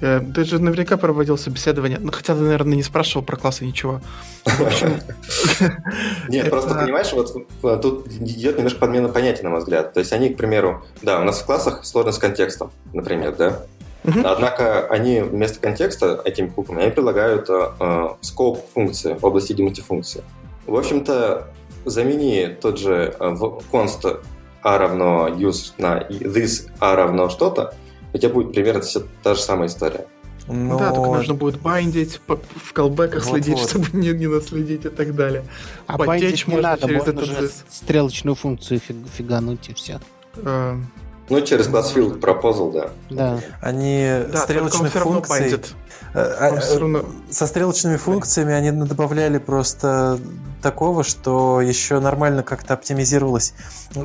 Э, 0.00 0.20
ты 0.34 0.44
же 0.44 0.58
наверняка 0.58 0.96
проводил 0.96 1.38
собеседование, 1.38 1.98
ну, 2.00 2.12
хотя 2.12 2.34
ты, 2.34 2.40
наверное, 2.40 2.76
не 2.76 2.82
спрашивал 2.82 3.24
про 3.24 3.36
классы 3.36 3.64
ничего. 3.64 4.00
Нет, 6.28 6.50
просто 6.50 6.74
понимаешь, 6.74 7.12
вот 7.12 7.34
э, 7.62 7.78
тут 7.80 8.06
идет 8.08 8.56
немножко 8.56 8.80
подмена 8.80 9.08
понятий, 9.08 9.42
на 9.42 9.50
мой 9.50 9.60
взгляд. 9.60 9.92
То 9.92 10.00
есть 10.00 10.12
они, 10.12 10.30
к 10.30 10.36
примеру, 10.36 10.84
да, 11.02 11.20
у 11.20 11.24
нас 11.24 11.40
в 11.40 11.46
классах 11.46 11.84
сложность 11.84 12.18
с 12.18 12.20
контекстом, 12.20 12.70
например, 12.92 13.34
да. 13.36 13.62
Однако 14.04 14.86
они 14.86 15.20
вместо 15.20 15.58
контекста 15.58 16.20
этими 16.24 16.48
хуками 16.48 16.82
они 16.82 16.92
предлагают 16.92 17.48
э, 17.50 18.08
скоп 18.20 18.64
функции 18.72 19.14
в 19.14 19.24
области 19.24 19.60
мультифункции. 19.60 20.22
В 20.66 20.76
общем-то, 20.76 21.48
замени 21.84 22.56
тот 22.60 22.78
же 22.78 23.16
const 23.18 24.20
a 24.62 24.78
равно 24.78 25.28
use 25.28 25.72
на 25.78 26.06
this 26.08 26.68
a 26.80 26.94
равно 26.94 27.28
что-то, 27.28 27.74
у 28.16 28.18
тебя 28.18 28.30
будет 28.30 28.52
примерно 28.52 28.80
все 28.80 29.02
та 29.22 29.34
же 29.34 29.40
самая 29.40 29.68
история. 29.68 30.06
Но... 30.48 30.78
Да, 30.78 30.92
только 30.92 31.10
нужно 31.10 31.34
будет 31.34 31.60
байдить, 31.60 32.20
в 32.26 32.72
колбеках 32.72 33.24
вот, 33.24 33.32
следить, 33.32 33.58
вот. 33.58 33.68
чтобы 33.68 33.86
не, 33.92 34.10
не 34.10 34.28
наследить 34.28 34.84
и 34.84 34.88
так 34.88 35.14
далее. 35.14 35.44
А 35.86 35.98
байдить 35.98 36.46
не 36.46 36.56
надо, 36.56 36.86
через 36.86 37.06
можно 37.06 37.24
же 37.24 37.50
стрелочную 37.68 38.36
функцию 38.36 38.80
фиг, 38.80 38.96
фигануть 39.12 39.68
и 39.68 39.74
все. 39.74 40.00
А... 40.44 40.78
Ну, 41.28 41.40
через 41.40 41.66
класс 41.66 41.92
field 41.94 42.20
proposal, 42.20 42.72
да. 42.72 42.90
Да. 43.10 43.40
Они 43.60 44.06
да, 44.30 44.38
стрелочных 44.38 44.92
функций... 44.92 45.60
Э, 46.14 46.20
а, 46.38 46.78
равно... 46.78 47.04
Со 47.30 47.48
стрелочными 47.48 47.96
функциями 47.96 48.52
они 48.52 48.70
добавляли 48.70 49.38
просто 49.38 50.20
такого, 50.62 51.02
что 51.02 51.60
еще 51.60 51.98
нормально 51.98 52.44
как-то 52.44 52.74
оптимизировалось. 52.74 53.54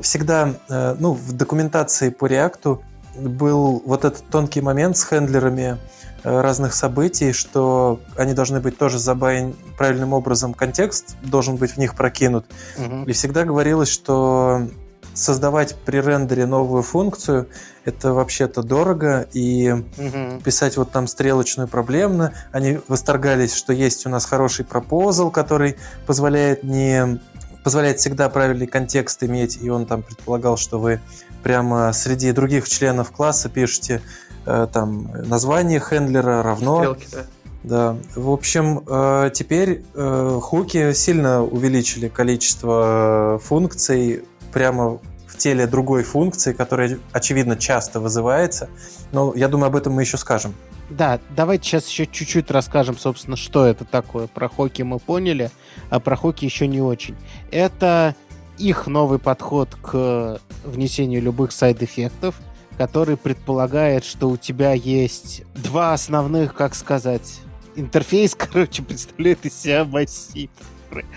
Всегда, 0.02 0.56
э, 0.68 0.96
ну, 1.00 1.14
в 1.14 1.34
документации 1.34 2.10
по 2.10 2.26
React 2.26 2.80
был 3.16 3.82
вот 3.86 4.06
этот 4.06 4.24
тонкий 4.30 4.62
момент 4.62 4.98
с 4.98 5.04
хендлерами 5.04 5.78
э, 6.24 6.42
разных 6.42 6.74
событий, 6.74 7.34
что 7.34 8.00
они 8.16 8.34
должны 8.34 8.60
быть 8.60 8.78
тоже 8.78 9.00
забайн 9.00 9.56
правильным 9.78 10.14
образом, 10.14 10.54
контекст 10.54 11.16
должен 11.24 11.58
быть 11.58 11.72
в 11.72 11.78
них 11.78 11.96
прокинут. 11.96 12.46
Угу. 12.78 13.04
И 13.08 13.12
всегда 13.14 13.44
говорилось, 13.44 13.90
что 13.90 14.68
создавать 15.14 15.76
при 15.86 15.98
рендере 15.98 16.46
новую 16.46 16.84
функцию 16.84 17.50
это 17.84 18.14
вообще-то 18.14 18.64
дорого, 18.64 19.28
и 19.34 19.72
угу. 19.72 20.42
писать 20.44 20.78
вот 20.78 20.92
там 20.92 21.08
стрелочную 21.08 21.68
проблемно. 21.68 22.34
Они 22.52 22.80
восторгались, 22.88 23.54
что 23.54 23.74
есть 23.74 24.06
у 24.06 24.10
нас 24.10 24.26
хороший 24.26 24.66
пропозал, 24.66 25.32
который 25.32 25.78
позволяет 26.06 26.64
не 26.64 27.20
позволяет 27.64 28.00
всегда 28.00 28.28
правильный 28.30 28.66
контекст 28.66 29.24
иметь, 29.24 29.60
и 29.62 29.70
он 29.70 29.86
там 29.86 30.02
предполагал, 30.02 30.58
что 30.58 30.80
вы 30.80 31.00
прямо 31.44 31.92
среди 31.94 32.32
других 32.32 32.68
членов 32.70 33.12
класса 33.12 33.50
пишете 33.50 34.02
э, 34.46 34.68
там 34.72 35.12
название 35.28 35.80
хендлера 35.80 36.44
равно. 36.44 36.78
Стрелки, 36.78 37.08
да. 37.12 37.26
Да, 37.64 37.96
в 38.16 38.32
общем, 38.32 38.84
э, 38.88 39.30
теперь 39.34 39.84
э, 39.94 40.40
хуки 40.42 40.94
сильно 40.94 41.44
увеличили 41.44 42.08
количество 42.08 43.40
функций 43.44 44.24
прямо 44.52 45.00
в 45.28 45.38
теле 45.38 45.68
другой 45.68 46.04
функции, 46.04 46.54
которая, 46.54 46.98
очевидно, 47.12 47.56
часто 47.56 48.00
вызывается. 48.00 48.68
Но 49.12 49.34
я 49.36 49.48
думаю, 49.48 49.68
об 49.68 49.76
этом 49.76 49.94
мы 49.94 50.02
еще 50.02 50.18
скажем. 50.18 50.56
Да, 50.90 51.20
давайте 51.36 51.66
сейчас 51.66 51.88
еще 51.88 52.06
чуть-чуть 52.06 52.52
расскажем, 52.52 52.98
собственно, 52.98 53.38
что 53.38 53.66
это 53.66 53.86
такое. 53.86 54.28
Про 54.28 54.50
хоки 54.50 54.82
мы 54.82 55.00
поняли, 55.00 55.52
а 55.90 56.00
про 56.00 56.16
хоки 56.16 56.44
еще 56.44 56.68
не 56.68 56.82
очень. 56.82 57.16
Это 57.50 58.16
их 58.62 58.88
новый 58.88 59.20
подход 59.20 59.70
к 59.82 60.40
внесению 60.64 61.22
любых 61.22 61.52
сайд-эффектов, 61.52 62.36
который 62.78 63.18
предполагает, 63.18 64.06
что 64.06 64.30
у 64.30 64.38
тебя 64.38 64.74
есть 64.74 65.44
два 65.56 65.94
основных, 65.94 66.54
как 66.54 66.76
сказать, 66.76 67.40
интерфейс, 67.76 68.36
короче, 68.38 68.84
представляет 68.84 69.46
из 69.46 69.60
себя 69.60 69.84
массив. 69.84 70.50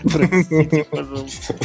Простите, 0.03 0.85
пожалуйста. 0.91 1.57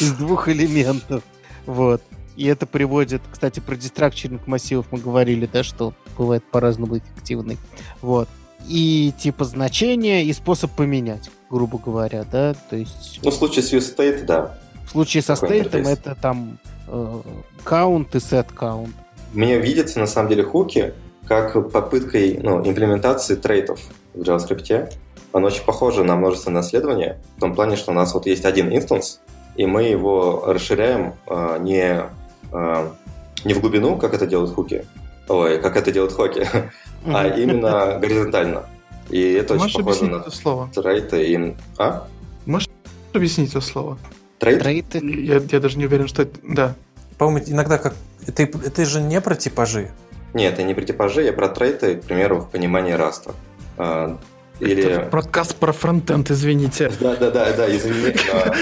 Из 0.00 0.12
двух 0.12 0.48
элементов. 0.48 1.22
Вот. 1.66 2.02
И 2.36 2.46
это 2.46 2.66
приводит, 2.66 3.20
кстати, 3.30 3.60
про 3.60 3.76
дестракчеринг 3.76 4.46
массивов 4.46 4.86
мы 4.90 4.98
говорили, 4.98 5.48
да, 5.52 5.62
что 5.62 5.92
бывает 6.16 6.44
по-разному 6.50 6.98
эффективный. 6.98 7.58
Вот. 8.00 8.28
И 8.66 9.12
типа 9.18 9.44
значение 9.44 10.24
и 10.24 10.32
способ 10.32 10.70
поменять, 10.72 11.30
грубо 11.50 11.78
говоря, 11.78 12.24
да, 12.24 12.54
то 12.54 12.76
есть... 12.76 13.20
Ну, 13.22 13.30
в 13.30 13.34
случае 13.34 13.62
с 13.62 13.72
state, 13.72 14.24
да. 14.24 14.58
В 14.88 14.92
случае 14.92 15.22
со 15.22 15.36
стейтом 15.36 15.86
это 15.86 16.14
там 16.14 16.58
э, 16.86 17.20
count 17.62 18.08
и 18.14 18.16
set 18.16 18.46
count. 18.58 18.88
Мне 19.34 19.58
видится, 19.58 20.00
на 20.00 20.06
самом 20.06 20.30
деле, 20.30 20.42
хуки 20.42 20.94
как 21.26 21.70
попыткой 21.70 22.40
ну, 22.42 22.66
имплементации 22.66 23.34
трейтов 23.34 23.80
в 24.14 24.22
JavaScript. 24.22 24.94
Оно 25.32 25.48
очень 25.48 25.62
похоже 25.62 26.04
на 26.04 26.16
множественное 26.16 26.62
наследование, 26.62 27.20
в 27.36 27.40
том 27.40 27.54
плане, 27.54 27.76
что 27.76 27.90
у 27.90 27.94
нас 27.94 28.14
вот 28.14 28.24
есть 28.24 28.46
один 28.46 28.74
инстанс, 28.74 29.20
и 29.56 29.66
мы 29.66 29.82
его 29.82 30.44
расширяем 30.46 31.16
э, 31.26 31.58
не, 31.60 32.00
э, 32.50 32.88
не 33.44 33.52
в 33.52 33.60
глубину, 33.60 33.98
как 33.98 34.14
это 34.14 34.26
делают 34.26 34.54
хуки, 34.54 34.86
ой, 35.28 35.60
как 35.60 35.76
это 35.76 35.92
делают 35.92 36.14
хоки, 36.14 36.48
а 37.04 37.26
именно 37.28 37.98
горизонтально. 38.00 38.64
И 39.10 39.32
это 39.34 39.54
очень 39.54 39.84
похоже 39.84 40.06
на 40.06 40.16
это 40.16 40.30
слово? 40.30 40.70
трейты. 40.74 41.26
И... 41.26 41.56
А? 41.76 42.08
Можешь 42.46 42.70
объяснить 43.12 43.50
это 43.50 43.60
слово? 43.60 43.98
Трейд? 44.38 44.60
Трейты. 44.60 45.00
Я, 45.02 45.40
я 45.50 45.60
даже 45.60 45.78
не 45.78 45.86
уверен, 45.86 46.08
что 46.08 46.22
это... 46.22 46.38
Да. 46.42 46.74
по-моему, 47.18 47.46
иногда 47.48 47.78
как... 47.78 47.94
Это, 48.26 48.42
это 48.42 48.84
же 48.84 49.00
не 49.00 49.20
про 49.20 49.34
типажи. 49.34 49.90
Нет, 50.34 50.54
это 50.54 50.62
не 50.62 50.74
про 50.74 50.82
типажи, 50.82 51.22
я 51.22 51.32
про 51.32 51.48
трейты, 51.48 51.96
к 51.96 52.02
примеру, 52.02 52.40
в 52.40 52.50
понимании 52.50 52.92
раста. 52.92 53.34
А, 53.78 54.18
или... 54.60 54.84
Это 54.84 55.06
подкаст 55.06 55.56
про 55.56 55.72
фронтенд, 55.72 56.30
извините. 56.30 56.90
Да, 57.00 57.16
да, 57.16 57.30
да, 57.30 57.52
да, 57.52 57.76
извини. 57.76 58.14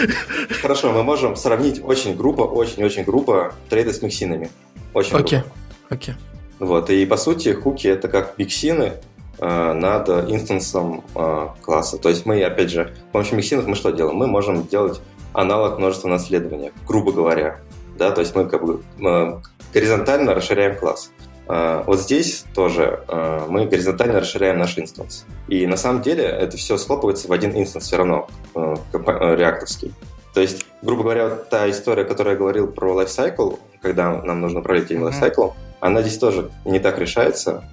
Хорошо, 0.62 0.93
мы 0.93 1.03
можем 1.03 1.37
сравнить 1.37 1.83
очень 1.83 2.16
грубо, 2.16 2.43
очень-очень 2.43 3.05
грубо 3.05 3.55
трейты 3.68 3.93
с 3.93 4.03
миксинами. 4.03 4.51
Очень 4.95 5.16
Окей, 5.16 5.41
окей. 5.89 6.14
Вот, 6.59 6.91
и 6.91 7.05
по 7.07 7.16
сути 7.16 7.53
хуки 7.53 7.87
это 7.87 8.09
как 8.09 8.39
миксины 8.39 8.95
э, 9.39 9.72
над 9.72 10.09
инстансом 10.09 11.05
э, 11.14 11.49
класса. 11.62 11.99
То 11.99 12.09
есть 12.09 12.24
мы, 12.24 12.43
опять 12.43 12.70
же, 12.70 12.95
с 13.09 13.12
помощью 13.12 13.37
миксинов 13.37 13.66
мы 13.66 13.74
что 13.74 13.91
делаем? 13.91 14.16
Мы 14.16 14.27
можем 14.27 14.66
делать 14.66 15.01
аналог 15.33 15.79
множественного 15.78 16.09
наследования, 16.09 16.72
грубо 16.87 17.12
говоря. 17.12 17.61
Да, 17.99 18.11
то 18.11 18.20
есть 18.20 18.35
мы 18.35 18.47
как 18.47 18.64
бы 18.64 18.83
мы 18.99 19.41
горизонтально 19.72 20.35
расширяем 20.35 20.77
класс. 20.77 21.11
Э, 21.49 21.85
вот 21.87 22.01
здесь 22.01 22.45
тоже 22.55 23.05
э, 23.09 23.47
мы 23.49 23.66
горизонтально 23.66 24.20
расширяем 24.20 24.59
наш 24.59 24.79
инстанс. 24.79 25.24
И 25.49 25.66
на 25.66 25.77
самом 25.77 26.03
деле 26.03 26.24
это 26.24 26.57
все 26.57 26.77
схлопывается 26.77 27.29
в 27.29 27.33
один 27.33 27.57
инстанс 27.57 27.85
все 27.85 27.97
равно, 27.97 28.29
э, 28.55 28.74
реакторский. 28.93 29.95
То 30.35 30.41
есть, 30.41 30.66
грубо 30.83 31.05
говоря, 31.05 31.29
вот 31.29 31.49
та 31.49 31.70
история, 31.70 32.05
которую 32.05 32.35
я 32.35 32.39
говорил 32.39 32.66
про 32.68 33.01
lifecycle, 33.01 33.59
когда 33.81 34.20
нам 34.22 34.41
нужно 34.41 34.61
управлять 34.61 34.91
этим 34.91 35.07
lifecycle, 35.07 35.55
она 35.81 36.03
здесь 36.03 36.18
тоже 36.18 36.51
не 36.64 36.79
так 36.79 36.99
решается, 36.99 37.64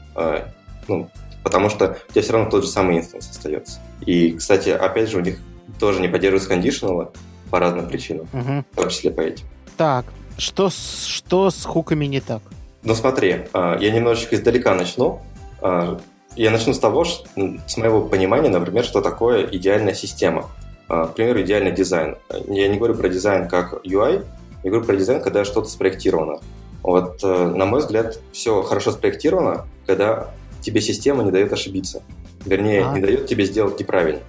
ну, 0.87 1.09
потому 1.43 1.69
что 1.69 1.97
у 2.07 2.11
тебя 2.11 2.21
все 2.21 2.33
равно 2.33 2.49
тот 2.49 2.63
же 2.63 2.69
самый 2.69 2.97
инстанс 2.97 3.29
остается. 3.29 3.79
И, 4.05 4.31
кстати, 4.33 4.69
опять 4.69 5.09
же, 5.09 5.17
у 5.17 5.21
них 5.21 5.39
тоже 5.77 5.99
не 5.99 6.07
поддерживаются 6.07 6.49
кондишналы 6.49 7.09
по 7.53 7.59
разным 7.59 7.87
причинам, 7.87 8.25
угу. 8.33 8.65
в 8.71 8.75
том 8.75 8.89
числе 8.89 9.11
по 9.11 9.21
этим. 9.21 9.45
Так, 9.77 10.05
что 10.39 10.71
с, 10.71 11.05
что 11.05 11.51
с 11.51 11.63
хуками 11.65 12.07
не 12.07 12.19
так? 12.19 12.41
Ну 12.81 12.95
смотри, 12.95 13.45
э, 13.53 13.77
я 13.79 13.91
немножечко 13.91 14.35
издалека 14.35 14.73
начну. 14.73 15.21
Э, 15.61 15.99
я 16.35 16.49
начну 16.49 16.73
с 16.73 16.79
того, 16.79 17.03
что, 17.03 17.27
с 17.67 17.77
моего 17.77 18.01
понимания, 18.01 18.49
например, 18.49 18.83
что 18.83 19.01
такое 19.01 19.47
идеальная 19.51 19.93
система. 19.93 20.49
К 20.87 21.13
примеру, 21.15 21.43
идеальный 21.43 21.71
дизайн. 21.71 22.17
Я 22.47 22.67
не 22.67 22.77
говорю 22.77 22.95
про 22.95 23.07
дизайн 23.07 23.47
как 23.47 23.85
UI, 23.85 24.25
я 24.63 24.69
говорю 24.69 24.85
про 24.85 24.95
дизайн, 24.95 25.21
когда 25.21 25.45
что-то 25.45 25.69
спроектировано. 25.69 26.39
Вот, 26.81 27.19
э, 27.23 27.53
на 27.55 27.67
мой 27.67 27.81
взгляд, 27.81 28.19
все 28.31 28.63
хорошо 28.63 28.91
спроектировано, 28.91 29.67
когда 29.85 30.31
тебе 30.59 30.81
система 30.81 31.23
не 31.23 31.29
дает 31.29 31.53
ошибиться. 31.53 32.01
Вернее, 32.45 32.83
а. 32.83 32.93
не 32.95 32.99
дает 32.99 33.27
тебе 33.27 33.45
сделать 33.45 33.79
неправильно. 33.79 34.21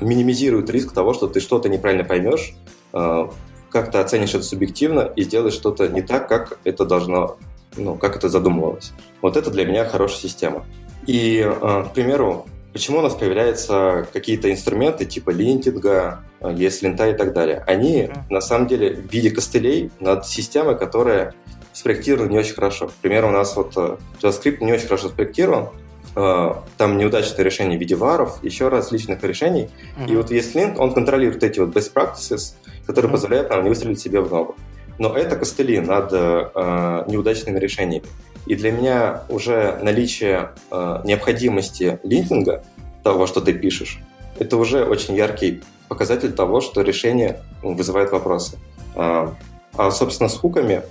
Минимизирует 0.00 0.70
риск 0.70 0.92
того, 0.92 1.14
что 1.14 1.26
ты 1.28 1.40
что-то 1.40 1.68
неправильно 1.68 2.04
поймешь, 2.04 2.54
э, 2.92 3.28
как-то 3.70 4.00
оценишь 4.00 4.34
это 4.34 4.44
субъективно 4.44 5.12
и 5.16 5.22
сделаешь 5.24 5.54
что-то 5.54 5.88
не 5.88 6.02
так, 6.02 6.28
как 6.28 6.58
это 6.64 6.84
должно, 6.84 7.38
ну, 7.76 7.96
как 7.96 8.16
это 8.16 8.28
задумывалось. 8.28 8.92
Вот 9.22 9.36
это 9.36 9.50
для 9.50 9.64
меня 9.64 9.84
хорошая 9.84 10.20
система. 10.20 10.64
И, 11.06 11.38
э, 11.38 11.84
к 11.84 11.92
примеру, 11.94 12.46
почему 12.72 12.98
у 12.98 13.02
нас 13.02 13.14
появляются 13.14 14.06
какие-то 14.12 14.50
инструменты 14.50 15.04
типа 15.04 15.30
линтинга, 15.30 16.20
ESLint 16.40 17.14
и 17.14 17.16
так 17.16 17.32
далее? 17.32 17.62
Они, 17.66 18.10
на 18.30 18.40
самом 18.40 18.66
деле, 18.68 18.94
в 18.94 19.12
виде 19.12 19.30
костылей 19.30 19.90
над 20.00 20.26
системой, 20.26 20.78
которая 20.78 21.34
спроектирован 21.74 22.30
не 22.30 22.38
очень 22.38 22.54
хорошо. 22.54 22.88
К 22.88 22.92
примеру, 22.92 23.28
у 23.28 23.32
нас 23.32 23.56
вот 23.56 23.72
э, 23.76 23.96
JavaScript 24.22 24.64
не 24.64 24.72
очень 24.72 24.86
хорошо 24.86 25.08
спроектирован, 25.08 25.64
э, 25.64 25.83
там 26.14 26.98
неудачное 26.98 27.44
решение 27.44 27.76
в 27.76 27.80
виде 27.80 27.96
варов, 27.96 28.38
еще 28.42 28.68
различных 28.68 29.22
решений. 29.24 29.68
Mm-hmm. 29.98 30.12
И 30.12 30.16
вот 30.16 30.30
ESLint, 30.30 30.76
он 30.78 30.94
контролирует 30.94 31.42
эти 31.42 31.58
вот 31.58 31.74
best 31.74 31.92
practices, 31.92 32.54
которые 32.86 33.08
mm-hmm. 33.08 33.12
позволяют 33.12 33.50
нам 33.50 33.64
не 33.64 33.68
выстрелить 33.68 34.00
себе 34.00 34.20
в 34.20 34.30
ногу. 34.30 34.54
Но 34.98 35.16
это 35.16 35.34
костыли 35.36 35.80
над 35.80 36.10
э, 36.12 37.04
неудачными 37.08 37.58
решениями. 37.58 38.06
И 38.46 38.54
для 38.54 38.70
меня 38.70 39.24
уже 39.28 39.78
наличие 39.82 40.50
э, 40.70 41.00
необходимости 41.04 41.98
линтинга, 42.04 42.62
того, 43.02 43.26
что 43.26 43.40
ты 43.40 43.52
пишешь, 43.52 43.98
это 44.38 44.56
уже 44.56 44.84
очень 44.84 45.14
яркий 45.14 45.62
показатель 45.88 46.32
того, 46.32 46.60
что 46.60 46.80
решение 46.82 47.40
вызывает 47.62 48.10
вопросы. 48.10 48.58
А, 48.96 49.34
а 49.76 49.90
собственно, 49.90 50.28
с 50.28 50.36
хуками 50.36 50.82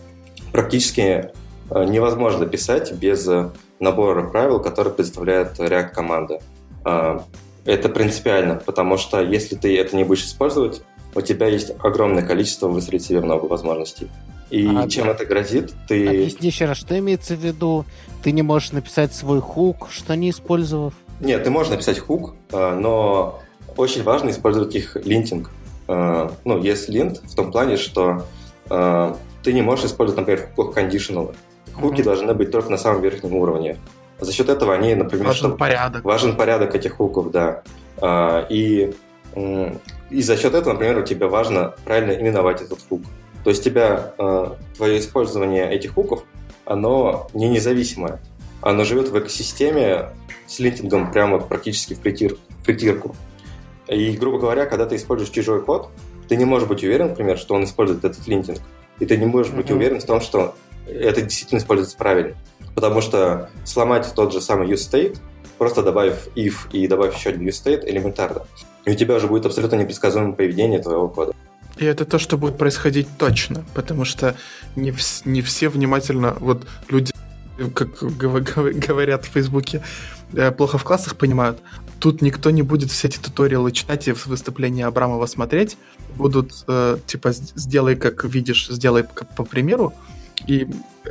практически 0.52 1.32
э, 1.70 1.84
невозможно 1.86 2.46
писать 2.46 2.94
без 2.94 3.28
э, 3.28 3.50
набора 3.84 4.24
правил, 4.24 4.60
которые 4.60 4.94
предоставляет 4.94 5.60
React 5.60 5.90
команда. 5.90 6.42
А, 6.84 7.24
это 7.66 7.90
принципиально, 7.90 8.56
потому 8.56 8.98
что 8.98 9.22
если 9.22 9.56
ты 9.56 9.78
это 9.78 9.96
не 9.96 10.04
будешь 10.04 10.24
использовать, 10.26 10.82
у 11.14 11.22
тебя 11.22 11.48
есть 11.48 11.72
огромное 11.80 12.24
количество 12.26 12.68
выстрелить 12.68 13.06
себе 13.06 13.20
много 13.20 13.46
возможностей. 13.46 14.10
И 14.50 14.68
а, 14.68 14.88
чем 14.88 15.06
да. 15.06 15.12
это 15.12 15.26
грозит, 15.26 15.74
ты... 15.88 16.08
Объясни 16.08 16.48
еще 16.48 16.66
раз, 16.66 16.78
что 16.78 16.98
имеется 16.98 17.36
в 17.36 17.40
виду? 17.40 17.86
Ты 18.24 18.32
не 18.32 18.42
можешь 18.42 18.72
написать 18.72 19.14
свой 19.14 19.42
хук, 19.42 19.90
что 19.92 20.16
не 20.16 20.30
использовав? 20.30 20.94
Нет, 21.20 21.44
ты 21.44 21.50
можешь 21.52 21.72
написать 21.72 22.00
хук, 22.00 22.36
э, 22.52 22.76
но 22.76 23.40
очень 23.78 24.04
важно 24.04 24.32
использовать 24.32 24.76
их 24.76 24.96
линтинг. 25.04 25.52
Ну, 25.86 26.62
есть 26.62 26.88
линт 26.88 27.18
в 27.18 27.36
том 27.36 27.52
плане, 27.52 27.76
что 27.76 28.26
ты 28.70 29.52
не 29.52 29.62
можешь 29.62 29.86
использовать, 29.86 30.18
например, 30.18 30.50
хуках 30.56 30.76
кондишналы. 30.76 31.36
Хуки 31.74 32.02
mm-hmm. 32.02 32.04
должны 32.04 32.34
быть 32.34 32.52
только 32.52 32.70
на 32.70 32.78
самом 32.78 33.02
верхнем 33.02 33.36
уровне. 33.36 33.78
За 34.20 34.32
счет 34.32 34.50
этого 34.50 34.74
они, 34.74 34.96
например... 34.96 35.28
Важен 35.28 35.50
что, 35.50 35.58
порядок. 35.58 36.04
Важен 36.04 36.36
порядок 36.36 36.76
этих 36.76 36.94
хуков, 36.94 37.32
да. 37.32 37.64
А, 37.98 38.46
и, 38.50 38.94
и 40.10 40.22
за 40.22 40.38
счет 40.38 40.54
этого, 40.54 40.74
например, 40.74 41.00
у 41.00 41.04
тебя 41.04 41.28
важно 41.28 41.74
правильно 41.84 42.12
именовать 42.12 42.62
этот 42.62 42.80
хук. 42.88 43.02
То 43.44 43.50
есть 43.50 43.64
тебя 43.64 44.14
а, 44.18 44.58
твое 44.78 45.00
использование 45.00 45.70
этих 45.72 45.94
хуков, 45.94 46.24
оно 46.66 47.28
не 47.34 47.50
независимое. 47.50 48.22
Оно 48.62 48.86
живет 48.86 49.10
в 49.10 49.20
экосистеме 49.20 50.12
с 50.48 50.60
линтингом 50.60 51.12
прямо 51.12 51.40
практически 51.40 51.96
в, 51.96 52.00
притир, 52.00 52.38
в 52.50 52.66
притирку. 52.66 53.16
И, 53.88 54.12
грубо 54.12 54.40
говоря, 54.40 54.66
когда 54.66 54.86
ты 54.86 54.96
используешь 54.96 55.32
чужой 55.32 55.62
код, 55.62 55.90
ты 56.30 56.38
не 56.38 56.46
можешь 56.46 56.68
быть 56.68 56.84
уверен, 56.84 57.10
например, 57.10 57.38
что 57.38 57.56
он 57.56 57.66
использует 57.66 58.06
этот 58.06 58.26
линтинг 58.28 58.60
и 59.00 59.06
ты 59.06 59.18
не 59.18 59.26
можешь 59.26 59.52
быть 59.52 59.68
mm-hmm. 59.68 59.76
уверен 59.76 60.00
в 60.00 60.06
том, 60.06 60.22
что 60.22 60.56
это 60.94 61.22
действительно 61.22 61.60
используется 61.60 61.98
правильно. 61.98 62.36
Потому 62.76 63.02
что 63.02 63.50
сломать 63.66 64.12
тот 64.16 64.34
же 64.34 64.42
самый 64.42 64.68
useState, 64.68 65.18
просто 65.58 65.84
добавив 65.84 66.28
if 66.36 66.72
и 66.72 66.88
добавив 66.88 67.16
еще 67.16 67.30
один 67.30 67.48
useState, 67.48 67.88
элементарно. 67.88 68.46
И 68.86 68.92
у 68.92 68.96
тебя 68.96 69.16
уже 69.16 69.28
будет 69.28 69.46
абсолютно 69.46 69.76
непредсказуемое 69.76 70.34
поведение 70.34 70.80
твоего 70.80 71.08
кода. 71.08 71.34
И 71.78 71.86
это 71.86 72.06
то, 72.06 72.20
что 72.20 72.38
будет 72.38 72.58
происходить 72.58 73.08
точно, 73.18 73.66
потому 73.74 74.06
что 74.06 74.36
не, 74.76 74.92
вс- 74.92 75.22
не 75.26 75.42
все 75.42 75.70
внимательно, 75.70 76.38
вот 76.40 76.68
люди, 76.88 77.12
как 77.74 77.98
говорят 78.00 79.26
в 79.26 79.30
Фейсбуке, 79.30 79.82
э, 80.34 80.52
плохо 80.52 80.78
в 80.78 80.84
классах 80.84 81.16
понимают, 81.16 81.60
тут 82.00 82.22
никто 82.22 82.52
не 82.52 82.62
будет 82.62 82.92
все 82.92 83.08
эти 83.08 83.18
туториалы 83.18 83.72
читать 83.72 84.08
и 84.08 84.12
выступления 84.12 84.86
Абрамова 84.86 85.26
смотреть, 85.26 85.78
будут 86.16 86.52
э, 86.68 86.98
типа 87.08 87.32
сделай 87.32 87.96
как 87.96 88.24
видишь, 88.26 88.68
сделай 88.70 89.04
как 89.04 89.34
по 89.36 89.44
примеру. 89.44 89.94
И 90.48 90.68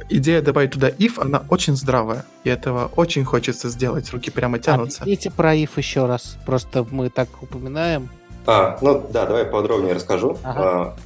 идея 0.09 0.43
добавить 0.43 0.73
туда 0.73 0.89
if, 0.89 1.21
она 1.21 1.45
очень 1.49 1.77
здравая. 1.77 2.25
И 2.45 2.51
этого 2.51 2.91
очень 2.97 3.25
хочется 3.25 3.69
сделать. 3.69 4.11
Руки 4.11 4.31
прямо 4.31 4.59
тянутся. 4.59 5.03
Объясните 5.03 5.31
про 5.31 5.55
if 5.55 5.71
еще 5.77 6.07
раз. 6.07 6.39
Просто 6.47 6.87
мы 6.91 7.09
так 7.11 7.29
упоминаем. 7.43 8.09
А, 8.47 8.79
ну 8.81 9.05
да, 9.13 9.27
давай 9.27 9.45
подробнее 9.45 9.95
расскажу. 9.95 10.37
Ага. 10.43 10.63
А, 10.63 10.97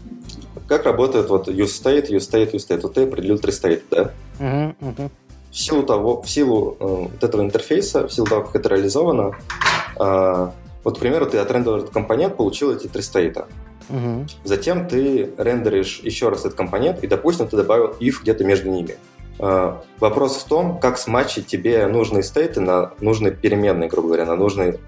как 0.69 0.85
работает 0.85 1.29
вот 1.29 1.49
use 1.49 1.67
state, 1.67 2.09
use 2.09 2.19
state, 2.19 2.53
use 2.53 2.67
state. 2.69 2.81
Вот 2.83 2.95
ты 2.95 3.03
определил 3.03 3.39
три 3.39 3.53
state, 3.53 3.83
да? 3.91 4.13
Угу, 4.41 4.89
угу. 4.89 5.11
В 5.51 5.59
силу 5.59 5.83
того, 5.85 6.23
в 6.23 6.29
силу 6.29 6.77
э, 6.79 6.85
вот 6.85 7.25
этого 7.25 7.43
интерфейса, 7.43 8.07
в 8.07 8.13
силу 8.13 8.27
того, 8.27 8.43
как 8.43 8.57
это 8.57 8.69
реализовано, 8.71 9.33
э, 9.99 10.51
вот, 10.85 10.97
к 10.97 11.01
примеру, 11.01 11.27
ты 11.27 11.39
отрендовал 11.39 11.81
этот 11.81 11.93
компонент, 11.93 12.37
получил 12.37 12.73
эти 12.73 12.89
три 12.89 13.03
стейта. 13.03 13.47
Угу. 13.89 14.27
Затем 14.45 14.89
ты 14.89 15.31
рендеришь 15.37 16.01
еще 16.03 16.29
раз 16.29 16.41
этот 16.41 16.55
компонент, 16.55 17.03
и, 17.05 17.07
допустим, 17.07 17.49
ты 17.49 17.57
добавил 17.57 17.95
if 18.01 18.17
где-то 18.23 18.45
между 18.45 18.71
ними. 18.71 18.97
Uh, 19.39 19.77
вопрос 20.01 20.39
в 20.39 20.45
том, 20.49 20.79
как 20.79 20.97
смачить 20.97 21.47
тебе 21.47 21.87
нужные 21.89 22.23
стейты 22.23 22.61
на 22.61 22.93
нужные 23.01 23.35
переменные, 23.35 23.87
грубо 23.89 24.09
говоря, 24.09 24.25
на 24.25 24.35
нужные 24.35 24.79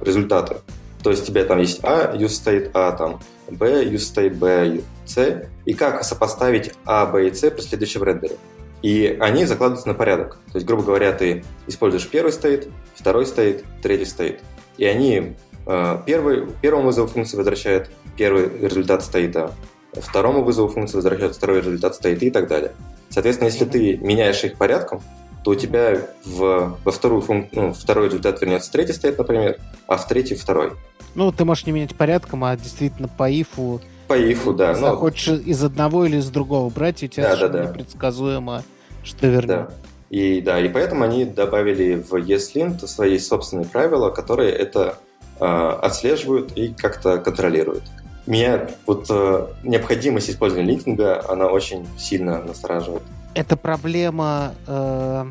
результаты. 0.00 0.56
То 1.02 1.10
есть 1.10 1.24
у 1.24 1.26
тебя 1.26 1.44
там 1.44 1.58
есть 1.58 1.84
A, 1.84 2.14
use 2.16 2.28
state 2.28 2.70
A, 2.72 2.92
там 2.92 3.20
B, 3.50 3.84
use 3.84 3.96
state 3.96 4.34
B, 4.34 4.80
C, 5.04 5.48
и 5.66 5.74
как 5.74 6.04
сопоставить 6.04 6.72
A, 6.86 7.04
B 7.04 7.28
и 7.28 7.34
C 7.34 7.50
при 7.50 7.60
следующем 7.60 8.02
рендере. 8.02 8.36
И 8.80 9.18
они 9.20 9.44
закладываются 9.44 9.88
на 9.88 9.94
порядок. 9.94 10.38
То 10.52 10.56
есть, 10.56 10.66
грубо 10.66 10.82
говоря, 10.82 11.12
ты 11.12 11.44
используешь 11.66 12.08
первый 12.08 12.32
стейт, 12.32 12.68
второй 12.94 13.26
стейт, 13.26 13.62
третий 13.82 14.06
стейт. 14.06 14.40
И 14.78 14.86
они 14.86 15.36
Э, 15.49 15.49
первый, 16.06 16.46
первому 16.62 16.86
вызову 16.86 17.06
функции 17.08 17.36
возвращает 17.36 17.90
первый 18.16 18.48
результат 18.60 19.04
стейта, 19.04 19.52
второму 19.92 20.42
вызову 20.42 20.68
функции 20.68 20.96
возвращает 20.96 21.34
второй 21.34 21.58
результат 21.58 21.94
стейта 21.94 22.24
и 22.24 22.30
так 22.30 22.48
далее. 22.48 22.72
Соответственно, 23.08 23.48
если 23.48 23.64
ты 23.64 23.96
меняешь 23.98 24.42
их 24.44 24.56
порядком, 24.56 25.00
то 25.44 25.52
у 25.52 25.54
тебя 25.54 25.98
в, 26.24 26.76
во 26.84 26.92
вторую 26.92 27.22
функ, 27.22 27.48
ну, 27.52 27.72
второй 27.72 28.06
результат 28.06 28.40
вернется 28.40 28.70
третий 28.70 28.92
стейт, 28.92 29.18
например, 29.18 29.58
а 29.86 29.96
в 29.96 30.06
третий 30.06 30.34
второй. 30.34 30.72
Ну, 31.14 31.32
ты 31.32 31.44
можешь 31.44 31.66
не 31.66 31.72
менять 31.72 31.94
порядком, 31.96 32.44
а 32.44 32.56
действительно 32.56 33.08
по 33.08 33.28
ифу 33.30 33.80
По 34.06 34.14
ифу, 34.18 34.52
да. 34.52 34.70
Если 34.70 34.84
Ну, 34.84 34.96
хочешь 34.96 35.28
из 35.28 35.64
одного 35.64 36.04
или 36.04 36.18
из 36.18 36.28
другого 36.30 36.68
брать, 36.70 37.02
у 37.02 37.06
тебя 37.06 37.24
Да, 37.24 37.30
да, 37.30 37.36
совершенно 37.36 37.64
да. 37.64 37.70
непредсказуемо, 37.70 38.62
что 39.02 39.26
вернет. 39.26 39.46
Да. 39.46 39.70
И 40.10 40.40
да, 40.40 40.60
и 40.60 40.68
поэтому 40.68 41.04
они 41.04 41.24
добавили 41.24 41.94
в 41.94 42.14
ESLint 42.14 42.86
свои 42.86 43.18
собственные 43.18 43.66
правила, 43.66 44.10
которые 44.10 44.50
это 44.52 44.96
э, 44.98 45.09
отслеживают 45.40 46.52
и 46.56 46.74
как-то 46.74 47.18
контролируют. 47.18 47.82
Меня 48.26 48.68
вот 48.86 49.06
э, 49.10 49.46
необходимость 49.64 50.30
использования 50.30 50.68
линкинга, 50.68 51.24
она 51.28 51.46
очень 51.46 51.86
сильно 51.98 52.42
настораживает. 52.42 53.02
Это 53.34 53.56
проблема... 53.56 54.54
э, 54.66 55.24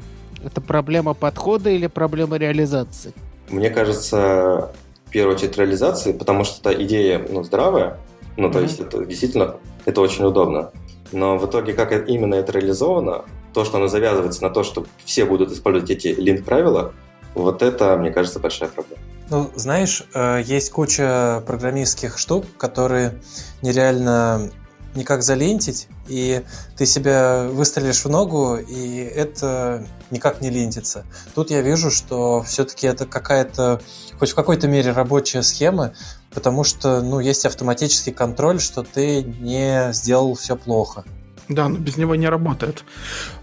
это 0.44 0.62
проблема 0.62 1.14
подхода 1.14 1.70
или 1.70 1.88
проблема 1.88 2.38
реализации? 2.38 3.14
Мне 3.50 3.70
кажется, 3.70 4.72
в 5.06 5.12
первую 5.12 5.36
очередь 5.36 5.58
реализации, 5.58 6.14
потому 6.14 6.44
что 6.44 6.72
эта 6.72 6.84
идея 6.84 7.26
ну, 7.30 7.44
здравая, 7.44 7.98
ну, 8.38 8.50
то 8.52 8.60
Мгм. 8.60 8.68
есть 8.68 8.80
это 8.80 9.06
действительно 9.06 9.56
это 9.86 10.02
очень 10.02 10.26
удобно. 10.26 10.72
Но 11.12 11.38
в 11.38 11.46
итоге, 11.46 11.74
как 11.74 12.08
именно 12.08 12.36
это 12.36 12.52
реализовано, 12.52 13.26
то, 13.54 13.66
что 13.66 13.78
оно 13.78 13.88
завязывается 13.88 14.44
на 14.44 14.50
то, 14.50 14.64
что 14.64 14.86
все 15.04 15.26
будут 15.26 15.52
использовать 15.52 15.90
эти 15.90 16.10
линк-правила, 16.10 16.94
вот 17.34 17.62
это, 17.62 17.98
мне 17.98 18.12
кажется, 18.12 18.40
большая 18.40 18.70
проблема. 18.70 19.02
Ну, 19.30 19.52
знаешь, 19.56 20.04
э, 20.14 20.42
есть 20.44 20.72
куча 20.72 21.44
программистских 21.46 22.18
штук, 22.18 22.46
которые 22.58 23.22
нереально 23.62 24.50
никак 24.96 25.22
залентить, 25.22 25.88
и 26.08 26.44
ты 26.76 26.88
себя 26.88 27.48
выстрелишь 27.48 28.04
в 28.04 28.10
ногу, 28.10 28.58
и 28.58 28.98
это 28.98 29.86
никак 30.10 30.42
не 30.42 30.50
лентится. 30.50 31.06
Тут 31.36 31.52
я 31.52 31.62
вижу, 31.62 31.92
что 31.92 32.42
все-таки 32.42 32.88
это 32.88 33.06
какая-то, 33.06 33.82
хоть 34.18 34.32
в 34.32 34.36
какой-то 34.36 34.68
мере 34.68 34.92
рабочая 34.92 35.44
схема, 35.44 35.94
потому 36.34 36.64
что, 36.64 37.02
ну, 37.02 37.20
есть 37.20 37.46
автоматический 37.46 38.12
контроль, 38.12 38.60
что 38.60 38.82
ты 38.82 39.22
не 39.22 39.94
сделал 39.94 40.34
все 40.34 40.56
плохо. 40.56 41.06
Да, 41.48 41.70
но 41.70 41.78
без 41.78 41.98
него 41.98 42.16
не 42.16 42.28
работает. 42.28 42.84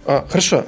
А, 0.05 0.27
хорошо. 0.29 0.65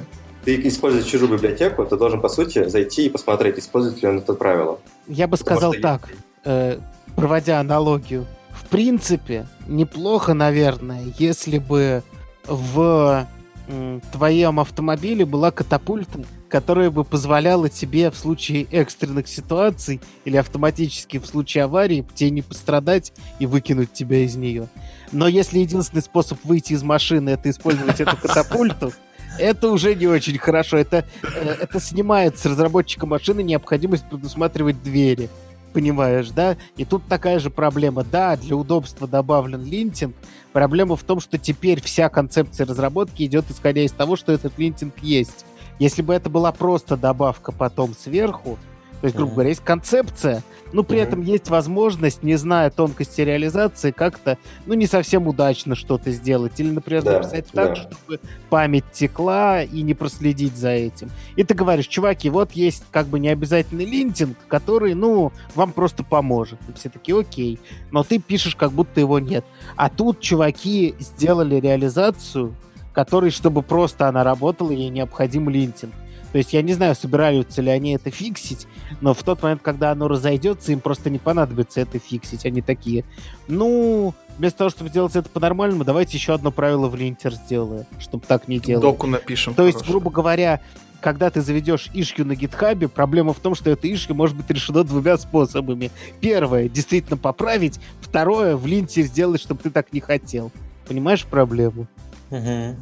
Ты 0.49 0.67
используешь 0.67 1.05
чужую 1.05 1.37
библиотеку, 1.37 1.85
ты 1.85 1.95
должен, 1.95 2.21
по 2.21 2.27
сути, 2.27 2.67
зайти 2.67 3.05
и 3.05 3.09
посмотреть, 3.09 3.59
использует 3.59 4.01
ли 4.01 4.09
он 4.09 4.17
это 4.17 4.33
правило. 4.33 4.79
Я 5.07 5.27
бы 5.27 5.37
Потому 5.37 5.57
сказал 5.59 5.73
что 5.73 5.81
так, 5.83 6.09
э, 6.43 6.79
проводя 7.15 7.59
аналогию. 7.59 8.25
В 8.49 8.67
принципе, 8.67 9.45
неплохо, 9.67 10.33
наверное, 10.33 11.03
если 11.19 11.59
бы 11.59 12.01
в 12.47 13.27
м, 13.67 14.01
твоем 14.11 14.59
автомобиле 14.59 15.23
была 15.23 15.51
катапульта, 15.51 16.25
которая 16.49 16.89
бы 16.89 17.03
позволяла 17.03 17.69
тебе 17.69 18.09
в 18.09 18.15
случае 18.15 18.63
экстренных 18.71 19.27
ситуаций 19.27 20.01
или 20.25 20.35
автоматически 20.35 21.19
в 21.19 21.27
случае 21.27 21.65
аварии 21.65 22.03
тебе 22.15 22.31
не 22.31 22.41
пострадать 22.41 23.13
и 23.37 23.45
выкинуть 23.45 23.93
тебя 23.93 24.23
из 24.23 24.35
нее. 24.35 24.67
Но 25.11 25.27
если 25.27 25.59
единственный 25.59 26.01
способ 26.01 26.43
выйти 26.43 26.73
из 26.73 26.81
машины 26.81 27.29
это 27.29 27.51
использовать 27.51 28.01
эту 28.01 28.17
катапульту, 28.21 28.93
это 29.39 29.69
уже 29.69 29.95
не 29.95 30.07
очень 30.07 30.37
хорошо. 30.37 30.77
Это, 30.77 31.05
э, 31.23 31.55
это 31.61 31.79
снимает 31.79 32.37
с 32.37 32.45
разработчика 32.45 33.05
машины 33.05 33.41
необходимость 33.41 34.05
предусматривать 34.09 34.83
двери. 34.83 35.29
Понимаешь, 35.73 36.29
да? 36.29 36.57
И 36.77 36.85
тут 36.85 37.03
такая 37.07 37.39
же 37.39 37.49
проблема. 37.49 38.03
Да, 38.03 38.35
для 38.35 38.55
удобства 38.55 39.07
добавлен 39.07 39.63
линтинг. 39.63 40.15
Проблема 40.51 40.95
в 40.95 41.03
том, 41.03 41.19
что 41.19 41.37
теперь 41.37 41.81
вся 41.81 42.09
концепция 42.09 42.65
разработки 42.65 43.23
идет 43.23 43.45
исходя 43.49 43.81
из 43.81 43.91
того, 43.91 44.15
что 44.15 44.31
этот 44.31 44.57
линтинг 44.57 44.95
есть. 45.01 45.45
Если 45.77 46.01
бы 46.01 46.13
это 46.13 46.29
была 46.29 46.51
просто 46.51 46.97
добавка 46.97 47.51
потом 47.51 47.93
сверху, 47.93 48.57
то 49.01 49.05
есть, 49.05 49.15
грубо 49.15 49.33
говоря, 49.33 49.49
есть 49.49 49.63
концепция, 49.63 50.43
но 50.73 50.83
при 50.83 50.99
этом 50.99 51.21
есть 51.21 51.49
возможность, 51.49 52.21
не 52.21 52.35
зная 52.35 52.69
тонкости 52.69 53.21
реализации, 53.21 53.91
как-то, 53.91 54.37
ну, 54.65 54.73
не 54.73 54.87
совсем 54.87 55.27
удачно 55.27 55.75
что-то 55.75 56.11
сделать. 56.11 56.59
Или, 56.59 56.71
например, 56.71 57.03
Да, 57.03 57.13
написать 57.13 57.47
так, 57.47 57.69
да. 57.69 57.75
чтобы 57.75 58.19
память 58.49 58.83
текла 58.91 59.63
и 59.63 59.81
не 59.81 59.93
проследить 59.93 60.55
за 60.55 60.71
этим. 60.71 61.09
И 61.37 61.43
ты 61.43 61.53
говоришь, 61.53 61.87
чуваки, 61.87 62.29
вот 62.29 62.51
есть 62.51 62.83
как 62.91 63.07
бы 63.07 63.19
необязательный 63.19 63.85
линтинг, 63.85 64.37
который, 64.47 64.93
ну, 64.95 65.31
вам 65.55 65.71
просто 65.71 66.03
поможет. 66.03 66.59
И 66.67 66.73
все 66.73 66.89
такие, 66.89 67.17
окей. 67.17 67.59
Но 67.91 68.03
ты 68.03 68.19
пишешь, 68.19 68.55
как 68.55 68.71
будто 68.73 68.99
его 68.99 69.19
нет. 69.19 69.45
А 69.77 69.89
тут 69.89 70.19
чуваки 70.19 70.93
сделали 70.99 71.55
реализацию, 71.55 72.53
которой, 72.93 73.31
чтобы 73.31 73.61
просто 73.61 74.09
она 74.09 74.25
работала, 74.25 74.71
ей 74.71 74.89
необходим 74.89 75.47
линтинг. 75.49 75.93
То 76.31 76.37
есть 76.37 76.53
я 76.53 76.61
не 76.61 76.73
знаю, 76.73 76.95
собираются 76.95 77.61
ли 77.61 77.69
они 77.69 77.95
это 77.95 78.11
фиксить, 78.11 78.67
но 79.01 79.13
в 79.13 79.23
тот 79.23 79.41
момент, 79.41 79.61
когда 79.61 79.91
оно 79.91 80.07
разойдется, 80.07 80.71
им 80.71 80.79
просто 80.79 81.09
не 81.09 81.17
понадобится 81.17 81.81
это 81.81 81.99
фиксить. 81.99 82.45
Они 82.45 82.61
такие, 82.61 83.03
ну, 83.47 84.13
вместо 84.37 84.59
того, 84.59 84.69
чтобы 84.69 84.89
делать 84.89 85.15
это 85.15 85.29
по-нормальному, 85.29 85.83
давайте 85.83 86.17
еще 86.17 86.33
одно 86.33 86.51
правило 86.51 86.87
в 86.87 86.95
линтер 86.95 87.33
сделаем, 87.33 87.85
чтобы 87.99 88.25
так 88.27 88.47
не 88.47 88.59
делать. 88.59 88.83
Доку 88.83 89.07
напишем. 89.07 89.55
То 89.55 89.65
есть, 89.65 89.79
хорошую. 89.79 89.99
грубо 89.99 90.11
говоря, 90.11 90.61
когда 91.01 91.29
ты 91.29 91.41
заведешь 91.41 91.89
ишью 91.93 92.25
на 92.25 92.35
гитхабе, 92.35 92.87
проблема 92.87 93.33
в 93.33 93.39
том, 93.39 93.55
что 93.55 93.69
это 93.69 93.87
ишью 93.87 94.15
может 94.15 94.35
быть 94.35 94.49
решено 94.49 94.83
двумя 94.83 95.17
способами. 95.17 95.91
Первое, 96.19 96.69
действительно 96.69 97.17
поправить. 97.17 97.79
Второе, 98.01 98.55
в 98.55 98.67
линте 98.67 99.03
сделать, 99.03 99.41
чтобы 99.41 99.63
ты 99.63 99.71
так 99.71 99.91
не 99.93 99.99
хотел. 99.99 100.51
Понимаешь 100.87 101.25
проблему? 101.25 101.87
Мгм. 102.29 102.77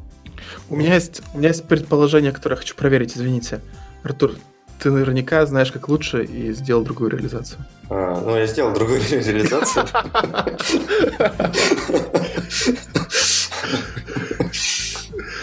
У 0.69 0.75
меня 0.75 0.95
есть, 0.95 1.21
у 1.33 1.37
меня 1.37 1.49
есть 1.49 1.67
предположение, 1.67 2.31
которое 2.31 2.55
я 2.55 2.61
хочу 2.61 2.75
проверить, 2.75 3.15
извините. 3.15 3.61
Артур, 4.03 4.33
ты 4.79 4.91
наверняка 4.91 5.45
знаешь, 5.45 5.71
как 5.71 5.89
лучше, 5.89 6.23
и 6.23 6.53
сделал 6.53 6.83
другую 6.83 7.09
реализацию. 7.11 7.59
А, 7.89 8.21
ну, 8.21 8.35
я 8.35 8.45
сделал 8.45 8.73
другую 8.73 8.99
реализацию. 9.09 9.85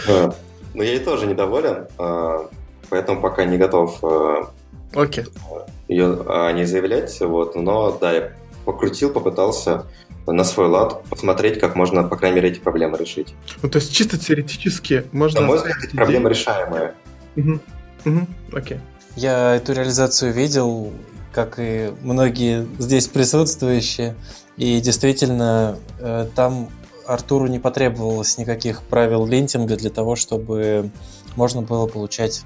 А, 0.07 0.35
Но 0.73 0.83
я 0.83 0.93
и 0.93 0.99
тоже 0.99 1.25
недоволен, 1.25 1.87
а, 1.97 2.49
поэтому 2.89 3.21
пока 3.21 3.45
не 3.45 3.57
готов 3.57 3.99
а, 4.03 4.51
ее 5.87 6.53
не 6.53 6.65
заявлять. 6.65 7.19
Вот. 7.21 7.55
Но 7.55 7.97
да, 7.99 8.13
я 8.13 8.31
покрутил, 8.65 9.11
попытался 9.11 9.85
на 10.27 10.43
свой 10.43 10.67
лад 10.67 11.03
посмотреть, 11.09 11.59
как 11.59 11.75
можно, 11.75 12.03
по 12.03 12.15
крайней 12.15 12.37
мере, 12.37 12.49
эти 12.49 12.59
проблемы 12.59 12.97
решить. 12.97 13.33
Ну, 13.61 13.69
то 13.69 13.77
есть 13.77 13.93
чисто 13.93 14.17
теоретически 14.17 15.05
можно... 15.11 15.41
На 15.41 15.47
мой 15.47 15.57
взгляд, 15.57 15.77
эти 15.83 15.95
проблемы 15.95 16.29
решаемые. 16.29 16.93
Мгм. 17.35 17.61
Мгм. 18.05 18.27
Окей. 18.53 18.79
Я 19.15 19.55
эту 19.55 19.73
реализацию 19.73 20.33
видел, 20.33 20.91
как 21.31 21.55
и 21.57 21.91
многие 22.01 22.67
здесь 22.79 23.07
присутствующие, 23.07 24.15
и 24.57 24.79
действительно 24.81 25.77
э, 25.99 26.27
там 26.35 26.69
Артуру 27.05 27.47
не 27.47 27.59
потребовалось 27.59 28.37
никаких 28.37 28.81
правил 28.83 29.25
линтинга 29.25 29.75
для 29.75 29.89
того, 29.89 30.15
чтобы 30.15 30.89
можно 31.35 31.61
было 31.61 31.87
получать 31.87 32.43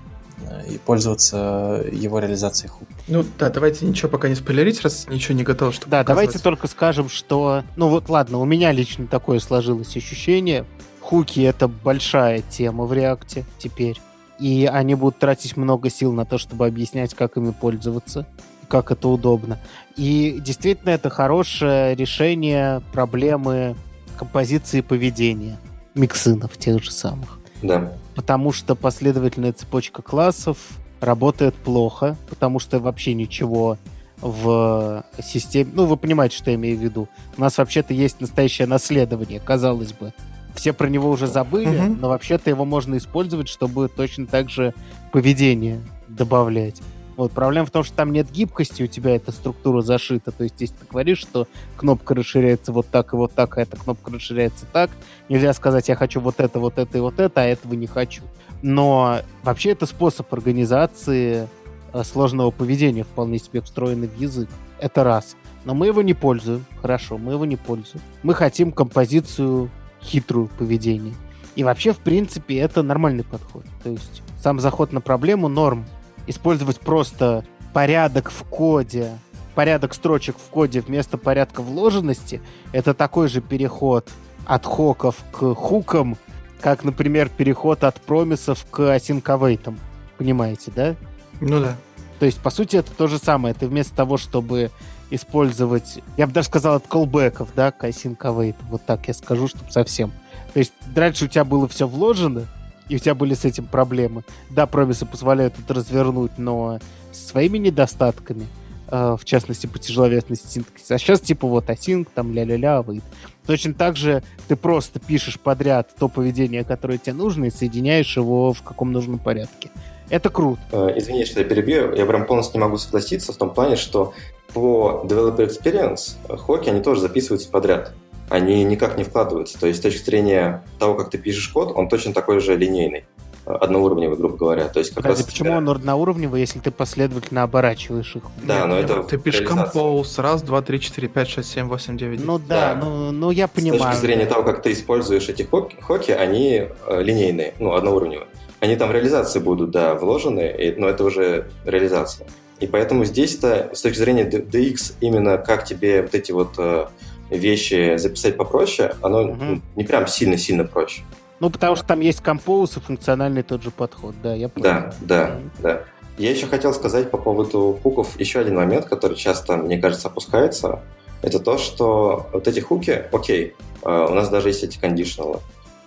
и 0.69 0.77
пользоваться 0.77 1.83
его 1.91 2.19
реализацией 2.19 2.69
хук. 2.69 2.87
Ну 3.07 3.25
да, 3.37 3.49
давайте 3.49 3.85
ничего 3.85 4.09
пока 4.09 4.29
не 4.29 4.35
спойлерить, 4.35 4.81
раз 4.81 5.07
ничего 5.09 5.37
не 5.37 5.43
готово, 5.43 5.71
чтобы 5.71 5.91
Да, 5.91 6.03
давайте 6.03 6.33
показывать. 6.33 6.43
только 6.43 6.67
скажем, 6.67 7.09
что... 7.09 7.63
Ну 7.75 7.89
вот 7.89 8.09
ладно, 8.09 8.39
у 8.39 8.45
меня 8.45 8.71
лично 8.71 9.07
такое 9.07 9.39
сложилось 9.39 9.95
ощущение. 9.95 10.65
Хуки— 11.01 11.39
это 11.41 11.67
большая 11.67 12.41
тема 12.41 12.85
в 12.85 12.93
реакте 12.93 13.45
теперь. 13.57 13.99
И 14.39 14.69
они 14.71 14.95
будут 14.95 15.19
тратить 15.19 15.57
много 15.57 15.89
сил 15.89 16.13
на 16.13 16.25
то, 16.25 16.37
чтобы 16.37 16.65
объяснять, 16.65 17.13
как 17.13 17.35
ими 17.35 17.51
пользоваться, 17.51 18.25
как 18.67 18.91
это 18.91 19.09
удобно. 19.09 19.59
И 19.97 20.39
действительно, 20.39 20.91
это 20.91 21.09
хорошее 21.09 21.95
решение 21.95 22.81
проблемы 22.93 23.75
композиции 24.17 24.81
поведения 24.81 25.57
миксинов 25.95 26.57
тех 26.57 26.81
же 26.83 26.91
самых. 26.91 27.39
Да. 27.61 27.91
Потому 28.19 28.51
что 28.51 28.75
последовательная 28.75 29.53
цепочка 29.53 30.01
классов 30.01 30.57
работает 30.99 31.55
плохо, 31.55 32.17
потому 32.29 32.59
что 32.59 32.79
вообще 32.79 33.13
ничего 33.13 33.77
в 34.17 35.05
системе... 35.23 35.71
Ну, 35.73 35.85
вы 35.85 35.95
понимаете, 35.95 36.35
что 36.35 36.51
я 36.51 36.57
имею 36.57 36.77
в 36.77 36.81
виду. 36.81 37.07
У 37.37 37.39
нас 37.39 37.57
вообще-то 37.57 37.93
есть 37.93 38.19
настоящее 38.19 38.67
наследование, 38.67 39.39
казалось 39.39 39.93
бы. 39.93 40.11
Все 40.53 40.73
про 40.73 40.89
него 40.89 41.09
уже 41.09 41.27
забыли, 41.27 41.95
но 41.97 42.09
вообще-то 42.09 42.49
его 42.49 42.65
можно 42.65 42.97
использовать, 42.97 43.47
чтобы 43.47 43.87
точно 43.87 44.27
так 44.27 44.49
же 44.49 44.73
поведение 45.13 45.79
добавлять. 46.09 46.81
Вот, 47.19 47.33
проблема 47.33 47.67
в 47.67 47.71
том, 47.71 47.83
что 47.83 47.93
там 47.97 48.13
нет 48.13 48.31
гибкости, 48.31 48.81
у 48.81 48.87
тебя 48.87 49.13
эта 49.13 49.33
структура 49.33 49.81
зашита. 49.81 50.31
То 50.31 50.45
есть, 50.45 50.55
если 50.59 50.75
ты 50.75 50.85
говоришь, 50.89 51.17
что 51.17 51.49
кнопка 51.75 52.15
расширяется 52.15 52.71
вот 52.71 52.87
так 52.87 53.11
и 53.11 53.17
вот 53.17 53.33
так, 53.33 53.57
а 53.57 53.61
эта 53.61 53.75
кнопка 53.75 54.09
расширяется 54.09 54.65
так, 54.71 54.89
нельзя 55.27 55.51
сказать, 55.51 55.89
я 55.89 55.97
хочу 55.97 56.21
вот 56.21 56.39
это, 56.39 56.61
вот 56.61 56.77
это 56.77 56.97
и 56.97 57.01
вот 57.01 57.19
это, 57.19 57.41
а 57.41 57.43
этого 57.43 57.73
не 57.73 57.87
хочу. 57.87 58.23
Но 58.61 59.19
вообще 59.43 59.71
это 59.71 59.85
способ 59.85 60.33
организации 60.33 61.49
э, 61.91 62.03
сложного 62.05 62.51
поведения, 62.51 63.03
вполне 63.03 63.37
себе 63.37 63.59
встроенный 63.59 64.07
в 64.07 64.17
язык. 64.17 64.47
Это 64.79 65.03
раз. 65.03 65.35
Но 65.65 65.73
мы 65.73 65.87
его 65.87 66.01
не 66.01 66.13
пользуем. 66.13 66.63
Хорошо, 66.81 67.17
мы 67.17 67.33
его 67.33 67.43
не 67.43 67.57
пользуем. 67.57 68.01
Мы 68.23 68.33
хотим 68.33 68.71
композицию 68.71 69.69
хитрую 70.01 70.47
поведения. 70.57 71.15
И 71.57 71.65
вообще, 71.65 71.91
в 71.91 71.97
принципе, 71.97 72.59
это 72.59 72.81
нормальный 72.81 73.25
подход. 73.25 73.65
То 73.83 73.89
есть 73.89 74.21
сам 74.41 74.61
заход 74.61 74.93
на 74.93 75.01
проблему 75.01 75.49
норм. 75.49 75.85
Использовать 76.27 76.79
просто 76.79 77.43
порядок 77.73 78.31
в 78.31 78.43
коде 78.43 79.17
порядок 79.59 79.93
строчек 79.93 80.37
в 80.37 80.49
коде 80.49 80.79
вместо 80.79 81.17
порядка 81.17 81.61
вложенности, 81.61 82.41
это 82.71 82.93
такой 82.93 83.27
же 83.27 83.41
переход 83.41 84.09
от 84.45 84.65
хоков 84.65 85.17
к 85.33 85.53
хукам, 85.53 86.17
как, 86.61 86.85
например, 86.85 87.27
переход 87.27 87.83
от 87.83 87.99
промисов 87.99 88.65
к 88.71 88.79
async 88.79 89.77
Понимаете, 90.17 90.71
да? 90.73 90.95
Ну 91.41 91.59
да. 91.59 91.75
То 92.19 92.25
есть, 92.25 92.39
по 92.39 92.51
сути, 92.51 92.77
это 92.77 92.91
то 92.91 93.07
же 93.07 93.17
самое. 93.17 93.53
Ты 93.53 93.67
вместо 93.67 93.93
того, 93.93 94.15
чтобы 94.15 94.71
использовать, 95.09 95.99
я 96.15 96.25
бы 96.25 96.31
даже 96.31 96.47
сказал, 96.47 96.75
от 96.75 96.87
колбеков, 96.87 97.49
да, 97.53 97.71
к 97.71 97.83
async 97.83 98.55
Вот 98.69 98.85
так 98.85 99.09
я 99.09 99.13
скажу, 99.13 99.49
чтобы 99.49 99.69
совсем. 99.73 100.13
То 100.53 100.59
есть, 100.59 100.71
раньше 100.95 101.25
у 101.25 101.27
тебя 101.27 101.43
было 101.43 101.67
все 101.67 101.85
вложено, 101.85 102.47
и 102.89 102.95
у 102.95 102.99
тебя 102.99 103.15
были 103.15 103.33
с 103.33 103.45
этим 103.45 103.65
проблемы. 103.65 104.23
Да, 104.49 104.65
промисы 104.65 105.05
позволяют 105.05 105.53
это 105.57 105.73
развернуть, 105.75 106.31
но 106.37 106.79
своими 107.11 107.57
недостатками, 107.57 108.47
э, 108.89 109.15
в 109.19 109.23
частности, 109.23 109.67
по 109.67 109.79
тяжеловесности 109.79 110.47
синтаксиса. 110.47 110.95
А 110.95 110.97
сейчас 110.97 111.21
типа 111.21 111.47
вот 111.47 111.69
async, 111.69 112.07
там 112.13 112.33
ля-ля-ля, 112.33 112.81
выйдет. 112.81 113.03
Точно 113.45 113.73
так 113.73 113.95
же 113.95 114.23
ты 114.47 114.55
просто 114.55 114.99
пишешь 114.99 115.39
подряд 115.39 115.91
то 115.97 116.07
поведение, 116.07 116.63
которое 116.63 116.97
тебе 116.97 117.13
нужно, 117.13 117.45
и 117.45 117.49
соединяешь 117.49 118.17
его 118.17 118.53
в 118.53 118.61
каком 118.61 118.91
нужном 118.91 119.19
порядке. 119.19 119.71
Это 120.09 120.29
круто. 120.29 120.61
Э, 120.71 120.93
извини, 120.97 121.25
что 121.25 121.39
я 121.39 121.45
перебью. 121.45 121.93
Я 121.93 122.05
прям 122.05 122.25
полностью 122.25 122.59
не 122.59 122.65
могу 122.65 122.77
согласиться 122.77 123.31
в 123.31 123.37
том 123.37 123.53
плане, 123.53 123.75
что 123.75 124.13
по 124.53 125.05
Developer 125.05 125.47
Experience 125.47 126.15
хоки, 126.37 126.69
они 126.69 126.81
тоже 126.81 127.01
записываются 127.01 127.49
подряд. 127.49 127.93
Они 128.29 128.63
никак 128.63 128.97
не 128.97 129.03
вкладываются. 129.03 129.59
То 129.59 129.67
есть 129.67 129.79
с 129.79 129.81
точки 129.81 130.03
зрения 130.03 130.63
того, 130.77 130.95
как 130.95 131.09
ты 131.09 131.17
пишешь 131.17 131.47
код, 131.49 131.71
он 131.75 131.89
точно 131.89 132.13
такой 132.13 132.39
же 132.39 132.55
линейный 132.55 133.05
одноуровневый, 133.45 134.15
грубо 134.17 134.37
говоря. 134.37 134.67
То 134.67 134.79
есть 134.79 134.91
как 134.93 135.03
Подожди, 135.03 135.23
раз 135.23 135.31
почему 135.31 135.53
он 135.53 135.67
одноуровневый, 135.69 136.39
если 136.39 136.59
ты 136.59 136.69
последовательно 136.71 137.43
оборачиваешь 137.43 138.15
их? 138.15 138.23
Да, 138.43 138.67
но 138.67 138.77
это 138.77 139.01
Ты 139.03 139.17
пишешь 139.17 139.47
композ, 139.47 140.19
раз, 140.19 140.43
два, 140.43 140.61
три, 140.61 140.79
четыре, 140.79 141.07
пять, 141.07 141.29
шесть, 141.29 141.51
семь, 141.51 141.67
восемь, 141.67 141.97
девять. 141.97 142.23
Ну 142.23 142.37
да, 142.37 142.75
Да. 142.75 142.79
ну, 142.85 143.11
ну 143.11 143.31
я 143.31 143.47
понимаю. 143.47 143.81
С 143.81 143.85
точки 143.85 144.01
зрения 144.01 144.25
того, 144.25 144.43
как 144.43 144.61
ты 144.61 144.71
используешь 144.71 145.27
эти 145.29 145.43
хоки, 145.43 145.75
хоки, 145.81 146.11
они 146.11 146.67
э, 146.87 147.01
линейные, 147.01 147.53
ну, 147.59 147.73
одноуровневые. 147.73 148.27
Они 148.59 148.75
там 148.75 148.89
в 148.89 148.91
реализации 148.91 149.39
будут, 149.39 149.71
да, 149.71 149.95
вложены, 149.95 150.53
и- 150.55 150.75
но 150.75 150.87
это 150.87 151.03
уже 151.03 151.49
реализация. 151.65 152.27
И 152.59 152.67
поэтому 152.67 153.05
здесь-то, 153.05 153.69
с 153.73 153.81
точки 153.81 153.97
зрения 153.97 154.25
DX, 154.29 154.95
именно 154.99 155.37
как 155.37 155.63
тебе 155.63 156.01
вот 156.01 156.13
эти 156.13 156.33
вот 156.33 156.55
э, 156.57 156.87
вещи 157.29 157.97
записать 157.97 158.37
попроще, 158.37 158.95
оно 159.01 159.23
ну, 159.23 159.61
не 159.75 159.83
прям 159.83 160.07
сильно-сильно 160.07 160.63
проще. 160.63 161.03
Ну, 161.39 161.49
потому 161.49 161.75
что 161.75 161.85
там 161.85 162.01
есть 162.01 162.21
композ 162.21 162.77
и 162.77 162.79
функциональный 162.79 163.43
тот 163.43 163.63
же 163.63 163.71
подход, 163.71 164.15
да, 164.21 164.33
я 164.33 164.49
понял. 164.49 164.63
Да, 164.63 164.93
да, 165.01 165.39
да. 165.59 165.81
Я 166.17 166.31
еще 166.31 166.47
хотел 166.47 166.73
сказать 166.73 167.11
по 167.11 167.17
поводу 167.17 167.79
хуков 167.81 168.19
еще 168.19 168.39
один 168.39 168.55
момент, 168.55 168.85
который 168.87 169.15
часто, 169.15 169.55
мне 169.55 169.77
кажется, 169.77 170.09
опускается. 170.09 170.81
Это 171.21 171.39
то, 171.39 171.57
что 171.57 172.27
вот 172.33 172.47
эти 172.47 172.59
хуки, 172.59 173.05
окей, 173.11 173.55
э, 173.83 174.07
у 174.09 174.13
нас 174.13 174.29
даже 174.29 174.49
есть 174.49 174.63
эти 174.63 174.77
кондишналы, 174.77 175.39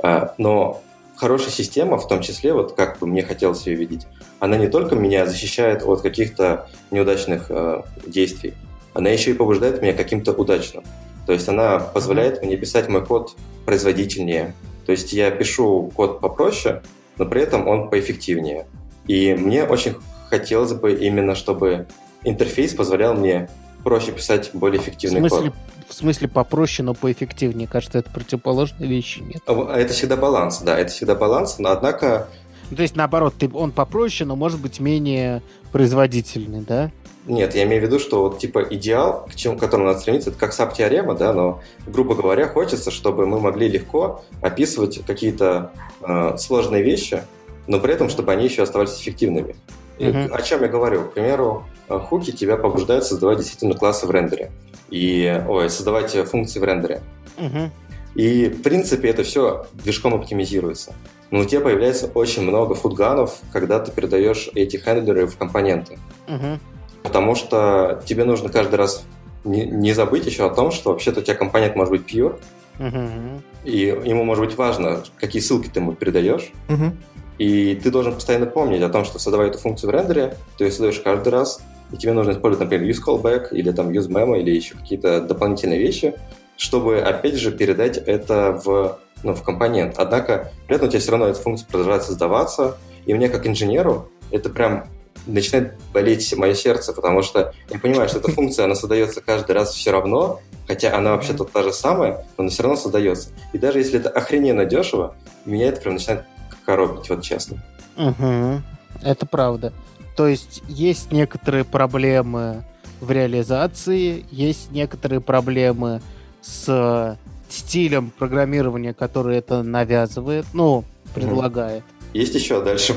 э, 0.02 0.28
но 0.38 0.82
хорошая 1.16 1.50
система, 1.50 1.98
в 1.98 2.08
том 2.08 2.20
числе, 2.22 2.54
вот 2.54 2.72
как 2.72 2.98
бы 2.98 3.06
мне 3.06 3.22
хотелось 3.22 3.66
ее 3.66 3.76
видеть, 3.76 4.06
она 4.40 4.56
не 4.56 4.68
только 4.68 4.94
меня 4.94 5.26
защищает 5.26 5.82
от 5.84 6.00
каких-то 6.00 6.68
неудачных 6.90 7.46
э, 7.50 7.82
действий, 8.06 8.54
она 8.94 9.10
еще 9.10 9.30
и 9.30 9.34
побуждает 9.34 9.82
меня 9.82 9.92
каким-то 9.92 10.32
удачным. 10.32 10.84
То 11.26 11.32
есть 11.32 11.48
она 11.48 11.78
позволяет 11.78 12.42
мне 12.42 12.56
писать 12.56 12.88
мой 12.88 13.04
код 13.04 13.36
производительнее. 13.64 14.54
То 14.86 14.92
есть 14.92 15.12
я 15.12 15.30
пишу 15.30 15.92
код 15.94 16.20
попроще, 16.20 16.82
но 17.18 17.26
при 17.26 17.42
этом 17.42 17.68
он 17.68 17.88
поэффективнее. 17.88 18.66
И 19.06 19.34
мне 19.34 19.64
очень 19.64 19.94
хотелось 20.28 20.72
бы 20.72 20.92
именно, 20.92 21.34
чтобы 21.34 21.86
интерфейс 22.24 22.74
позволял 22.74 23.14
мне 23.14 23.48
проще 23.84 24.12
писать 24.12 24.50
более 24.52 24.80
В 24.80 24.84
эффективный 24.84 25.20
смысле, 25.20 25.50
код. 25.50 25.58
в 25.88 25.94
смысле 25.94 26.28
попроще, 26.28 26.84
но 26.84 26.94
поэффективнее. 26.94 27.68
Кажется, 27.68 27.98
это 27.98 28.10
противоположные 28.10 28.88
вещи, 28.88 29.20
нет? 29.20 29.42
А 29.46 29.76
Это 29.76 29.92
всегда 29.92 30.16
баланс, 30.16 30.58
да, 30.60 30.78
это 30.78 30.90
всегда 30.92 31.14
баланс, 31.14 31.58
но 31.58 31.70
однако 31.70 32.28
Ну, 32.70 32.76
то 32.76 32.82
есть, 32.82 32.96
наоборот, 32.96 33.34
ты, 33.38 33.50
он 33.52 33.72
попроще, 33.72 34.26
но 34.26 34.36
может 34.36 34.60
быть 34.60 34.80
менее 34.80 35.42
производительный, 35.72 36.60
да? 36.60 36.90
Нет, 37.26 37.54
я 37.54 37.62
имею 37.64 37.82
в 37.82 37.84
виду, 37.84 37.98
что 38.00 38.22
вот 38.22 38.38
типа 38.38 38.66
идеал, 38.70 39.26
к 39.30 39.36
чему, 39.36 39.56
к 39.56 39.60
которому 39.60 39.86
надо 39.86 40.00
стремиться, 40.00 40.30
это 40.30 40.38
как 40.38 40.52
саб-теорема, 40.52 41.14
да, 41.14 41.32
но, 41.32 41.60
грубо 41.86 42.16
говоря, 42.16 42.48
хочется, 42.48 42.90
чтобы 42.90 43.26
мы 43.26 43.38
могли 43.38 43.68
легко 43.68 44.24
описывать 44.40 45.04
какие-то 45.06 45.70
э, 46.00 46.36
сложные 46.36 46.82
вещи, 46.82 47.22
но 47.68 47.78
при 47.78 47.94
этом, 47.94 48.08
чтобы 48.08 48.32
они 48.32 48.44
еще 48.44 48.62
оставались 48.62 49.00
эффективными. 49.00 49.54
И 49.98 50.06
Мгм. 50.06 50.34
О 50.34 50.42
чем 50.42 50.62
я 50.62 50.68
говорю? 50.68 51.02
К 51.04 51.12
примеру, 51.12 51.64
э, 51.88 51.98
хуки 51.98 52.32
тебя 52.32 52.56
побуждают 52.56 53.04
создавать 53.04 53.38
действительно 53.38 53.74
классы 53.74 54.06
в 54.06 54.10
рендере. 54.10 54.50
И, 54.90 55.42
ой, 55.48 55.70
создавать 55.70 56.10
функции 56.28 56.58
в 56.58 56.64
рендере. 56.64 57.02
Мгм. 57.38 57.70
И, 58.16 58.48
в 58.48 58.62
принципе, 58.62 59.08
это 59.08 59.22
все 59.22 59.66
движком 59.72 60.14
оптимизируется. 60.14 60.92
Но 61.30 61.40
у 61.40 61.44
тебя 61.44 61.60
появляется 61.60 62.10
очень 62.14 62.42
много 62.42 62.74
футганов, 62.74 63.38
когда 63.52 63.78
ты 63.78 63.90
передаешь 63.90 64.50
эти 64.54 64.76
хендлеры 64.76 65.26
в 65.26 65.36
компоненты. 65.36 65.98
Мгм. 66.26 66.60
Потому 67.02 67.34
что 67.34 68.02
тебе 68.06 68.24
нужно 68.24 68.48
каждый 68.48 68.76
раз 68.76 69.04
не, 69.44 69.64
не 69.66 69.92
забыть 69.92 70.26
еще 70.26 70.46
о 70.46 70.50
том, 70.50 70.70
что 70.70 70.90
вообще-то 70.90 71.20
у 71.20 71.22
тебя 71.22 71.34
компонент 71.34 71.76
может 71.76 71.90
быть 71.90 72.02
pure, 72.12 72.38
Мгм. 72.78 73.42
и 73.64 73.78
ему 74.04 74.24
может 74.24 74.44
быть 74.44 74.56
важно, 74.56 75.02
какие 75.18 75.42
ссылки 75.42 75.68
ты 75.68 75.80
ему 75.80 75.92
передаешь, 75.92 76.50
Мгм. 76.68 76.96
и 77.38 77.74
ты 77.82 77.90
должен 77.90 78.14
постоянно 78.14 78.46
помнить 78.46 78.82
о 78.82 78.88
том, 78.88 79.04
что 79.04 79.18
создавая 79.18 79.48
эту 79.48 79.58
функцию 79.58 79.90
в 79.90 79.94
рендере, 79.94 80.36
ты 80.56 80.64
ее 80.64 80.70
создаешь 80.70 81.00
каждый 81.00 81.28
раз, 81.30 81.60
и 81.92 81.96
тебе 81.96 82.12
нужно 82.12 82.32
использовать, 82.32 82.70
например, 82.70 82.88
use 82.88 83.00
callback 83.04 83.48
или 83.52 83.70
там 83.72 83.90
use 83.90 84.08
memo 84.08 84.38
или 84.40 84.50
еще 84.50 84.74
какие-то 84.76 85.20
дополнительные 85.20 85.78
вещи, 85.78 86.14
чтобы, 86.56 87.00
опять 87.00 87.34
же, 87.34 87.50
передать 87.52 87.98
это 87.98 88.60
в, 88.64 88.98
ну, 89.22 89.34
в 89.34 89.42
компонент. 89.42 89.96
Однако, 89.98 90.52
при 90.66 90.76
этом 90.76 90.88
у 90.88 90.90
тебя 90.90 91.00
все 91.00 91.10
равно 91.10 91.26
эта 91.26 91.40
функция 91.40 91.66
продолжает 91.66 92.04
создаваться, 92.04 92.78
и 93.04 93.12
мне, 93.12 93.28
как 93.28 93.46
инженеру, 93.46 94.08
это 94.30 94.48
прям 94.48 94.86
начинает 95.26 95.74
болеть 95.92 96.34
мое 96.36 96.54
сердце, 96.54 96.92
потому 96.92 97.22
что 97.22 97.52
я 97.70 97.78
понимаю, 97.78 98.08
что 98.08 98.18
эта 98.18 98.30
функция, 98.30 98.64
она 98.64 98.74
создается 98.74 99.20
каждый 99.20 99.52
раз 99.52 99.74
все 99.74 99.90
равно, 99.90 100.40
хотя 100.66 100.96
она 100.96 101.12
вообще-то 101.12 101.44
та 101.44 101.62
же 101.62 101.72
самая, 101.72 102.26
но 102.36 102.44
она 102.44 102.48
все 102.50 102.62
равно 102.62 102.76
создается. 102.78 103.30
И 103.52 103.58
даже 103.58 103.78
если 103.78 104.00
это 104.00 104.08
охрененно 104.08 104.64
дешево, 104.64 105.14
меня 105.44 105.68
это 105.68 105.80
прям 105.80 105.94
начинает 105.94 106.24
коробить, 106.64 107.08
вот 107.08 107.22
честно. 107.22 107.62
Мгм. 107.96 108.62
Это 109.02 109.26
правда. 109.26 109.72
То 110.16 110.28
есть 110.28 110.62
есть 110.68 111.12
некоторые 111.12 111.64
проблемы 111.64 112.64
в 113.00 113.10
реализации, 113.10 114.24
есть 114.30 114.70
некоторые 114.70 115.20
проблемы 115.20 116.00
с 116.40 117.18
стилем 117.48 118.12
программирования, 118.16 118.94
который 118.94 119.36
это 119.36 119.62
навязывает, 119.62 120.46
ну, 120.52 120.84
предлагает. 121.14 121.84
Есть 122.12 122.34
еще 122.34 122.62
дальше. 122.62 122.94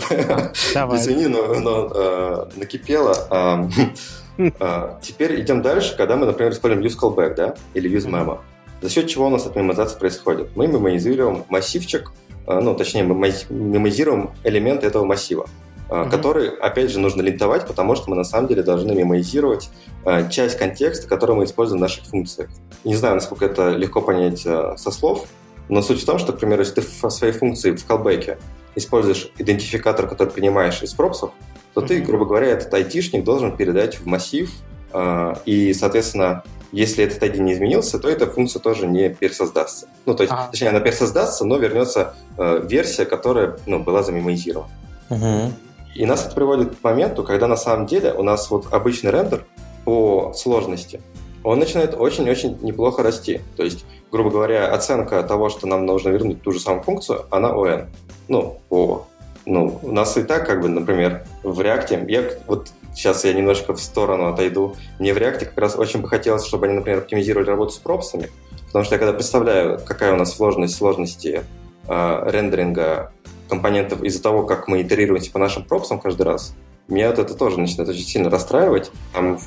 Давай. 0.74 1.00
Извини, 1.00 1.28
но, 1.28 1.54
но, 1.56 1.92
э, 1.94 2.46
накипело. 2.58 3.16
А, 3.30 3.70
а, 4.60 5.00
теперь 5.02 5.40
идем 5.42 5.62
дальше, 5.62 5.96
когда 5.96 6.16
мы, 6.18 6.26
например, 6.26 6.52
используем 6.52 6.86
use 6.86 6.98
callback, 7.00 7.36
да, 7.36 7.56
или 7.74 7.90
use 7.90 8.10
memo. 8.10 8.40
За 8.82 8.90
счет 8.90 9.08
чего 9.08 9.28
у 9.28 9.30
нас 9.30 9.46
эта 9.46 9.58
мемозация 9.60 9.98
происходит? 9.98 10.50
Мы 10.56 10.68
мемоизируем 10.68 11.46
массивчик, 11.50 12.12
э, 12.46 12.60
ну, 12.60 12.76
точнее, 12.76 13.04
мы 13.04 13.16
мемоизируем 13.50 14.32
элементы 14.44 14.86
этого 14.86 15.06
массива, 15.06 15.48
э, 15.90 15.96
Мгм. 16.02 16.10
который, 16.10 16.50
опять 16.50 16.92
же, 16.92 17.00
нужно 17.00 17.22
линтовать, 17.22 17.66
потому 17.66 17.96
что 17.96 18.10
мы 18.10 18.18
на 18.18 18.26
самом 18.26 18.48
деле 18.48 18.64
должны 18.64 18.94
мемоизировать 18.94 19.70
э, 20.06 20.30
часть 20.30 20.58
контекста, 20.58 21.08
который 21.08 21.38
мы 21.38 21.46
используем 21.46 21.80
в 21.80 21.82
наших 21.82 22.04
функциях. 22.06 22.50
Не 22.84 22.96
знаю, 22.96 23.16
насколько 23.16 23.46
это 23.46 23.70
легко 23.70 24.02
понять 24.02 24.46
э, 24.46 24.76
со 24.78 24.92
слов, 24.92 25.26
но 25.70 25.82
суть 25.82 26.02
в 26.02 26.06
том, 26.06 26.20
что, 26.20 26.34
к 26.34 26.40
примеру, 26.40 26.62
если 26.62 26.82
ты 26.82 26.82
в 26.82 27.10
своей 27.10 27.34
функции 27.34 27.72
в 27.72 27.88
callback 27.88 28.38
используешь 28.76 29.32
идентификатор, 29.38 30.08
который 30.08 30.30
принимаешь 30.30 30.82
из 30.84 30.94
пропсов, 30.94 31.32
то 31.74 31.82
ты, 31.82 32.00
грубо 32.02 32.26
говоря, 32.26 32.48
этот 32.48 32.74
айтишник 32.74 33.24
должен 33.24 33.56
передать 33.56 34.00
в 34.00 34.06
массив, 34.06 34.52
э, 34.94 35.34
и, 35.46 35.74
соответственно, 35.74 36.44
если 36.72 37.06
этот 37.06 37.22
ID 37.24 37.40
не 37.40 37.54
изменился, 37.54 38.00
то 38.00 38.10
эта 38.10 38.28
функция 38.28 38.60
тоже 38.60 38.88
не 38.88 39.10
пересоздастся. 39.10 39.88
Ну, 40.06 40.14
то 40.14 40.24
есть, 40.24 40.34
Ага. 40.34 40.50
точнее, 40.52 40.70
она 40.70 40.80
пересоздастся, 40.80 41.46
но 41.46 41.58
вернется 41.58 42.16
э, 42.38 42.62
версия, 42.64 43.06
которая 43.06 43.58
ну, 43.66 43.80
была 43.80 44.04
замемоизирована. 44.04 44.70
Мгм. 45.10 45.54
И 45.96 46.06
нас 46.06 46.26
это 46.26 46.36
приводит 46.36 46.76
к 46.76 46.84
моменту, 46.84 47.24
когда 47.24 47.48
на 47.48 47.56
самом 47.56 47.86
деле 47.86 48.14
у 48.14 48.24
нас 48.24 48.50
вот 48.50 48.74
обычный 48.74 49.12
рендер 49.12 49.46
по 49.86 50.34
сложности, 50.36 51.02
он 51.44 51.60
начинает 51.60 51.94
очень-очень 51.94 52.58
неплохо 52.62 53.04
расти. 53.04 53.40
То 53.56 53.64
есть, 53.64 53.86
грубо 54.16 54.30
говоря, 54.30 54.74
оценка 54.74 55.22
того, 55.24 55.50
что 55.50 55.68
нам 55.68 55.86
нужно 55.86 56.10
вернуть 56.10 56.42
ту 56.42 56.54
же 56.54 56.60
самую 56.62 56.84
функцию, 56.84 57.26
она 57.32 57.50
ON. 57.50 57.88
Ну, 58.30 58.62
по... 58.70 59.08
Ну, 59.46 59.78
у 59.84 59.92
нас 59.92 60.18
и 60.18 60.24
так, 60.24 60.48
как 60.48 60.62
бы, 60.62 60.70
например, 60.70 61.26
в 61.44 61.60
React, 61.60 62.10
я 62.10 62.24
вот 62.48 62.70
сейчас 62.96 63.26
я 63.26 63.34
немножко 63.34 63.74
в 63.74 63.82
сторону 63.82 64.28
отойду, 64.28 64.76
мне 65.00 65.14
в 65.14 65.18
React 65.18 65.46
как 65.46 65.58
раз 65.58 65.76
очень 65.76 66.02
бы 66.02 66.08
хотелось, 66.08 66.46
чтобы 66.46 66.66
они, 66.66 66.76
например, 66.76 67.00
оптимизировали 67.00 67.46
работу 67.46 67.74
с 67.74 67.78
пропсами, 67.78 68.30
потому 68.68 68.86
что 68.86 68.96
я 68.96 69.00
когда 69.00 69.14
представляю, 69.14 69.82
какая 69.86 70.14
у 70.14 70.16
нас 70.16 70.34
сложность 70.34 70.76
сложности 70.76 71.44
э, 71.88 72.30
рендеринга 72.32 73.12
компонентов 73.50 74.02
из-за 74.02 74.24
того, 74.24 74.44
как 74.44 74.70
мы 74.70 74.82
итерируемся 74.82 75.30
по 75.32 75.40
нашим 75.40 75.66
пропсам 75.66 76.00
каждый 76.00 76.24
раз, 76.24 76.56
меня 76.88 77.10
вот 77.10 77.20
это 77.20 77.36
тоже 77.36 77.60
начинает 77.60 77.90
очень 77.90 78.06
сильно 78.06 78.30
расстраивать. 78.30 78.92
Там 79.14 79.40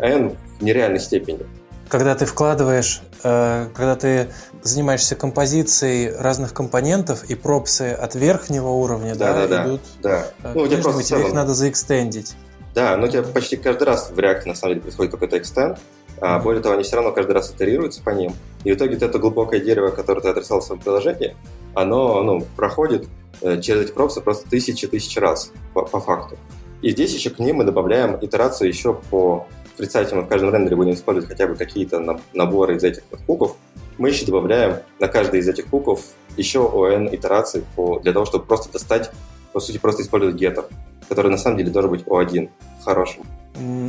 n 0.00 0.36
в 0.58 0.64
нереальной 0.64 1.00
степени. 1.00 1.40
Когда 1.92 2.14
ты 2.14 2.24
вкладываешь, 2.24 3.02
э, 3.22 3.68
когда 3.74 3.96
ты 3.96 4.28
занимаешься 4.62 5.14
композицией 5.14 6.10
разных 6.16 6.54
компонентов, 6.54 7.22
и 7.24 7.34
пропсы 7.34 7.92
от 7.92 8.14
верхнего 8.14 8.68
уровня 8.68 9.14
да, 9.14 9.34
да, 9.34 9.46
да, 9.46 9.66
идут 9.66 9.80
да. 10.00 10.26
э, 10.42 10.52
Ну, 10.54 10.64
к 10.64 10.70
нижнему, 10.70 10.92
тебе 10.92 11.00
их 11.00 11.06
целом- 11.06 11.34
надо 11.34 11.52
заэкстендить. 11.52 12.32
Да, 12.74 12.96
но 12.96 13.04
у 13.04 13.08
тебя 13.08 13.22
почти 13.22 13.58
каждый 13.58 13.82
раз 13.82 14.10
в 14.10 14.18
React 14.18 14.46
на 14.46 14.54
самом 14.54 14.72
деле 14.72 14.80
происходит 14.80 15.12
какой-то 15.12 15.36
экстенд. 15.36 15.80
А 16.18 16.38
более 16.38 16.62
того, 16.62 16.76
они 16.76 16.82
все 16.82 16.96
равно 16.96 17.12
каждый 17.12 17.32
раз 17.32 17.52
итерируются 17.52 18.02
по 18.02 18.08
ним. 18.08 18.32
И 18.64 18.72
в 18.72 18.74
итоге 18.74 18.94
вот 18.94 19.02
это 19.02 19.18
глубокое 19.18 19.60
дерево, 19.60 19.90
которое 19.90 20.22
ты 20.22 20.28
отрисовал 20.28 20.62
в 20.62 20.64
своем 20.64 20.80
приложении, 20.80 21.36
оно 21.74 22.22
ну, 22.22 22.46
проходит 22.56 23.06
э, 23.42 23.60
через 23.60 23.82
эти 23.82 23.92
пропсы 23.92 24.22
просто 24.22 24.48
тысячи-тысячи 24.48 25.18
раз 25.18 25.52
по, 25.74 25.82
по 25.82 26.00
факту. 26.00 26.38
И 26.80 26.90
здесь 26.92 27.14
еще 27.14 27.28
к 27.28 27.38
ним 27.38 27.56
мы 27.56 27.64
добавляем 27.64 28.16
итерацию 28.18 28.68
еще 28.68 28.94
по... 28.94 29.46
Представьте, 29.82 30.14
мы 30.14 30.22
в 30.22 30.28
каждом 30.28 30.54
рендере 30.54 30.76
будем 30.76 30.92
использовать 30.92 31.28
хотя 31.28 31.48
бы 31.48 31.56
какие-то 31.56 31.98
на- 31.98 32.20
наборы 32.34 32.76
из 32.76 32.84
этих 32.84 33.02
вот 33.10 33.18
хуков. 33.26 33.56
Мы 33.98 34.10
еще 34.10 34.24
добавляем 34.24 34.76
на 35.00 35.08
каждый 35.08 35.40
из 35.40 35.48
этих 35.48 35.70
хуков 35.70 36.04
еще 36.36 36.60
ON 36.60 37.12
итераций 37.12 37.64
по, 37.74 37.98
для 37.98 38.12
того, 38.12 38.24
чтобы 38.24 38.44
просто 38.44 38.72
достать, 38.72 39.10
по 39.52 39.58
сути, 39.58 39.78
просто 39.78 40.02
использовать 40.02 40.40
getter, 40.40 40.66
который 41.08 41.32
на 41.32 41.36
самом 41.36 41.56
деле 41.56 41.72
должен 41.72 41.90
быть 41.90 42.02
O1 42.04 42.48
хорошим. 42.84 43.24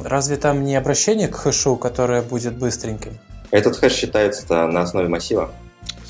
Разве 0.04 0.38
там 0.38 0.64
не 0.64 0.76
обращение 0.76 1.28
к 1.28 1.36
хэшу, 1.36 1.76
которое 1.76 2.24
будет 2.24 2.58
быстреньким? 2.58 3.12
Этот 3.52 3.78
хэш 3.78 3.94
считается 3.94 4.66
на 4.66 4.82
основе 4.82 5.08
массива. 5.10 5.52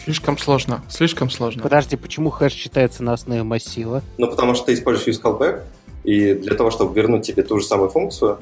Слишком 0.02 0.38
сложно, 0.38 0.82
слишком 0.88 1.30
сложно. 1.30 1.62
Подожди, 1.62 1.98
почему 1.98 2.30
хэш 2.30 2.54
считается 2.54 3.04
на 3.04 3.12
основе 3.12 3.44
массива? 3.44 4.02
Ну, 4.18 4.30
потому 4.30 4.56
что 4.56 4.68
ты 4.68 4.76
используешь 4.76 5.18
use 5.18 5.22
callback, 5.22 5.64
и 6.04 6.34
для 6.34 6.56
того, 6.56 6.70
чтобы 6.72 6.94
вернуть 6.94 7.26
тебе 7.26 7.44
ту 7.44 7.60
же 7.60 7.66
самую 7.66 7.90
функцию, 7.90 8.40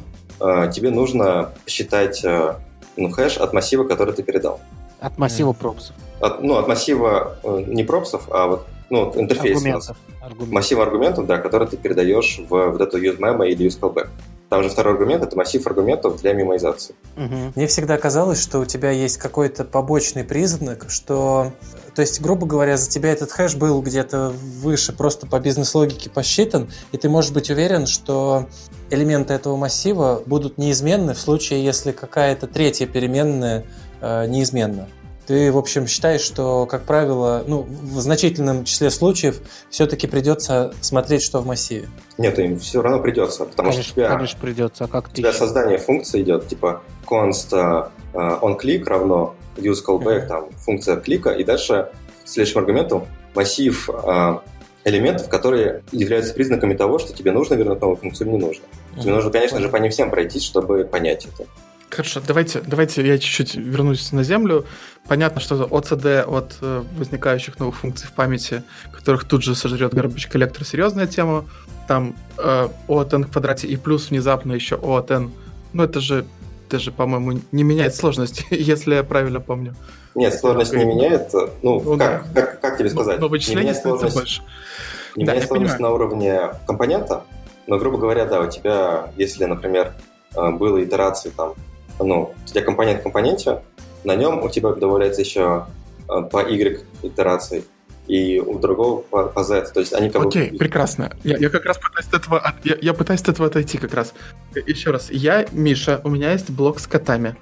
тебе 0.73 0.89
нужно 0.89 1.51
считать 1.67 2.23
э, 2.23 2.55
ну, 2.97 3.11
хэш 3.11 3.37
от 3.37 3.53
массива, 3.53 3.83
который 3.83 4.13
ты 4.13 4.23
передал. 4.23 4.59
От 4.99 5.17
массива 5.17 5.53
пропсов. 5.53 5.95
От, 6.19 6.43
ну, 6.43 6.57
от 6.57 6.67
массива 6.67 7.37
э, 7.43 7.63
не 7.67 7.83
пропсов, 7.83 8.27
а 8.29 8.47
вот 8.47 8.67
ну, 8.89 9.11
интерфейс. 9.15 9.57
Аргументов. 9.57 9.97
Аргументов. 10.21 10.53
Массив 10.53 10.79
аргументов, 10.79 11.25
да, 11.25 11.37
который 11.37 11.67
ты 11.67 11.77
передаешь 11.77 12.39
в 12.49 12.71
вот 12.71 12.81
эту 12.81 13.01
use 13.01 13.17
memo 13.19 13.47
или 13.47 13.65
use 13.67 13.79
callback. 13.79 14.09
Там 14.51 14.63
же 14.63 14.69
второй 14.69 14.95
аргумент— 14.95 15.23
это 15.25 15.37
массив 15.37 15.65
аргументов 15.65 16.19
для 16.19 16.33
мемоизации. 16.33 16.93
Мгм. 17.15 17.53
Мне 17.55 17.67
всегда 17.67 17.97
казалось, 17.97 18.41
что 18.41 18.59
у 18.59 18.65
тебя 18.65 18.91
есть 18.91 19.15
какой-то 19.17 19.63
побочный 19.63 20.25
признак, 20.25 20.87
что, 20.89 21.53
то 21.95 22.01
есть, 22.01 22.19
грубо 22.19 22.45
говоря, 22.45 22.75
за 22.75 22.89
тебя 22.89 23.13
этот 23.13 23.31
хэш 23.31 23.55
был 23.55 23.81
где-то 23.81 24.33
выше, 24.61 24.91
просто 24.91 25.25
по 25.25 25.39
бизнес-логике 25.39 26.09
посчитан, 26.09 26.69
и 26.91 26.97
ты 26.97 27.07
можешь 27.07 27.31
быть 27.31 27.49
уверен, 27.49 27.87
что 27.87 28.49
элементы 28.89 29.33
этого 29.33 29.55
массива 29.55 30.21
будут 30.25 30.57
неизменны 30.57 31.13
в 31.13 31.19
случае, 31.21 31.63
если 31.63 31.93
какая-то 31.93 32.47
третья 32.47 32.87
переменная 32.87 33.63
э, 34.01 34.27
неизменна. 34.27 34.89
Ты, 35.31 35.49
в 35.49 35.57
общем, 35.57 35.87
считаешь, 35.87 36.19
что, 36.19 36.65
как 36.65 36.83
правило, 36.83 37.45
ну, 37.47 37.61
в 37.61 38.01
значительном 38.01 38.65
числе 38.65 38.89
случаев 38.89 39.39
все-таки 39.69 40.05
придется 40.05 40.73
смотреть, 40.81 41.21
что 41.23 41.39
в 41.39 41.45
массиве. 41.45 41.87
Нет, 42.17 42.37
им 42.37 42.59
все 42.59 42.81
равно 42.81 42.99
придется, 42.99 43.45
потому 43.45 43.71
что 43.71 43.79
у 43.79 43.83
Конечно, 43.83 43.93
тебя, 43.93 44.09
конечно, 44.09 44.39
придется. 44.41 44.83
А 44.83 44.87
как 44.89 45.05
у 45.05 45.09
ты 45.09 45.15
тебя 45.15 45.29
еще? 45.29 45.37
создание 45.37 45.77
функции 45.77 46.21
идет, 46.21 46.49
типа 46.49 46.81
const 47.07 47.53
э, 47.53 48.17
onClick 48.17 48.83
равно 48.83 49.33
use 49.55 49.77
callback, 49.87 50.19
Мгм. 50.23 50.27
там, 50.27 50.49
функция 50.57 50.97
клика, 50.97 51.29
и 51.29 51.45
дальше 51.45 51.87
следующим 52.25 52.59
аргументом 52.59 53.07
массив 53.33 53.89
э, 53.89 54.37
элементов, 54.83 55.29
которые 55.29 55.83
являются 55.93 56.33
признаками 56.33 56.73
того, 56.73 56.99
что 56.99 57.13
тебе 57.13 57.31
нужно 57.31 57.53
вернуть 57.53 57.79
новую 57.79 57.95
функцию 57.95 58.27
или 58.27 58.35
не 58.35 58.41
нужно. 58.45 58.65
Тебе 58.99 59.13
нужно, 59.13 59.31
конечно 59.31 59.61
же, 59.61 59.69
по 59.69 59.77
ним 59.77 59.91
всем 59.91 60.09
пройтись, 60.09 60.43
чтобы 60.43 60.83
понять 60.83 61.25
это. 61.33 61.47
Хорошо, 61.91 62.21
давайте, 62.25 62.61
давайте 62.61 63.05
я 63.05 63.17
чуть-чуть 63.17 63.55
вернусь 63.55 64.13
на 64.13 64.23
землю. 64.23 64.65
Понятно, 65.07 65.41
что 65.41 65.55
OCD 65.65 66.21
от 66.21 66.55
э, 66.61 66.83
возникающих 66.97 67.59
новых 67.59 67.75
функций 67.75 68.07
в 68.07 68.13
памяти, 68.13 68.63
которых 68.93 69.25
тут 69.25 69.43
же 69.43 69.55
сожрет 69.55 69.93
garbage 69.93 70.31
collector, 70.31 70.63
серьезная 70.65 71.05
тема. 71.05 71.45
Там 71.89 72.15
э, 72.37 72.69
n 72.87 73.23
в 73.25 73.31
квадрате 73.31 73.67
и 73.67 73.75
плюс 73.75 74.09
внезапно 74.09 74.53
еще 74.53 74.75
O 74.75 74.95
от 74.95 75.11
n. 75.11 75.31
Ну, 75.73 75.83
это 75.83 75.99
же 75.99 76.25
даже, 76.69 76.93
по-моему, 76.93 77.41
не 77.51 77.63
меняет 77.63 77.93
сложность, 77.93 78.45
если 78.51 78.95
я 78.95 79.03
правильно 79.03 79.41
помню. 79.41 79.75
Нет, 80.15 80.33
сложность 80.33 80.73
не 80.73 80.85
меняет. 80.85 81.33
Ну, 81.61 81.81
Ну 81.81 81.97
как, 81.97 82.25
как, 82.33 82.61
как 82.61 82.77
тебе 82.77 82.89
сказать? 82.89 83.19
Но 83.19 83.25
Не 83.25 83.31
вычисление 83.31 83.73
становится 83.73 84.17
больше. 84.17 84.41
не 85.17 85.25
Да, 85.25 85.33
меняет 85.33 85.47
сложность 85.49 85.75
понимаю. 85.77 85.91
на 85.91 85.95
уровне 86.05 86.39
компонента, 86.65 87.23
но, 87.67 87.77
грубо 87.77 87.97
говоря, 87.97 88.25
да, 88.25 88.39
у 88.39 88.49
тебя, 88.49 89.11
если, 89.17 89.43
например, 89.43 89.93
э, 90.37 90.51
было 90.51 90.81
итерации 90.81 91.29
там, 91.35 91.53
ну, 92.03 92.33
у 92.43 92.47
тебя 92.47 92.61
компонент 92.61 92.99
в 92.99 93.03
компоненте, 93.03 93.61
на 94.03 94.15
нем 94.15 94.43
у 94.43 94.49
тебя 94.49 94.71
добавляется 94.71 95.21
еще 95.21 95.67
э, 96.09 96.21
по 96.29 96.47
Y 96.47 96.81
итерации, 97.03 97.63
и 98.07 98.39
у 98.39 98.59
другого 98.59 99.01
по, 99.01 99.27
по 99.27 99.43
Z. 99.43 99.71
То 99.73 99.79
есть 99.79 99.93
они 99.93 100.09
как 100.09 100.25
Окей, 100.25 100.51
бы... 100.51 100.57
прекрасно. 100.57 101.11
Я, 101.23 101.37
я 101.37 101.49
как 101.49 101.65
раз 101.65 101.77
пытаюсь 101.77 102.07
от 102.07 102.13
этого, 102.13 102.39
от- 102.39 102.65
я, 102.65 102.75
я 102.81 102.93
пытаюсь 102.93 103.21
от 103.21 103.29
этого 103.29 103.47
отойти 103.47 103.77
как 103.77 103.93
раз. 103.93 104.13
Еще 104.67 104.91
раз, 104.91 105.09
я 105.11 105.45
Миша, 105.51 106.01
у 106.03 106.09
меня 106.09 106.31
есть 106.31 106.49
блог 106.49 106.79
с 106.79 106.87
котами. 106.87 107.35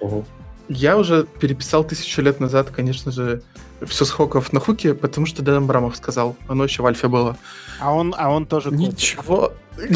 Мгм. 0.00 0.24
Я 0.68 0.96
уже 0.98 1.24
переписал 1.24 1.82
тысячу 1.84 2.22
лет 2.22 2.38
назад, 2.38 2.70
конечно 2.70 3.10
же, 3.10 3.42
все 3.86 4.04
с 4.04 4.10
хоков 4.10 4.52
на 4.52 4.60
хуки, 4.60 4.92
потому 4.92 5.26
что 5.26 5.42
Дэн 5.42 5.66
Брамов 5.66 5.96
сказал. 5.96 6.36
Оно 6.48 6.64
еще 6.64 6.82
в 6.82 6.86
альфе 6.86 7.08
было. 7.08 7.36
А 7.80 7.92
он, 7.92 8.14
а 8.16 8.30
он 8.30 8.46
тоже 8.46 8.70
котик. 8.70 8.80
Ничего. 8.80 9.52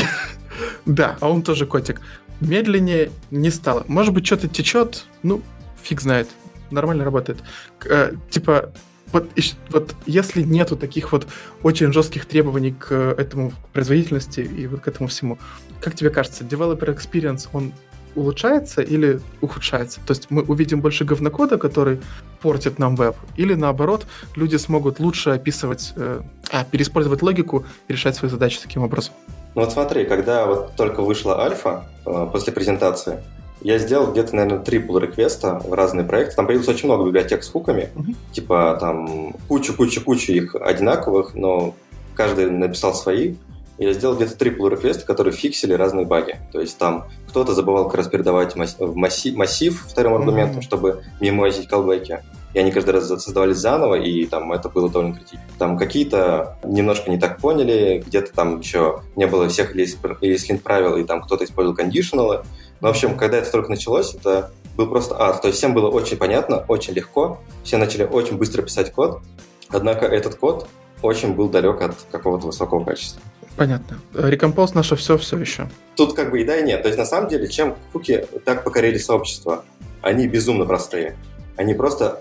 Да, 0.86 1.16
а 1.20 1.28
он 1.30 1.42
тоже 1.42 1.66
котик. 1.66 2.00
Медленнее 2.44 3.10
не 3.30 3.50
стало. 3.50 3.84
Может 3.88 4.14
быть, 4.14 4.26
что-то 4.26 4.48
течет, 4.48 5.06
ну, 5.22 5.42
фиг 5.82 6.00
знает. 6.00 6.28
Нормально 6.70 7.04
работает. 7.04 7.38
Э, 7.84 8.12
Типа, 8.30 8.72
вот, 9.12 9.30
вот 9.70 9.94
если 10.06 10.42
нету 10.42 10.76
таких 10.76 11.12
вот 11.12 11.26
очень 11.62 11.92
жестких 11.92 12.26
требований 12.26 12.72
к 12.72 12.92
этому 12.92 13.50
к 13.50 13.68
производительности 13.72 14.40
и 14.40 14.66
вот 14.66 14.80
к 14.80 14.88
этому 14.88 15.08
всему, 15.08 15.38
как 15.80 15.94
тебе 15.94 16.10
кажется, 16.10 16.42
developer 16.42 16.96
experience, 16.96 17.48
он 17.52 17.72
улучшается 18.16 18.82
или 18.82 19.20
ухудшается? 19.40 20.00
То 20.04 20.12
есть 20.12 20.30
мы 20.30 20.42
увидим 20.42 20.80
больше 20.80 21.04
говнокода, 21.04 21.58
который 21.58 22.00
портит 22.40 22.78
нам 22.78 22.96
веб, 22.96 23.16
или 23.36 23.54
наоборот, 23.54 24.06
люди 24.34 24.56
смогут 24.56 24.98
лучше 24.98 25.30
описывать, 25.30 25.92
э, 25.96 26.20
а, 26.50 26.64
переиспользовать 26.64 27.22
логику 27.22 27.64
и 27.88 27.92
решать 27.92 28.16
свои 28.16 28.30
задачи 28.30 28.58
таким 28.60 28.82
образом. 28.82 29.14
Ну 29.54 29.62
вот 29.62 29.72
смотри, 29.72 30.04
когда 30.04 30.46
вот 30.46 30.72
только 30.76 31.02
вышла 31.02 31.40
альфа 31.42 31.84
э, 32.06 32.26
после 32.32 32.52
презентации, 32.52 33.22
я 33.60 33.78
сделал 33.78 34.10
где-то, 34.10 34.34
наверное, 34.36 34.58
три 34.62 34.78
pull 34.78 35.00
реквеста 35.00 35.60
в 35.64 35.72
разные 35.72 36.04
проекты. 36.04 36.36
Там 36.36 36.46
появилось 36.46 36.68
очень 36.68 36.86
много 36.88 37.06
библиотек 37.06 37.42
с 37.44 37.48
хуками, 37.50 37.88
Мгм. 37.94 38.16
типа 38.32 38.76
там 38.80 39.32
кучу-кучу-кучу 39.48 40.32
их 40.32 40.54
одинаковых, 40.54 41.34
но 41.34 41.74
каждый 42.14 42.50
написал 42.50 42.94
свои. 42.94 43.36
Я 43.78 43.92
сделал 43.92 44.14
где-то 44.14 44.36
три 44.36 44.50
pull 44.50 44.70
реквеста, 44.70 45.04
которые 45.04 45.32
фиксили 45.32 45.72
разные 45.72 46.06
баги. 46.06 46.38
То 46.52 46.60
есть 46.60 46.78
там 46.78 47.06
кто-то 47.28 47.54
забывал 47.54 47.86
как 47.86 47.96
раз 47.96 48.08
передавать 48.08 48.54
масс- 48.54 48.76
в 48.78 48.94
массив, 48.94 49.34
массив 49.36 49.84
вторым 49.88 50.14
аргументом, 50.14 50.56
Мгм. 50.56 50.62
чтобы 50.62 51.02
мемоизить 51.20 51.66
колбеки. 51.68 52.22
И 52.52 52.58
они 52.60 52.70
каждый 52.70 52.90
раз 52.90 53.08
создавались 53.08 53.56
заново, 53.56 53.96
и 53.96 54.26
там 54.26 54.52
это 54.52 54.68
было 54.68 54.88
довольно 54.88 55.14
критично. 55.16 55.40
Там 55.58 55.76
какие-то 55.76 56.56
немножко 56.62 57.10
не 57.10 57.18
так 57.18 57.38
поняли, 57.40 58.04
где-то 58.06 58.32
там 58.32 58.60
еще 58.60 59.00
не 59.16 59.26
было 59.26 59.48
всех 59.48 59.74
ESLint 59.74 60.60
правил, 60.60 60.96
и 60.96 61.02
там 61.04 61.20
кто-то 61.20 61.44
использовал 61.44 61.76
кондишналы. 61.76 62.42
Но, 62.80 62.88
в 62.88 62.90
общем, 62.92 63.16
когда 63.16 63.38
это 63.38 63.50
только 63.50 63.70
началось, 63.70 64.14
это 64.14 64.52
был 64.76 64.86
просто 64.88 65.20
ад. 65.20 65.40
То 65.42 65.48
есть 65.48 65.58
всем 65.58 65.74
было 65.74 65.88
очень 65.90 66.16
понятно, 66.16 66.64
очень 66.68 66.94
легко, 66.94 67.38
все 67.64 67.76
начали 67.76 68.04
очень 68.04 68.36
быстро 68.36 68.62
писать 68.62 68.92
код, 68.92 69.20
однако 69.68 70.06
этот 70.06 70.36
код 70.36 70.68
очень 71.02 71.34
был 71.34 71.48
далек 71.48 71.80
от 71.82 71.96
какого-то 72.12 72.46
высокого 72.46 72.84
качества. 72.84 73.20
Понятно. 73.56 73.98
Рекомпоз 74.14 74.74
наше 74.74 74.96
все 74.96 75.16
все 75.16 75.38
еще. 75.38 75.68
Тут 75.96 76.14
как 76.14 76.30
бы 76.30 76.40
и 76.40 76.44
да, 76.44 76.56
и 76.58 76.62
нет. 76.62 76.82
То 76.82 76.88
есть 76.88 76.98
на 76.98 77.06
самом 77.06 77.28
деле, 77.28 77.48
чем 77.48 77.76
хуки 77.92 78.26
так 78.44 78.64
покорили 78.64 78.98
сообщество, 78.98 79.64
они 80.02 80.26
безумно 80.26 80.64
простые. 80.64 81.16
Они 81.56 81.74
просто 81.74 82.20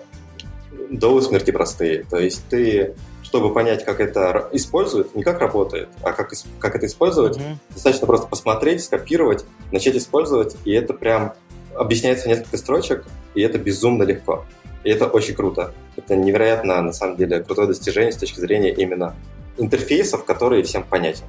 до 0.89 1.19
смерти 1.21 1.51
простые. 1.51 2.03
То 2.03 2.17
есть 2.19 2.43
ты, 2.49 2.93
чтобы 3.23 3.51
понять, 3.53 3.83
как 3.83 3.99
это 3.99 4.47
используют, 4.51 5.15
не 5.15 5.23
как 5.23 5.39
работает, 5.39 5.89
а 6.03 6.11
как, 6.13 6.31
как 6.59 6.75
это 6.75 6.85
использовать, 6.85 7.37
Мгм. 7.37 7.59
достаточно 7.71 8.05
просто 8.05 8.27
посмотреть, 8.27 8.83
скопировать, 8.83 9.43
начать 9.71 9.95
использовать, 9.95 10.55
и 10.65 10.71
это 10.71 10.93
прям 10.93 11.33
объясняется 11.75 12.25
в 12.25 12.27
несколько 12.27 12.57
строчек, 12.57 13.05
и 13.33 13.41
это 13.41 13.57
безумно 13.57 14.03
легко. 14.03 14.45
И 14.83 14.89
это 14.89 15.07
очень 15.07 15.33
круто. 15.33 15.73
Это 15.95 16.15
невероятно, 16.15 16.79
на 16.81 16.93
самом 16.93 17.15
деле, 17.17 17.41
крутое 17.41 17.67
достижение 17.67 18.11
с 18.11 18.17
точки 18.17 18.39
зрения 18.39 18.71
именно 18.71 19.15
интерфейсов, 19.57 20.25
которые 20.25 20.63
всем 20.63 20.83
понятен. 20.83 21.25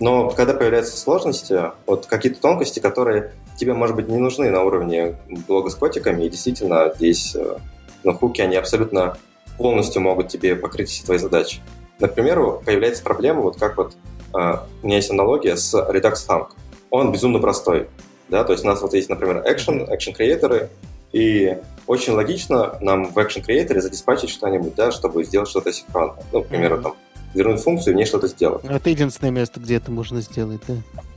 Но 0.00 0.30
когда 0.30 0.54
появляются 0.54 0.96
сложности, 0.96 1.72
вот 1.86 2.06
какие-то 2.06 2.40
тонкости, 2.40 2.78
которые 2.78 3.32
тебе, 3.56 3.74
может 3.74 3.96
быть, 3.96 4.08
не 4.08 4.18
нужны 4.18 4.48
на 4.50 4.62
уровне 4.62 5.16
блога 5.48 5.70
с 5.70 5.74
котиками, 5.74 6.24
и 6.24 6.28
действительно 6.28 6.92
здесь 6.94 7.34
э, 7.34 7.56
ну, 8.04 8.14
хуки, 8.14 8.40
они 8.40 8.54
абсолютно 8.54 9.18
полностью 9.56 10.00
могут 10.00 10.28
тебе 10.28 10.54
покрыть 10.54 10.88
все 10.88 11.04
твои 11.04 11.18
задачи. 11.18 11.60
Например, 11.98 12.60
появляется 12.64 13.02
проблема, 13.02 13.40
вот 13.40 13.58
как 13.58 13.76
вот 13.76 13.96
э, 14.34 14.56
у 14.82 14.86
меня 14.86 14.96
есть 14.96 15.10
аналогия 15.10 15.56
с 15.56 15.74
Redux 15.74 16.14
Thunk. 16.28 16.50
Он 16.90 17.10
безумно 17.10 17.40
простой. 17.40 17.88
Да? 18.28 18.44
То 18.44 18.52
есть 18.52 18.64
у 18.64 18.68
нас 18.68 18.80
вот 18.80 18.94
есть, 18.94 19.08
например, 19.08 19.44
action, 19.44 19.88
action 19.90 20.12
креаторы, 20.12 20.70
и 21.12 21.56
очень 21.86 22.12
логично 22.12 22.76
нам 22.80 23.06
в 23.06 23.18
action 23.18 23.42
креаторе 23.42 23.80
задиспатчить 23.80 24.30
что-нибудь, 24.30 24.74
да, 24.74 24.92
чтобы 24.92 25.24
сделать 25.24 25.48
что-то 25.48 25.72
синхронно. 25.72 26.16
Ну, 26.32 26.42
к 26.42 26.48
примеру, 26.48 26.76
mm-hmm. 26.76 26.82
там, 26.82 26.96
вернуть 27.34 27.60
функцию 27.60 27.92
и 27.92 27.96
мне 27.96 28.06
что-то 28.06 28.28
сделать. 28.28 28.64
Это 28.64 28.90
единственное 28.90 29.30
место, 29.30 29.60
где 29.60 29.76
это 29.76 29.90
можно 29.90 30.20
сделать, 30.20 30.60
да? 30.66 30.74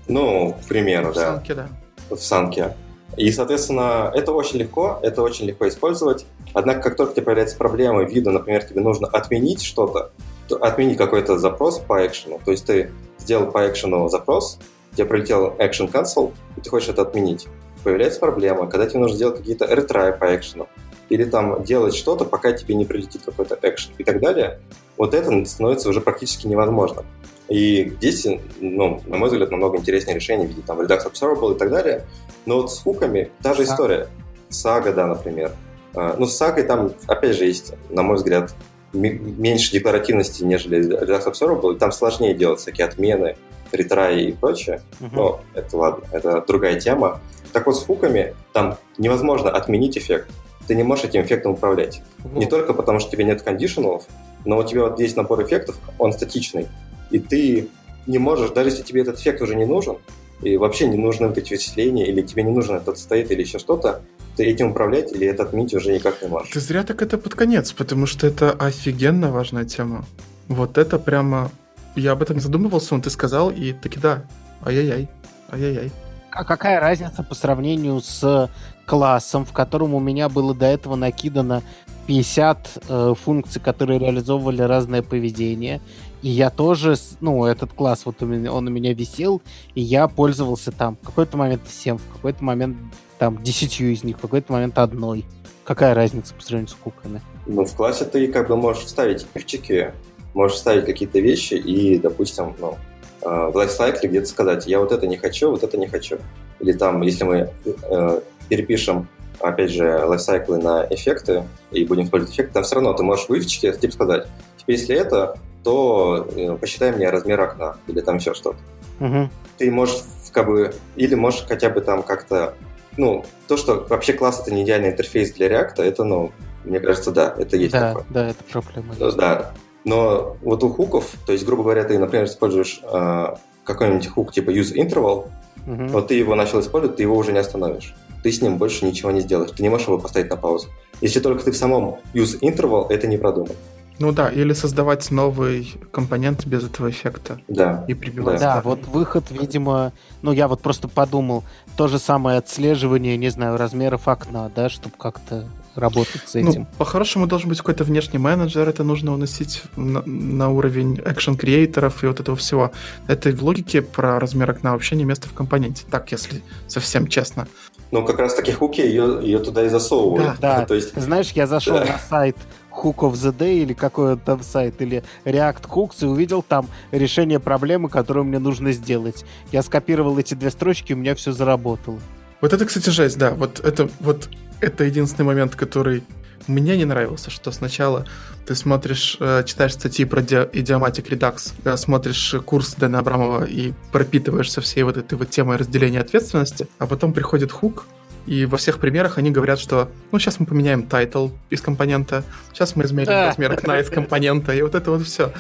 Ну, 0.08 0.56
к 0.64 0.68
примеру, 0.68 1.12
в 1.12 1.16
да. 1.16 1.22
В 1.22 1.36
санке, 1.36 1.54
да. 1.54 1.70
В 2.10 2.18
санке. 2.18 2.76
И, 3.18 3.32
соответственно, 3.32 4.12
это 4.14 4.32
очень 4.32 4.60
легко, 4.60 5.00
это 5.02 5.22
очень 5.22 5.46
легко 5.46 5.68
использовать. 5.68 6.26
Однако, 6.54 6.82
как 6.82 6.96
только 6.96 7.14
тебе 7.14 7.24
появляется 7.24 7.58
проблема 7.58 8.04
вида, 8.04 8.32
например, 8.32 8.64
тебе 8.64 8.82
нужно 8.82 9.08
отменить 9.08 9.62
что-то, 9.62 10.12
отменить 10.50 10.98
какой-то 10.98 11.38
запрос 11.38 11.80
по 11.80 12.06
экшену. 12.06 12.40
То 12.44 12.52
есть 12.52 12.66
ты 12.66 12.92
сделал 13.18 13.52
по 13.52 13.70
экшену 13.70 14.08
запрос, 14.08 14.60
тебе 14.96 15.06
прилетел 15.06 15.56
action 15.60 15.92
cancel, 15.92 16.34
и 16.58 16.62
ты 16.62 16.70
хочешь 16.70 16.90
это 16.90 17.02
отменить. 17.02 17.48
Появляется 17.84 18.20
проблема, 18.20 18.68
когда 18.68 18.86
тебе 18.86 19.00
нужно 19.00 19.16
сделать 19.16 19.38
какие-то 19.40 19.66
retry 19.66 20.18
по 20.18 20.36
экшену, 20.36 20.68
или 21.12 21.26
там 21.26 21.62
делать 21.64 21.94
что-то, 21.94 22.24
пока 22.24 22.54
тебе 22.54 22.74
не 22.74 22.86
прилетит 22.86 23.24
какой-то 23.26 23.60
экшен 23.62 23.92
и 23.98 24.04
так 24.06 24.22
далее, 24.22 24.62
вот 24.96 25.14
это 25.14 25.44
становится 25.44 25.90
уже 25.90 26.00
практически 26.00 26.48
невозможно. 26.48 27.04
И 27.50 27.90
здесь, 27.98 28.26
ну, 28.62 29.02
на 29.06 29.18
мой 29.18 29.30
взгляд, 29.30 29.52
намного 29.52 29.78
интереснее 29.78 30.16
решение 30.16 30.48
в 30.48 30.52
виде 30.52 30.62
там 30.66 30.80
Redux 30.80 31.12
Observable 31.12 31.54
и 31.54 31.60
так 31.60 31.70
далее. 31.70 32.06
Но 32.46 32.62
вот 32.62 32.72
с 32.72 32.80
хуками 32.80 33.30
та 33.44 33.54
же 33.54 33.64
история. 33.64 34.08
Сага, 34.48 34.94
да, 34.94 35.06
например. 35.06 35.52
А, 35.94 36.16
ну, 36.18 36.28
с 36.28 36.38
сагой 36.38 36.64
там, 36.64 36.94
опять 37.08 37.36
же, 37.36 37.44
есть, 37.44 37.74
на 37.90 38.04
мой 38.04 38.16
взгляд, 38.16 38.56
меньше 38.94 39.74
декларативности, 39.74 40.44
нежели 40.44 40.80
Redux 40.98 41.30
Observable, 41.30 41.78
там 41.78 41.92
сложнее 41.92 42.34
делать 42.34 42.62
всякие 42.62 42.88
отмены, 42.88 43.36
ретраи 43.74 44.28
и 44.28 44.32
прочее. 44.32 44.82
Uh-huh. 45.02 45.10
Но 45.12 45.42
это 45.54 45.76
ладно, 45.76 46.06
это 46.14 46.42
другая 46.48 46.80
тема. 46.80 47.20
Так 47.52 47.66
вот, 47.66 47.76
с 47.76 47.84
хуками 47.84 48.34
там 48.54 48.78
невозможно 48.98 49.50
отменить 49.50 49.98
эффект. 49.98 50.30
Ты 50.72 50.76
не 50.76 50.84
можешь 50.84 51.04
этим 51.04 51.24
эффектом 51.24 51.52
управлять. 51.52 52.02
Uh-huh. 52.24 52.40
Не 52.40 52.46
только 52.46 52.74
потому, 52.74 53.02
что 53.02 53.12
тебе 53.12 53.26
нет 53.26 53.42
кондишеналов, 53.42 54.06
но 54.46 54.58
у 54.58 54.64
тебя 54.64 54.84
вот 54.84 55.02
есть 55.02 55.18
набор 55.18 55.44
эффектов, 55.44 55.78
он 56.00 56.14
статичный, 56.14 56.70
и 57.10 57.20
ты 57.20 57.68
не 58.08 58.20
можешь, 58.20 58.52
даже 58.52 58.70
если 58.70 58.82
тебе 58.82 59.02
этот 59.02 59.20
эффект 59.20 59.42
уже 59.42 59.56
не 59.56 59.66
нужен, 59.66 59.98
и 60.42 60.56
вообще 60.56 60.88
не 60.88 60.96
нужны 60.96 61.28
вот 61.28 61.38
эти 61.38 61.52
вычисления, 61.52 62.08
или 62.08 62.22
тебе 62.22 62.44
не 62.44 62.52
нужен 62.52 62.78
этот 62.78 62.98
стоит 62.98 63.32
или 63.32 63.42
еще 63.42 63.60
что-то, 63.60 64.02
ты 64.38 64.46
этим 64.46 64.72
управлять 64.72 65.12
или 65.12 65.28
это 65.28 65.44
отменить 65.44 65.74
уже 65.74 65.94
никак 65.94 66.22
не 66.22 66.30
можешь. 66.30 66.54
Ты 66.54 66.62
зря 66.62 66.84
так 66.84 67.02
это 67.02 67.18
под 67.18 67.36
конец, 67.36 67.74
потому 67.74 68.06
что 68.06 68.26
это 68.26 68.54
офигенно 68.54 69.30
важная 69.30 69.66
тема. 69.66 70.06
Вот 70.48 70.78
это 70.78 71.00
прямо... 71.00 71.52
Я 71.98 72.14
об 72.14 72.22
этом 72.22 72.38
не 72.38 72.42
задумывался, 72.42 72.96
но 72.96 73.02
ты 73.02 73.10
сказал, 73.10 73.52
и 73.52 73.74
таки 73.74 74.00
да. 74.00 74.24
Ай-яй-яй. 74.64 75.10
Ай-яй-яй. 75.52 75.92
А 76.32 76.46
какая 76.46 76.80
разница 76.80 77.24
по 77.24 77.36
сравнению 77.36 78.00
с 78.00 78.50
классом, 78.86 79.46
в 79.46 79.54
котором 79.54 79.94
у 79.94 80.00
меня 80.00 80.30
было 80.30 80.54
до 80.54 80.66
этого 80.66 80.96
накидано 80.96 81.64
50 82.08 82.84
э, 82.90 83.14
функций, 83.22 83.62
которые 83.62 84.00
реализовывали 84.00 84.62
разное 84.62 85.02
поведение. 85.02 85.82
И 86.22 86.30
я 86.30 86.50
тоже, 86.50 86.96
ну, 87.20 87.46
этот 87.46 87.74
класс, 87.74 88.06
вот 88.06 88.22
у 88.22 88.26
меня, 88.26 88.52
он 88.52 88.68
у 88.68 88.70
меня 88.70 88.94
висел, 88.94 89.42
и 89.76 89.82
я 89.82 90.08
пользовался 90.08 90.72
там 90.72 90.98
в 91.02 91.06
какой-то 91.06 91.38
момент 91.38 91.62
всем, 91.68 91.98
в 91.98 92.14
какой-то 92.14 92.44
момент 92.44 92.78
там 93.18 93.42
десятью 93.42 93.92
из 93.92 94.04
них, 94.04 94.18
в 94.18 94.22
какой-то 94.22 94.52
момент 94.54 94.78
одной. 94.78 95.26
Какая 95.64 95.94
разница 95.94 96.34
по 96.34 96.42
сравнению 96.42 96.70
с 96.70 96.74
куками? 96.74 97.22
Ну, 97.46 97.66
в 97.66 97.76
классе 97.76 98.06
ты 98.06 98.28
как 98.28 98.50
бы 98.50 98.58
можешь 98.58 98.84
вставить 98.84 99.26
ключики, 99.32 99.94
можешь 100.34 100.58
вставить 100.58 100.86
какие-то 100.86 101.20
вещи 101.20 101.56
и, 101.56 101.98
допустим, 101.98 102.56
ну, 102.60 102.78
э, 103.22 103.50
в 103.52 103.56
лайфсайкле 103.56 104.10
где-то 104.10 104.28
сказать, 104.28 104.68
я 104.68 104.80
вот 104.80 104.92
это 104.92 105.08
не 105.08 105.18
хочу, 105.18 105.50
вот 105.52 105.64
это 105.64 105.78
не 105.78 105.88
хочу. 105.88 106.18
Или 106.60 106.74
там, 106.74 107.02
если 107.02 107.24
мы 107.24 107.50
э, 107.66 108.22
перепишем, 108.52 109.08
опять 109.40 109.72
же, 109.72 110.06
лайфсайклы 110.06 110.58
на 110.58 110.86
эффекты 110.90 111.46
и 111.72 111.86
будем 111.86 112.04
использовать 112.04 112.36
эффекты, 112.36 112.54
там 112.54 112.64
все 112.64 112.76
равно 112.76 112.92
ты 112.94 113.04
можешь 113.04 113.30
в 113.30 113.34
ивчике 113.34 113.72
типа 113.72 113.94
сказать, 113.94 114.28
теперь 114.58 114.76
если 114.76 114.96
это, 114.96 115.38
то 115.64 116.28
э, 116.36 116.58
посчитай 116.58 116.92
мне 116.92 117.10
размер 117.10 117.40
окна 117.40 117.78
или 117.88 118.02
там 118.02 118.18
еще 118.18 118.34
что-то. 118.34 118.60
Угу. 119.00 119.30
Ты 119.58 119.72
можешь 119.72 120.02
как 120.34 120.48
бы, 120.48 120.74
или 120.98 121.16
можешь 121.16 121.46
хотя 121.48 121.70
бы 121.70 121.80
там 121.80 122.04
как-то, 122.04 122.56
ну, 122.98 123.24
то, 123.48 123.56
что 123.56 123.86
вообще 123.90 124.12
класс 124.12 124.42
это 124.42 124.54
не 124.54 124.64
идеальный 124.64 124.90
интерфейс 124.90 125.32
для 125.32 125.48
React, 125.48 125.82
это, 125.82 126.04
ну, 126.04 126.32
мне 126.66 126.82
кажется, 126.82 127.12
да, 127.12 127.34
это 127.38 127.56
есть 127.56 127.72
да, 127.72 127.90
такое. 127.90 128.06
Да, 128.10 128.28
это 128.28 128.44
проблема. 128.44 128.96
Есть. 129.00 129.18
Да, 129.18 129.54
но 129.86 130.36
вот 130.42 130.64
у 130.64 130.70
хуков, 130.70 131.16
то 131.26 131.32
есть, 131.32 131.46
грубо 131.46 131.64
говоря, 131.64 131.86
ты, 131.86 131.98
например, 131.98 132.26
используешь 132.26 132.82
э, 132.84 133.36
какой-нибудь 133.64 134.08
хук 134.08 134.34
типа 134.34 134.52
use 134.52 134.76
interval, 134.76 135.30
угу. 135.66 135.88
вот 135.88 136.10
ты 136.10 136.16
его 136.16 136.36
начал 136.36 136.60
использовать, 136.60 136.98
ты 136.98 137.04
его 137.04 137.16
уже 137.16 137.32
не 137.32 137.40
остановишь. 137.40 137.96
Ты 138.24 138.32
с 138.32 138.42
ним 138.42 138.58
больше 138.58 138.86
ничего 138.86 139.12
не 139.12 139.22
сделаешь. 139.22 139.52
Ты 139.52 139.64
не 139.64 139.70
можешь 139.70 139.88
его 139.88 139.98
поставить 139.98 140.30
на 140.30 140.38
паузу. 140.38 140.68
Если 141.02 141.20
только 141.20 141.44
ты 141.44 141.52
в 141.52 141.58
самом 141.58 141.98
use 142.14 142.40
interval, 142.42 142.88
это 142.90 143.08
не 143.08 143.18
продумано. 143.18 143.56
Ну 144.00 144.12
да, 144.12 144.30
или 144.30 144.54
создавать 144.54 145.12
новый 145.12 145.76
компонент 145.92 146.48
без 146.48 146.64
этого 146.64 146.90
эффекта. 146.90 147.40
Да. 147.48 147.86
И 147.88 147.94
прибивать. 147.94 148.40
Да, 148.40 148.56
да 148.56 148.62
вот 148.62 148.88
выход, 148.88 149.26
видимо, 149.30 149.94
ну 150.24 150.32
я 150.32 150.48
вот 150.48 150.62
просто 150.62 150.88
подумал, 150.88 151.44
то 151.78 151.88
же 151.88 152.00
самое 152.00 152.40
отслеживание, 152.40 153.16
не 153.18 153.30
знаю, 153.30 153.58
размеров 153.58 154.08
окна, 154.08 154.52
да, 154.56 154.70
чтобы 154.70 154.96
как-то 154.98 155.48
работать 155.76 156.22
с 156.26 156.34
ну, 156.34 156.50
этим. 156.50 156.62
Ну, 156.62 156.68
по-хорошему 156.78 157.28
должен 157.28 157.50
быть 157.50 157.58
какой-то 157.58 157.84
внешний 157.84 158.20
менеджер, 158.20 158.68
это 158.68 158.84
нужно 158.84 159.14
уносить 159.14 159.64
на, 159.76 160.02
на 160.06 160.50
уровень 160.50 161.00
экшен 161.06 161.36
креаторов 161.36 162.04
и 162.04 162.08
вот 162.08 162.20
этого 162.20 162.38
всего. 162.38 162.72
Это 163.08 163.32
в 163.32 163.44
логике 163.44 163.82
про 163.82 164.20
размер 164.20 164.52
окна 164.52 164.74
вообще 164.74 164.96
не 164.96 165.04
место 165.04 165.28
в 165.28 165.34
компоненте. 165.34 165.84
Так, 165.90 166.12
если 166.12 166.42
совсем 166.68 167.08
честно. 167.08 167.48
Ну, 167.92 168.06
как 168.06 168.20
раз 168.20 168.36
таки 168.36 168.52
хуки 168.52 168.82
ее, 168.82 169.20
ее 169.22 169.40
туда 169.40 169.66
и 169.66 169.70
засовывают. 169.70 170.40
Да, 170.40 170.60
да. 170.60 170.66
То 170.66 170.76
есть... 170.76 170.96
Знаешь, 170.96 171.32
я 171.32 171.48
зашел 171.48 171.80
да. 171.80 171.86
на 171.86 171.98
сайт 171.98 172.38
Hook 172.72 172.98
of 172.98 173.14
the 173.14 173.36
Day 173.38 173.60
или 173.60 173.74
какой 173.74 174.16
то 174.16 174.22
там 174.26 174.44
сайт, 174.44 174.82
или 174.82 175.04
React 175.26 175.68
Hooks, 175.68 175.96
и 176.02 176.06
увидел 176.06 176.42
там 176.42 176.68
решение 176.92 177.40
проблемы, 177.40 177.90
которую 177.90 178.26
мне 178.26 178.40
нужно 178.40 178.72
сделать. 178.72 179.26
Я 179.52 179.62
скопировал 179.62 180.18
эти 180.18 180.34
две 180.34 180.50
строчки, 180.52 180.94
и 180.94 180.96
у 180.96 180.98
меня 180.98 181.16
все 181.16 181.32
заработало. 181.34 182.00
Вот 182.40 182.54
это, 182.54 182.66
кстати, 182.66 182.90
жесть, 182.90 183.18
да. 183.18 183.32
Вот 183.32 183.60
это, 183.60 183.90
вот 184.00 184.30
это 184.62 184.84
единственный 184.84 185.26
момент, 185.26 185.56
который 185.56 186.04
мне 186.48 186.78
не 186.78 186.86
нравился, 186.86 187.30
что 187.30 187.52
сначала 187.52 188.06
ты 188.46 188.56
смотришь, 188.56 189.18
э, 189.20 189.44
читаешь 189.46 189.74
статьи 189.74 190.06
про 190.06 190.22
idiomatic 190.22 191.10
Redux, 191.10 191.54
э, 191.64 191.78
смотришь 191.78 192.36
курс 192.46 192.76
Дэна 192.76 193.00
Абрамова 193.00 193.44
и 193.44 193.74
пропитываешься 193.92 194.62
всей 194.62 194.84
вот 194.84 194.98
этой 194.98 195.18
вот 195.18 195.30
темой 195.30 195.58
разделения 195.58 196.00
ответственности, 196.00 196.68
а 196.80 196.88
потом 196.88 197.14
приходит 197.14 197.52
хук, 197.52 197.86
и 198.26 198.46
во 198.46 198.58
всех 198.58 198.80
примерах 198.80 199.18
они 199.18 199.32
говорят, 199.32 199.60
что 199.60 199.90
ну 200.12 200.20
сейчас 200.20 200.40
мы 200.40 200.46
поменяем 200.46 200.84
title 200.84 201.30
из 201.50 201.62
компонента, 201.62 202.24
сейчас 202.54 202.76
мы 202.76 202.84
измерим 202.86 203.10
размер 203.10 203.52
окна 203.52 203.80
из 203.80 203.90
компонента, 203.90 204.54
и 204.54 204.62
вот 204.62 204.76
это 204.76 204.92
вот 204.92 205.06
все. 205.06 205.32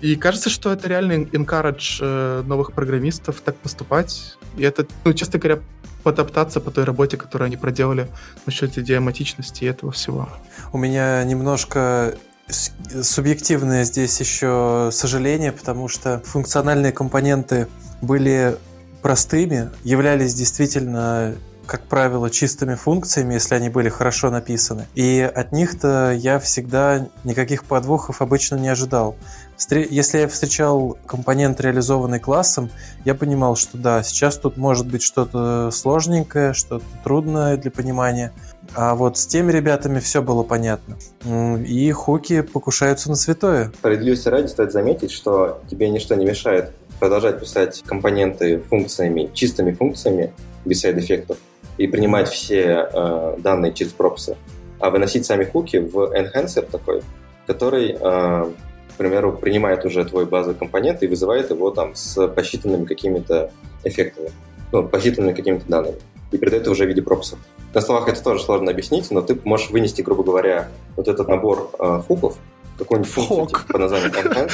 И 0.00 0.14
кажется, 0.14 0.48
что 0.48 0.72
это 0.72 0.88
реально 0.88 1.24
encourage 1.24 1.98
э, 2.00 2.42
новых 2.46 2.72
программистов 2.72 3.40
так 3.40 3.56
поступать. 3.56 4.36
И 4.56 4.62
это, 4.62 4.86
ну, 5.04 5.12
честно 5.12 5.40
говоря, 5.40 5.60
потоптаться 6.02 6.60
по 6.60 6.70
той 6.70 6.84
работе, 6.84 7.16
которую 7.16 7.46
они 7.46 7.56
проделали 7.56 8.08
насчет 8.46 8.78
идиоматичности 8.78 9.64
и 9.64 9.68
этого 9.68 9.92
всего. 9.92 10.28
У 10.72 10.78
меня 10.78 11.22
немножко 11.24 12.14
субъективное 12.50 13.84
здесь 13.84 14.18
еще 14.20 14.90
сожаление, 14.92 15.52
потому 15.52 15.88
что 15.88 16.20
функциональные 16.24 16.92
компоненты 16.92 17.68
были 18.00 18.56
простыми, 19.02 19.70
являлись 19.84 20.34
действительно 20.34 21.34
как 21.68 21.82
правило, 21.82 22.30
чистыми 22.30 22.76
функциями, 22.76 23.34
если 23.34 23.54
они 23.54 23.68
были 23.68 23.90
хорошо 23.90 24.30
написаны. 24.30 24.86
И 24.94 25.20
от 25.20 25.52
них-то 25.52 26.12
я 26.12 26.38
всегда 26.38 27.06
никаких 27.24 27.64
подвохов 27.64 28.22
обычно 28.22 28.56
не 28.56 28.68
ожидал. 28.68 29.16
Если 29.70 30.18
я 30.18 30.28
встречал 30.28 30.96
компонент, 31.04 31.60
реализованный 31.60 32.20
классом, 32.20 32.70
я 33.04 33.14
понимал, 33.14 33.56
что 33.56 33.76
да, 33.76 34.02
сейчас 34.02 34.38
тут 34.38 34.56
может 34.56 34.86
быть 34.86 35.02
что-то 35.02 35.70
сложненькое, 35.72 36.52
что-то 36.52 36.84
трудное 37.02 37.56
для 37.56 37.70
понимания. 37.70 38.32
А 38.74 38.94
вот 38.94 39.18
с 39.18 39.26
теми 39.26 39.50
ребятами 39.50 39.98
все 39.98 40.22
было 40.22 40.42
понятно. 40.42 40.96
И 41.66 41.90
хуки 41.92 42.42
покушаются 42.42 43.08
на 43.08 43.16
святое. 43.16 43.72
Справедливости 43.78 44.28
ради 44.28 44.46
стоит 44.46 44.72
заметить, 44.72 45.10
что 45.10 45.60
тебе 45.68 45.88
ничто 45.90 46.14
не 46.14 46.24
мешает 46.24 46.72
продолжать 47.00 47.40
писать 47.40 47.82
компоненты 47.86 48.58
функциями, 48.60 49.30
чистыми 49.32 49.72
функциями, 49.72 50.32
без 50.64 50.80
сайд-эффектов, 50.80 51.38
и 51.78 51.86
принимать 51.86 52.28
все 52.28 52.88
э, 52.92 53.36
данные 53.38 53.72
через 53.72 53.92
пропсы, 53.92 54.36
а 54.80 54.90
выносить 54.90 55.24
сами 55.24 55.44
хуки 55.44 55.76
в 55.76 56.12
enhancer 56.12 56.62
такой, 56.62 57.02
который, 57.46 57.96
э, 57.98 58.50
примеру, 58.98 59.32
принимает 59.32 59.84
уже 59.84 60.04
твой 60.04 60.26
базовый 60.26 60.56
компонент 60.56 61.02
и 61.02 61.06
вызывает 61.06 61.50
его 61.50 61.70
там 61.70 61.94
с 61.94 62.28
посчитанными 62.28 62.84
какими-то 62.84 63.50
эффектами, 63.84 64.30
ну, 64.72 64.86
посчитанными 64.86 65.34
какими-то 65.34 65.66
данными, 65.66 65.96
и 66.32 66.36
передает 66.36 66.62
это 66.62 66.70
уже 66.70 66.84
в 66.84 66.88
виде 66.88 67.00
пропсов. 67.00 67.38
На 67.74 67.80
словах 67.80 68.08
это 68.08 68.22
тоже 68.22 68.42
сложно 68.42 68.70
объяснить, 68.70 69.10
но 69.10 69.22
ты 69.22 69.38
можешь 69.44 69.70
вынести, 69.70 70.02
грубо 70.02 70.22
говоря, 70.22 70.68
вот 70.96 71.08
этот 71.08 71.28
набор 71.28 71.70
э, 71.78 72.02
хуков, 72.06 72.36
какой-нибудь 72.78 73.10
функцию 73.10 73.46
типа, 73.46 73.72
по 73.72 73.78
названию 73.78 74.10
enhance, 74.10 74.52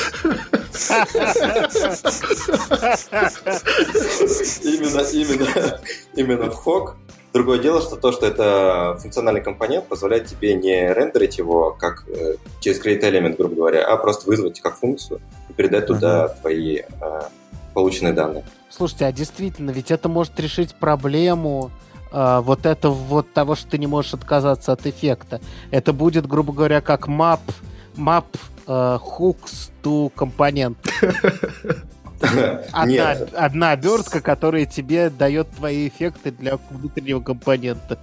Именно, 4.65 5.01
именно, 5.13 5.81
именно 6.15 6.51
в 6.51 6.55
хок. 6.55 6.97
Другое 7.35 7.59
дело, 7.59 7.81
что 7.81 7.97
то, 7.97 8.13
что 8.13 8.27
это 8.27 8.97
функциональный 9.03 9.41
компонент, 9.41 9.89
позволяет 9.89 10.27
тебе 10.27 10.55
не 10.55 10.95
рендерить 10.95 11.37
его 11.37 11.73
как 11.73 12.05
э, 12.07 12.37
через 12.61 12.81
create 12.81 13.03
element, 13.03 13.37
грубо 13.37 13.57
говоря, 13.57 13.85
а 13.85 13.97
просто 13.97 14.29
вызвать 14.29 14.61
как 14.61 14.77
функцию 14.77 15.21
и 15.49 15.53
передать 15.53 15.89
туда 15.89 16.29
твои 16.29 16.77
э, 16.79 16.85
полученные 17.75 18.13
данные. 18.13 18.45
Слушайте, 18.71 19.07
а 19.07 19.13
действительно, 19.13 19.73
ведь 19.73 19.91
это 19.91 20.09
может 20.09 20.39
решить 20.39 20.77
проблему 20.77 21.73
э, 22.13 22.41
вот 22.41 22.67
это 22.67 22.91
вот 22.91 23.33
того, 23.33 23.57
что 23.57 23.69
ты 23.69 23.79
не 23.79 23.89
можешь 23.89 24.15
отказаться 24.15 24.71
от 24.71 24.87
эффекта. 24.87 25.41
Это 25.73 25.93
будет, 25.93 26.29
грубо 26.29 26.53
говоря, 26.53 26.81
как 26.81 27.09
map, 27.09 27.41
map 27.97 28.27
э, 28.69 28.71
hooks 28.71 29.73
to 29.83 30.09
компонент. 30.15 30.79
Одна, 32.73 32.87
Нет. 32.87 33.31
одна 33.35 33.71
обертка, 33.73 34.21
которая 34.21 34.67
тебе 34.67 35.11
дает 35.11 35.49
твои 35.51 35.89
эффекты 35.89 36.31
для 36.31 36.59
внутреннего 36.71 37.21
компонента. 37.21 37.99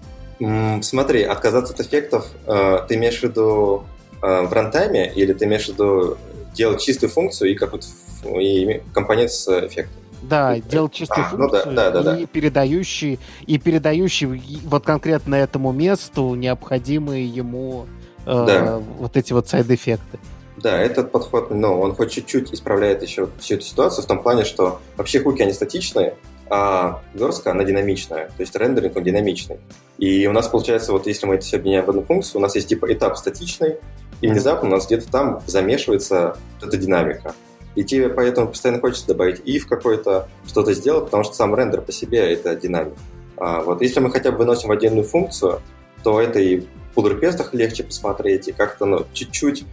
Смотри, 0.81 1.23
отказаться 1.23 1.73
от 1.73 1.79
эффектов, 1.81 2.27
э, 2.47 2.79
ты 2.87 2.95
имеешь 2.95 3.19
в 3.19 3.23
виду 3.23 3.83
э, 4.21 4.41
в 4.41 4.51
рантайме 4.53 5.11
или 5.13 5.33
ты 5.33 5.45
имеешь 5.45 5.65
в 5.65 5.69
виду 5.69 6.17
делать 6.53 6.81
чистую 6.81 7.09
функцию 7.11 7.51
и 7.51 7.55
какой-то 7.55 7.85
ф- 7.85 8.25
и 8.39 8.81
компонент 8.93 9.31
с 9.31 9.47
эффектом? 9.67 10.01
Да, 10.23 10.53
Ну, 10.55 10.61
делать 10.69 10.93
чистую 10.93 11.25
а, 11.25 11.29
ну 11.35 11.49
да, 11.49 11.61
функцию 11.63 11.75
да, 11.75 11.91
да, 11.91 12.03
да. 12.03 12.17
и 12.17 12.25
передающий, 12.25 13.19
и 13.45 13.57
передающий 13.59 14.59
вот 14.65 14.83
конкретно 14.83 15.35
этому 15.35 15.71
месту 15.71 16.33
необходимые 16.35 17.25
ему 17.27 17.85
э, 18.25 18.45
Да. 18.47 18.81
вот 18.99 19.17
эти 19.17 19.33
вот 19.33 19.47
сайд-эффекты. 19.47 20.19
Да, 20.61 20.79
этот 20.79 21.11
подход, 21.11 21.49
ну, 21.49 21.79
он 21.79 21.95
хоть 21.95 22.11
чуть-чуть 22.11 22.53
исправляет 22.53 23.01
еще 23.01 23.29
всю 23.39 23.55
эту 23.55 23.65
ситуацию 23.65 24.03
в 24.03 24.07
том 24.07 24.21
плане, 24.21 24.43
что 24.43 24.79
вообще 24.95 25.19
хуки, 25.19 25.41
они 25.41 25.53
статичные, 25.53 26.15
а 26.49 27.01
верстка, 27.13 27.51
она 27.51 27.63
динамичная, 27.63 28.27
то 28.27 28.41
есть 28.41 28.55
рендеринг, 28.55 28.95
он 28.95 29.03
динамичный. 29.03 29.57
И 29.97 30.27
у 30.27 30.33
нас 30.33 30.47
получается, 30.47 30.91
вот 30.91 31.07
если 31.07 31.25
мы 31.25 31.35
это 31.35 31.45
все 31.45 31.57
объединяем 31.57 31.85
в 31.85 31.89
одну 31.89 32.03
функцию, 32.03 32.39
у 32.39 32.41
нас 32.41 32.55
есть 32.55 32.67
типа 32.67 32.91
этап 32.93 33.17
статичный, 33.17 33.77
и 34.21 34.27
внезапно 34.27 34.69
у 34.69 34.71
нас 34.71 34.85
где-то 34.85 35.09
там 35.09 35.41
замешивается 35.47 36.37
вот 36.59 36.67
эта 36.67 36.77
динамика. 36.77 37.33
И 37.73 37.83
тебе 37.83 38.09
поэтому 38.09 38.49
постоянно 38.49 38.81
хочется 38.81 39.07
добавить 39.07 39.39
if 39.39 39.61
какой-то, 39.61 40.27
что-то 40.45 40.73
сделать, 40.73 41.05
потому 41.05 41.23
что 41.23 41.33
сам 41.33 41.55
рендер 41.55 41.81
по 41.81 41.91
себе— 41.91 42.19
это 42.33 42.55
динамика. 42.55 42.97
А, 43.37 43.61
вот 43.61 43.81
если 43.81 43.99
мы 43.99 44.11
хотя 44.11 44.31
бы 44.31 44.39
выносим 44.39 44.69
в 44.69 44.71
отдельную 44.71 45.05
функцию, 45.05 45.61
то 46.03 46.19
это 46.19 46.39
и 46.39 46.67
в 46.95 46.99
request 46.99 47.47
легче 47.53 47.83
посмотреть, 47.83 48.49
и 48.49 48.51
как-то 48.51 48.85
ну, 48.85 49.05
чуть-чуть 49.13 49.63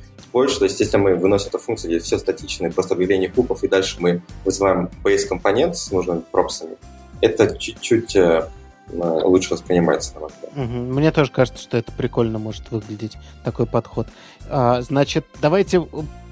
То 0.47 0.65
есть 0.65 0.81
если 0.81 0.97
мы 0.97 1.15
выносим 1.15 1.49
эту 1.49 1.59
функцию, 1.59 1.91
где 1.91 2.01
все 2.01 2.19
статичное, 2.19 2.71
просто 2.71 2.95
объявление 2.95 3.31
хуков, 3.31 3.65
и 3.65 3.69
дальше 3.69 3.97
мы 3.99 4.23
вызываем 4.45 4.91
base 5.03 5.27
компонент 5.27 5.77
с 5.77 5.91
нужными 5.91 6.23
пропсами, 6.31 6.77
это 7.21 7.57
чуть-чуть 7.57 8.17
э, 8.17 8.49
э, 8.91 9.21
лучше 9.25 9.55
воспринимается, 9.55 10.15
на. 10.15 10.49
Мгм. 10.55 10.95
Мне 10.95 11.11
тоже 11.11 11.31
кажется, 11.31 11.63
что 11.63 11.77
это 11.77 11.91
прикольно 11.93 12.39
может 12.39 12.71
выглядеть, 12.71 13.17
такой 13.45 13.67
подход. 13.67 14.07
А, 14.49 14.81
значит, 14.83 15.27
давайте 15.41 15.87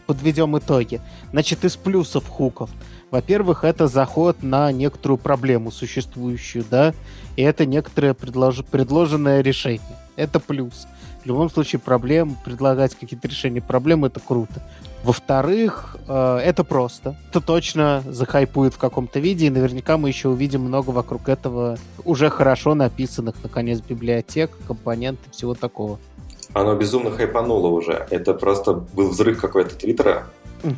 подведем 0.06 0.56
итоги. 0.56 1.00
Значит, 1.32 1.64
из 1.64 1.76
плюсов 1.76 2.26
хуков. 2.28 2.70
Во-первых, 3.10 3.64
это 3.64 3.86
заход 3.86 4.42
на 4.42 4.72
некоторую 4.72 5.18
проблему 5.18 5.70
существующую, 5.70 6.64
да, 6.68 6.94
и 7.36 7.42
это 7.42 7.66
некоторое 7.66 8.14
предлож- 8.14 8.64
предложенное 8.68 9.42
решение. 9.42 9.80
Это 10.16 10.40
плюс. 10.40 10.86
В 11.22 11.26
любом 11.26 11.50
случае, 11.50 11.80
проблем, 11.80 12.36
предлагать 12.44 12.94
какие-то 12.94 13.28
решения 13.28 13.60
проблем, 13.60 14.04
это 14.04 14.20
круто. 14.20 14.62
Во-вторых, 15.04 15.96
э, 16.08 16.38
это 16.38 16.64
просто. 16.64 17.16
Это 17.30 17.40
точно 17.40 18.02
захайпует 18.06 18.74
в 18.74 18.78
каком-то 18.78 19.20
виде, 19.20 19.46
и 19.46 19.50
наверняка 19.50 19.98
мы 19.98 20.08
еще 20.08 20.28
увидим 20.28 20.62
много 20.62 20.90
вокруг 20.90 21.28
этого 21.28 21.78
уже 22.04 22.30
хорошо 22.30 22.74
написанных, 22.74 23.36
наконец, 23.42 23.80
библиотек, 23.80 24.50
компонентов, 24.66 25.32
всего 25.32 25.54
такого. 25.54 25.98
Оно 26.52 26.74
безумно 26.74 27.10
хайпануло 27.10 27.68
уже. 27.68 28.06
Это 28.10 28.34
просто 28.34 28.72
был 28.72 29.10
взрыв 29.10 29.40
какой-то 29.40 29.76
твиттера, 29.76 30.26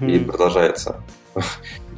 и 0.06 0.18
продолжается. 0.18 0.96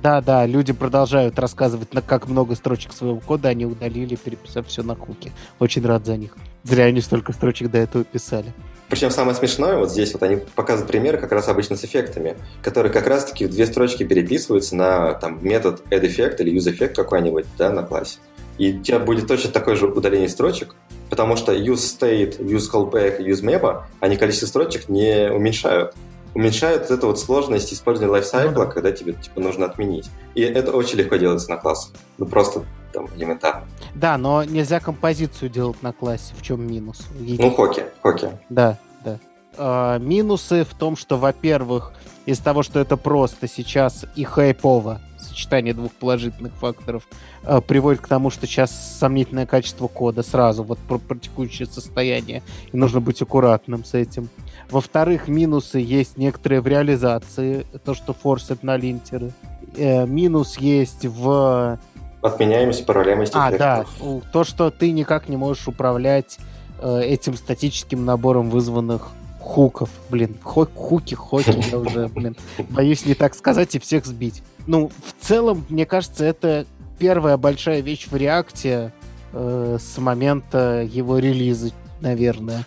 Да, 0.02 0.22
да, 0.22 0.46
люди 0.46 0.72
продолжают 0.72 1.38
рассказывать, 1.38 1.92
на 1.92 2.00
как 2.00 2.26
много 2.26 2.54
строчек 2.54 2.92
своего 2.92 3.20
кода 3.20 3.48
они 3.48 3.66
удалили, 3.66 4.16
переписав 4.16 4.66
все 4.66 4.82
на 4.82 4.94
хуки. 4.94 5.30
Очень 5.58 5.84
рад 5.84 6.06
за 6.06 6.16
них. 6.16 6.36
Зря 6.62 6.84
они 6.84 7.02
столько 7.02 7.32
строчек 7.32 7.70
до 7.70 7.78
этого 7.78 8.04
писали. 8.04 8.52
Причем 8.88 9.10
самое 9.10 9.36
смешное, 9.36 9.76
вот 9.76 9.90
здесь 9.90 10.12
вот 10.14 10.22
они 10.22 10.38
показывают 10.54 10.90
примеры 10.90 11.18
как 11.18 11.32
раз 11.32 11.48
обычно 11.48 11.76
с 11.76 11.84
эффектами, 11.84 12.36
которые 12.62 12.92
как 12.92 13.06
раз-таки 13.06 13.44
в 13.44 13.50
две 13.50 13.66
строчки 13.66 14.02
переписываются 14.02 14.74
на 14.74 15.14
там, 15.14 15.38
метод 15.42 15.82
add-эффект 15.90 16.40
или 16.40 16.56
use-эффект 16.58 16.96
какой-нибудь 16.96 17.46
да, 17.58 17.70
на 17.70 17.82
классе. 17.82 18.18
И 18.58 18.78
у 18.78 18.82
тебя 18.82 18.98
будет 18.98 19.28
точно 19.28 19.50
такое 19.50 19.76
же 19.76 19.86
удаление 19.86 20.28
строчек, 20.28 20.74
потому 21.08 21.36
что 21.36 21.54
use 21.54 21.74
state, 21.76 22.40
use 22.40 22.70
callback, 22.72 23.18
use 23.20 23.42
memo, 23.42 23.82
они 24.00 24.16
количество 24.16 24.46
строчек 24.46 24.88
не 24.88 25.30
уменьшают. 25.30 25.94
Уменьшают 26.34 26.90
эту 26.90 27.08
вот 27.08 27.18
сложность 27.18 27.72
использования 27.72 28.12
лайфсайкла, 28.12 28.66
да. 28.66 28.70
когда 28.70 28.92
тебе 28.92 29.14
типа, 29.14 29.40
нужно 29.40 29.66
отменить. 29.66 30.08
И 30.34 30.42
это 30.42 30.72
очень 30.72 30.98
легко 30.98 31.16
делается 31.16 31.50
на 31.50 31.56
классах. 31.56 31.92
Ну 32.18 32.26
просто 32.26 32.64
там 32.92 33.08
элементарно. 33.16 33.66
Да, 33.94 34.16
но 34.18 34.44
нельзя 34.44 34.80
композицию 34.80 35.50
делать 35.50 35.82
на 35.82 35.92
классе. 35.92 36.34
В 36.36 36.42
чем 36.42 36.66
минус? 36.66 37.02
Ну, 37.18 37.50
хоки, 37.50 37.84
хоки. 38.02 38.28
Да, 38.48 38.78
да. 39.04 39.18
А, 39.56 39.98
минусы 39.98 40.64
в 40.64 40.74
том, 40.74 40.96
что, 40.96 41.16
во-первых, 41.16 41.92
из 42.26 42.38
того, 42.38 42.62
что 42.62 42.80
это 42.80 42.96
просто 42.96 43.48
сейчас 43.48 44.04
и 44.14 44.24
хайпово, 44.24 45.00
сочетание 45.18 45.74
двух 45.74 45.92
положительных 45.92 46.52
факторов, 46.54 47.06
а, 47.42 47.60
приводит 47.60 48.00
к 48.00 48.08
тому, 48.08 48.30
что 48.30 48.46
сейчас 48.46 48.98
сомнительное 48.98 49.46
качество 49.46 49.88
кода 49.88 50.22
сразу, 50.22 50.62
вот 50.62 50.78
про, 50.78 50.98
про 50.98 51.18
текущее 51.18 51.66
состояние, 51.66 52.42
и 52.72 52.76
нужно 52.76 53.00
быть 53.00 53.20
аккуратным 53.22 53.84
с 53.84 53.94
этим. 53.94 54.28
Во-вторых, 54.70 55.28
минусы 55.28 55.78
есть 55.78 56.16
некоторые 56.16 56.60
в 56.60 56.66
реализации, 56.66 57.66
то, 57.84 57.94
что 57.94 58.12
форсят 58.12 58.62
на 58.62 58.76
линтеры. 58.76 59.32
Э, 59.76 60.06
минус 60.06 60.58
есть 60.58 61.06
в 61.06 61.78
Отменяемость, 62.22 62.84
параллельность 62.84 63.32
а, 63.34 63.50
да. 63.50 63.82
эффектов. 63.82 64.30
То, 64.32 64.44
что 64.44 64.70
ты 64.70 64.90
никак 64.90 65.28
не 65.28 65.36
можешь 65.36 65.66
управлять 65.68 66.38
э, 66.80 67.00
этим 67.02 67.34
статическим 67.34 68.04
набором 68.04 68.50
вызванных 68.50 69.08
хуков. 69.40 69.88
Блин, 70.10 70.36
хо- 70.42 70.68
хуки, 70.74 71.14
хоки, 71.14 71.64
я 71.70 71.78
уже, 71.78 72.08
блин, 72.08 72.36
боюсь 72.68 73.06
не 73.06 73.14
так 73.14 73.34
сказать 73.34 73.74
и 73.74 73.78
всех 73.78 74.04
сбить. 74.04 74.42
Ну, 74.66 74.90
в 75.04 75.26
целом, 75.26 75.64
мне 75.70 75.86
кажется, 75.86 76.24
это 76.24 76.66
первая 76.98 77.38
большая 77.38 77.80
вещь 77.80 78.06
в 78.10 78.14
реакте 78.14 78.92
э, 79.32 79.78
с 79.80 79.98
момента 79.98 80.82
его 80.82 81.18
релиза, 81.18 81.70
наверное. 82.00 82.66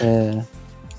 Э, 0.00 0.42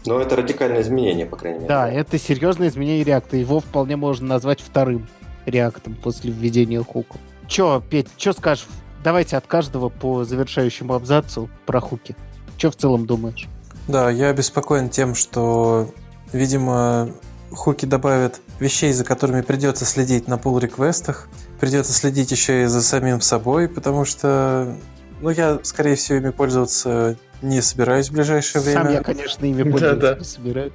Но 0.07 0.19
это 0.19 0.35
радикальное 0.35 0.81
изменение, 0.81 1.25
по 1.25 1.35
крайней 1.35 1.59
мере. 1.59 1.69
да, 1.69 1.89
это 1.89 2.17
серьезное 2.17 2.69
изменение 2.69 3.03
реакта. 3.03 3.37
Его 3.37 3.59
вполне 3.59 3.95
можно 3.95 4.27
назвать 4.27 4.61
вторым 4.61 5.07
реактом 5.45 5.95
после 5.95 6.31
введения 6.31 6.81
хуков. 6.81 7.19
Че, 7.47 7.81
Петь, 7.89 8.07
что 8.17 8.33
скажешь? 8.33 8.67
Давайте 9.03 9.37
от 9.37 9.47
каждого 9.47 9.89
по 9.89 10.23
завершающему 10.23 10.93
абзацу 10.93 11.49
про 11.65 11.79
хуки. 11.79 12.15
Че 12.57 12.71
в 12.71 12.75
целом 12.75 13.05
думаешь? 13.05 13.47
Да, 13.87 14.09
я 14.09 14.29
обеспокоен 14.29 14.89
тем, 14.89 15.15
что, 15.15 15.89
видимо, 16.33 17.11
хуки 17.51 17.85
добавят 17.85 18.41
вещей, 18.59 18.91
за 18.91 19.05
которыми 19.05 19.41
придется 19.41 19.85
следить 19.85 20.27
на 20.27 20.33
pull 20.33 20.59
реквестах 20.59 21.29
придется 21.59 21.93
следить 21.93 22.31
еще 22.31 22.63
и 22.63 22.65
за 22.65 22.81
самим 22.81 23.21
собой, 23.21 23.67
потому 23.67 24.05
что, 24.05 24.75
ну, 25.21 25.29
я, 25.29 25.59
скорее 25.63 25.95
всего, 25.95 26.17
ими 26.19 26.29
пользоваться 26.29 27.17
не 27.41 27.61
собираюсь 27.61 28.09
в 28.09 28.13
ближайшее 28.13 28.61
время. 28.61 28.83
Сам 28.83 28.93
я, 28.93 29.01
конечно, 29.03 29.45
ими 29.45 29.63
пользоваться 29.63 29.95
Да-да. 29.95 30.19
не 30.19 30.25
собираюсь. 30.25 30.73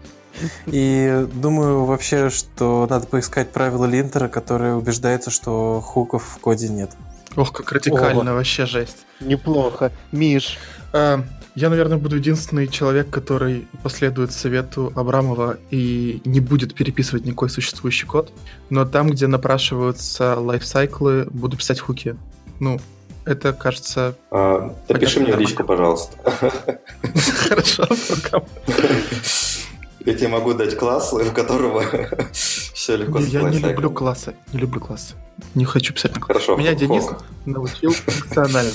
И 0.67 1.27
думаю 1.35 1.85
вообще, 1.85 2.31
что 2.31 2.87
надо 2.89 3.07
поискать 3.07 3.51
правила 3.53 3.85
линтера, 3.85 4.29
которое 4.29 4.75
убеждается, 4.75 5.31
что 5.31 5.81
хуков 5.85 6.25
в 6.25 6.39
коде 6.41 6.69
нет. 6.69 6.91
Ох, 7.37 7.53
как 7.53 7.71
радикально, 7.73 8.31
Ого. 8.31 8.39
вообще 8.39 8.67
жесть. 8.67 8.99
Неплохо. 9.21 9.93
Миш, 10.11 10.59
А, 10.93 11.25
Я, 11.55 11.69
наверное, 11.69 11.99
буду 11.99 12.17
единственный 12.17 12.67
человек, 12.67 13.11
который 13.11 13.67
последует 13.83 14.33
совету 14.33 14.91
Абрамова 14.97 15.59
и 15.71 16.23
не 16.25 16.41
будет 16.41 16.75
переписывать 16.75 17.27
никакой 17.27 17.51
существующий 17.51 18.07
код. 18.07 18.33
Но 18.71 18.87
там, 18.87 19.11
где 19.11 19.27
напрашиваются 19.27 20.35
лайфсайклы, 20.39 21.27
буду 21.31 21.59
писать 21.59 21.79
хуки. 21.81 22.17
Ну, 22.59 22.81
это, 23.25 23.53
кажется, 23.53 24.15
А, 24.31 24.75
Напиши 24.89 25.21
мне 25.21 25.33
в 25.33 25.39
личку, 25.39 25.65
пожалуйста. 25.65 26.17
хорошо. 27.49 27.87
пока. 28.09 28.43
Я 30.05 30.15
тебе 30.15 30.29
могу 30.29 30.55
дать 30.55 30.77
класс, 30.77 31.13
в 31.13 31.33
которого 31.33 31.85
все 32.33 32.97
легко 32.97 33.21
Я 33.21 33.43
не 33.43 33.59
люблю 33.59 33.91
классы. 33.91 34.35
Не 34.53 34.61
люблю 34.61 34.81
классы. 34.81 35.15
Не 35.55 35.65
хочу 35.65 35.95
писать 35.95 36.15
на 36.15 36.21
класс. 36.21 36.29
Хорошо. 36.29 36.57
Меня. 36.57 36.75
Денис 36.75 37.05
научил 37.47 37.93
функционально. 37.93 38.71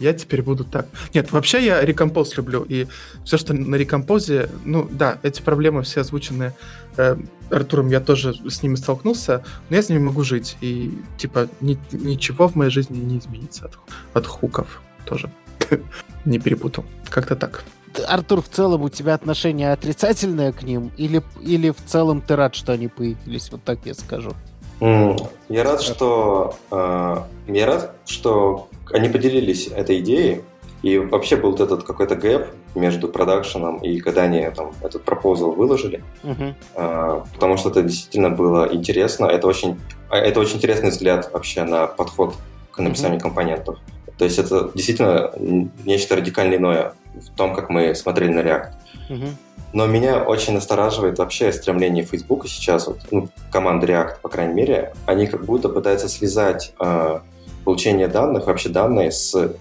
Я 0.00 0.12
теперь 0.12 0.42
буду 0.42 0.64
так. 0.64 0.86
Нет, 1.14 1.30
вообще 1.30 1.64
я 1.64 1.84
рекомпоз 1.84 2.36
люблю, 2.36 2.64
и 2.68 2.86
все, 3.24 3.36
что 3.36 3.54
на 3.54 3.76
рекомпозе, 3.76 4.48
ну 4.64 4.88
да, 4.90 5.18
эти 5.22 5.42
проблемы 5.42 5.82
все 5.82 6.00
озвучены 6.00 6.54
э, 6.96 7.16
Артуром, 7.50 7.88
я 7.88 8.00
тоже 8.00 8.34
с 8.48 8.62
ними 8.62 8.76
столкнулся, 8.76 9.44
но 9.68 9.76
я 9.76 9.82
с 9.82 9.88
ними 9.88 10.00
могу 10.00 10.24
жить, 10.24 10.56
и 10.60 10.98
типа 11.18 11.48
ни, 11.60 11.78
ничего 11.92 12.48
в 12.48 12.54
моей 12.56 12.70
жизни 12.70 12.98
не 12.98 13.18
изменится 13.18 13.66
от, 13.66 13.78
от 14.14 14.26
хуков 14.26 14.82
тоже. 15.04 15.30
не 16.24 16.38
перепутал. 16.38 16.84
Как-то 17.08 17.36
так. 17.36 17.64
Артур, 18.08 18.40
в 18.42 18.48
целом 18.48 18.82
у 18.82 18.88
тебя 18.88 19.14
отношение 19.14 19.72
отрицательное 19.72 20.52
к 20.52 20.62
ним, 20.62 20.92
или, 20.96 21.22
или 21.40 21.70
в 21.70 21.84
целом 21.84 22.20
ты 22.20 22.36
рад, 22.36 22.54
что 22.54 22.72
они 22.72 22.88
появились? 22.88 23.50
Вот 23.50 23.64
так 23.64 23.80
я 23.84 23.94
скажу. 23.94 24.32
Я 24.80 25.64
рад, 25.64 25.82
что 25.82 26.54
э, 26.70 27.16
я 27.48 27.66
рад, 27.66 27.96
что 28.06 28.68
они 28.92 29.08
поделились 29.08 29.68
этой 29.68 30.00
идеей, 30.00 30.42
и 30.82 30.98
вообще 30.98 31.36
был 31.36 31.50
вот 31.50 31.60
этот 31.60 31.82
какой-то 31.82 32.16
гэп 32.16 32.48
между 32.74 33.08
продакшеном 33.08 33.78
и 33.78 34.00
когда 34.00 34.22
они 34.22 34.48
там, 34.50 34.72
этот 34.82 35.04
пропозал 35.04 35.52
выложили, 35.52 36.02
uh-huh. 36.22 36.54
э, 36.76 37.22
потому 37.34 37.56
что 37.58 37.68
это 37.68 37.82
действительно 37.82 38.30
было 38.30 38.72
интересно. 38.72 39.26
Это 39.26 39.46
очень, 39.46 39.78
это 40.10 40.40
очень 40.40 40.56
интересный 40.56 40.90
взгляд 40.90 41.30
вообще 41.32 41.64
на 41.64 41.86
подход 41.86 42.34
к 42.70 42.78
написанию 42.78 43.18
uh-huh. 43.18 43.22
компонентов. 43.22 43.78
То 44.16 44.24
есть 44.24 44.38
это 44.38 44.70
действительно 44.74 45.32
нечто 45.84 46.16
радикально 46.16 46.56
иное 46.56 46.94
в 47.14 47.36
том, 47.36 47.54
как 47.54 47.68
мы 47.68 47.94
смотрели 47.94 48.32
на 48.32 48.40
React. 48.40 48.70
Uh-huh. 49.10 49.28
Но 49.72 49.86
меня 49.86 50.24
очень 50.24 50.54
настораживает 50.54 51.18
вообще 51.18 51.52
стремление 51.52 52.04
Facebook 52.04 52.46
сейчас, 52.48 52.88
вот, 52.88 52.98
ну, 53.10 53.28
команды 53.52 53.86
React, 53.86 54.20
по 54.20 54.28
крайней 54.28 54.54
мере, 54.54 54.92
они 55.06 55.26
как 55.26 55.44
будто 55.44 55.68
пытаются 55.68 56.08
связать 56.08 56.72
э, 56.80 57.20
получение 57.64 58.08
данных, 58.08 58.46
вообще 58.46 58.68
данные 58.68 59.12
с 59.12 59.54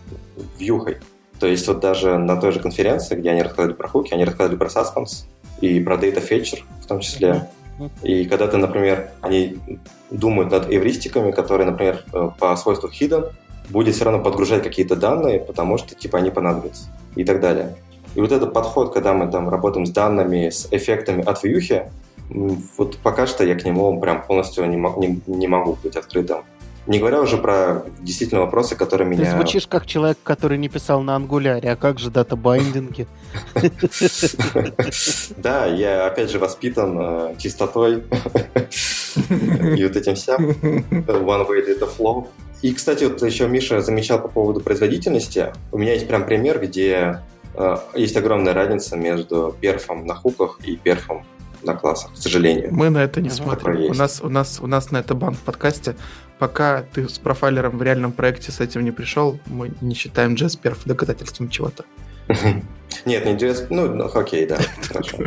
вьюхой. 0.58 0.98
То 1.40 1.48
есть 1.48 1.68
вот 1.68 1.80
даже 1.80 2.18
на 2.18 2.36
той 2.38 2.52
же 2.52 2.60
конференции, 2.60 3.16
где 3.16 3.30
они 3.30 3.44
рассказывали 3.44 3.76
про 3.76 3.88
хуки, 3.88 4.14
они 4.14 4.26
рассказывали 4.26 4.58
про 4.58 4.68
suspense 4.68 5.26
и 5.62 5.80
про 5.80 5.96
data 5.96 6.28
fetcher 6.28 6.60
в 6.82 6.88
том 6.88 7.00
числе. 7.00 7.48
И 8.04 8.26
когда 8.26 8.48
ты, 8.48 8.58
например, 8.58 9.12
они 9.22 9.58
думают 10.12 10.52
над 10.52 10.70
эвристиками, 10.70 11.32
которые, 11.32 11.70
например, 11.70 12.04
э, 12.14 12.30
по 12.38 12.56
свойству 12.58 12.90
hidden, 12.90 13.32
будет 13.70 13.96
все 13.96 14.06
равно 14.06 14.22
подгружать 14.22 14.64
какие-то 14.64 14.96
данные, 14.96 15.40
потому 15.40 15.78
что 15.78 15.96
типа 15.96 16.18
они 16.18 16.32
понадобятся 16.32 16.90
и 17.16 17.24
так 17.24 17.40
далее. 17.40 17.76
И 18.16 18.22
вот 18.22 18.32
этот 18.32 18.54
подход, 18.54 18.94
когда 18.94 19.14
мы 19.14 19.32
там 19.32 19.50
работаем 19.50 19.86
с 19.86 19.92
данными, 19.92 20.50
с 20.50 20.68
эффектами 20.72 21.24
от 21.24 21.44
вьюхи, 21.44 21.92
вот 22.78 22.98
пока 22.98 23.28
что 23.28 23.44
я 23.44 23.56
к 23.56 23.66
нему 23.66 24.00
прям 24.00 24.24
полностью 24.24 24.66
не, 24.68 24.78
не, 24.78 25.22
не 25.28 25.48
могу 25.48 25.78
быть 25.84 25.96
открытым. 25.96 26.44
Не 26.88 26.98
говоря 26.98 27.22
уже 27.22 27.38
про 27.38 27.84
действительно 28.00 28.42
вопросы, 28.42 28.76
которые 28.76 29.08
меня... 29.08 29.26
Ты 29.26 29.32
звучишь 29.32 29.68
как 29.68 29.86
человек, 29.86 30.18
который 30.24 30.58
не 30.58 30.70
писал 30.70 31.02
на 31.02 31.16
ангуляре, 31.16 31.72
а 31.72 31.76
как 31.76 32.00
же 32.00 32.10
дата-байдинги? 32.10 33.06
Да, 35.38 35.68
я 35.68 36.08
опять 36.08 36.32
же 36.32 36.40
воспитан 36.40 36.98
э, 37.00 37.36
чистотой 37.38 38.06
и 39.76 39.84
вот 39.84 39.96
этим 39.96 40.16
вся. 40.16 40.38
One 40.38 41.48
way 41.48 41.68
data 41.68 41.88
flow. 41.96 42.28
И, 42.64 42.74
кстати, 42.74 43.04
вот 43.04 43.22
еще 43.22 43.48
Миша 43.48 43.82
замечал 43.82 44.20
по 44.20 44.28
поводу 44.28 44.60
производительности. 44.60 45.54
У 45.72 45.78
меня 45.78 45.94
есть 45.94 46.08
прям 46.08 46.26
пример, 46.26 46.60
где 46.60 47.20
есть 47.96 48.16
огромная 48.16 48.54
разница 48.54 48.96
между 48.98 49.56
перфом 49.60 50.06
на 50.06 50.16
хуках 50.16 50.60
и 50.64 50.76
перфом 50.76 51.26
на 51.64 51.76
классах, 51.76 52.14
к 52.14 52.18
сожалению. 52.18 52.70
Мы 52.74 52.90
на 52.90 53.00
это 53.00 53.22
не 53.22 53.30
смотрим. 53.30 53.92
У 53.92 53.94
нас, 53.94 54.22
у, 54.24 54.30
нас, 54.30 54.60
у 54.62 54.68
нас 54.68 54.92
на 54.92 54.98
это 54.98 55.14
бан 55.14 55.34
в 55.34 55.40
подкасте. 55.40 55.96
Пока 56.38 56.84
ты 56.94 57.10
с 57.10 57.20
профайлером 57.20 57.78
в 57.78 57.84
реальном 57.84 58.14
проекте 58.14 58.52
с 58.52 58.62
этим 58.62 58.84
не 58.86 58.92
пришел, 58.92 59.40
мы 59.46 59.72
не 59.82 59.94
считаем 59.94 60.36
JSPerf 60.36 60.78
доказательством 60.86 61.50
чего-то. 61.50 61.84
Нет, 63.06 63.26
не 63.26 63.34
JS... 63.34 63.68
Ну, 63.70 63.94
ну, 63.94 64.06
окей, 64.06 64.46
да, 64.46 64.58
хорошо. 64.88 65.18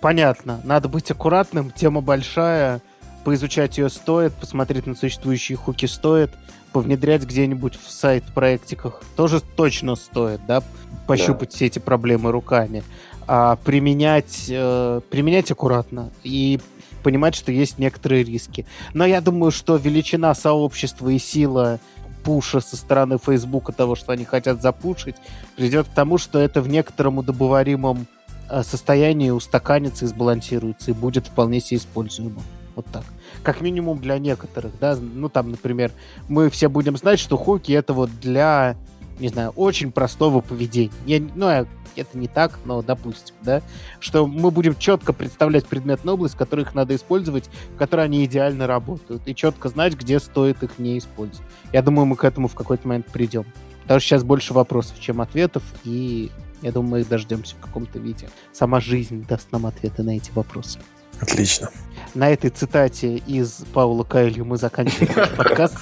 Понятно. 0.00 0.60
Надо 0.64 0.88
быть 0.88 1.10
аккуратным. 1.10 1.70
Тема 1.70 2.00
большая. 2.00 2.80
Поизучать 3.26 3.76
ее 3.76 3.88
стоит, 3.88 4.32
посмотреть 4.34 4.86
на 4.86 4.94
существующие 4.94 5.58
хуки 5.58 5.86
стоит, 5.86 6.30
повнедрять 6.72 7.24
где-нибудь 7.24 7.74
в 7.74 7.90
сайт-проектиках 7.90 9.02
тоже 9.16 9.40
точно 9.40 9.96
стоит, 9.96 10.46
да, 10.46 10.62
пощупать 11.08 11.50
да. 11.50 11.56
все 11.56 11.66
эти 11.66 11.80
проблемы 11.80 12.30
руками 12.30 12.84
а 13.26 13.56
применять, 13.56 14.46
э, 14.48 15.00
применять 15.10 15.50
аккуратно 15.50 16.12
и 16.22 16.60
понимать, 17.02 17.34
что 17.34 17.50
есть 17.50 17.78
некоторые 17.78 18.22
риски. 18.22 18.66
Но 18.94 19.04
я 19.04 19.20
думаю, 19.20 19.50
что 19.50 19.74
величина 19.74 20.32
сообщества 20.34 21.08
и 21.08 21.18
сила 21.18 21.80
пуша 22.22 22.60
со 22.60 22.76
стороны 22.76 23.18
Фейсбука 23.18 23.72
того, 23.72 23.94
что 23.94 24.12
они 24.12 24.24
хотят 24.24 24.62
запушить, 24.62 25.16
придет 25.56 25.88
к 25.88 25.94
тому, 25.94 26.18
что 26.18 26.38
это 26.38 26.60
в 26.60 26.68
некотором 26.68 27.18
удобоваримом 27.18 28.06
э, 28.48 28.62
состоянии 28.62 29.30
устаканится 29.30 30.04
и 30.04 30.08
сбалансируется, 30.08 30.92
и 30.92 30.94
будет 30.94 31.26
вполне 31.26 31.60
себе 31.60 31.78
используемо. 31.78 32.42
Вот 32.76 32.86
так. 32.92 33.04
Как 33.42 33.60
минимум 33.60 33.98
для 33.98 34.18
некоторых, 34.18 34.72
да. 34.80 34.96
Ну, 34.96 35.28
там, 35.28 35.50
например, 35.50 35.92
мы 36.28 36.50
все 36.50 36.68
будем 36.68 36.96
знать, 36.96 37.18
что 37.18 37.36
хуки 37.36 37.72
это 37.72 37.92
вот 37.92 38.10
для, 38.20 38.76
не 39.18 39.28
знаю, 39.28 39.50
очень 39.50 39.92
простого 39.92 40.40
поведения. 40.40 40.92
Я, 41.06 41.22
ну, 41.34 41.48
это 41.48 42.18
не 42.18 42.28
так, 42.28 42.58
но 42.64 42.82
допустим, 42.82 43.34
да, 43.42 43.62
что 44.00 44.26
мы 44.26 44.50
будем 44.50 44.76
четко 44.76 45.12
представлять 45.12 45.66
предметную 45.66 46.14
область, 46.14 46.36
их 46.38 46.74
надо 46.74 46.94
использовать, 46.94 47.48
в 47.74 47.78
которой 47.78 48.04
они 48.04 48.24
идеально 48.24 48.66
работают, 48.66 49.26
и 49.26 49.34
четко 49.34 49.68
знать, 49.68 49.94
где 49.94 50.18
стоит 50.18 50.62
их 50.62 50.78
не 50.78 50.98
использовать. 50.98 51.46
Я 51.72 51.82
думаю, 51.82 52.06
мы 52.06 52.16
к 52.16 52.24
этому 52.24 52.48
в 52.48 52.54
какой-то 52.54 52.86
момент 52.88 53.06
придем. 53.06 53.44
Потому 53.82 54.00
что 54.00 54.08
сейчас 54.08 54.24
больше 54.24 54.52
вопросов, 54.52 54.98
чем 54.98 55.20
ответов, 55.20 55.62
и 55.84 56.30
я 56.62 56.72
думаю, 56.72 56.90
мы 56.90 57.00
их 57.00 57.08
дождемся 57.08 57.54
в 57.56 57.60
каком-то 57.60 57.98
виде. 57.98 58.28
Сама 58.52 58.80
жизнь 58.80 59.24
даст 59.26 59.52
нам 59.52 59.66
ответы 59.66 60.02
на 60.02 60.16
эти 60.16 60.30
вопросы. 60.32 60.80
Отлично. 61.20 61.70
На 62.14 62.30
этой 62.30 62.48
цитате 62.48 63.16
из 63.26 63.64
Паула 63.74 64.02
Кайлью 64.02 64.46
мы 64.46 64.56
заканчиваем 64.56 65.12
наш 65.14 65.30
подкаст. 65.30 65.76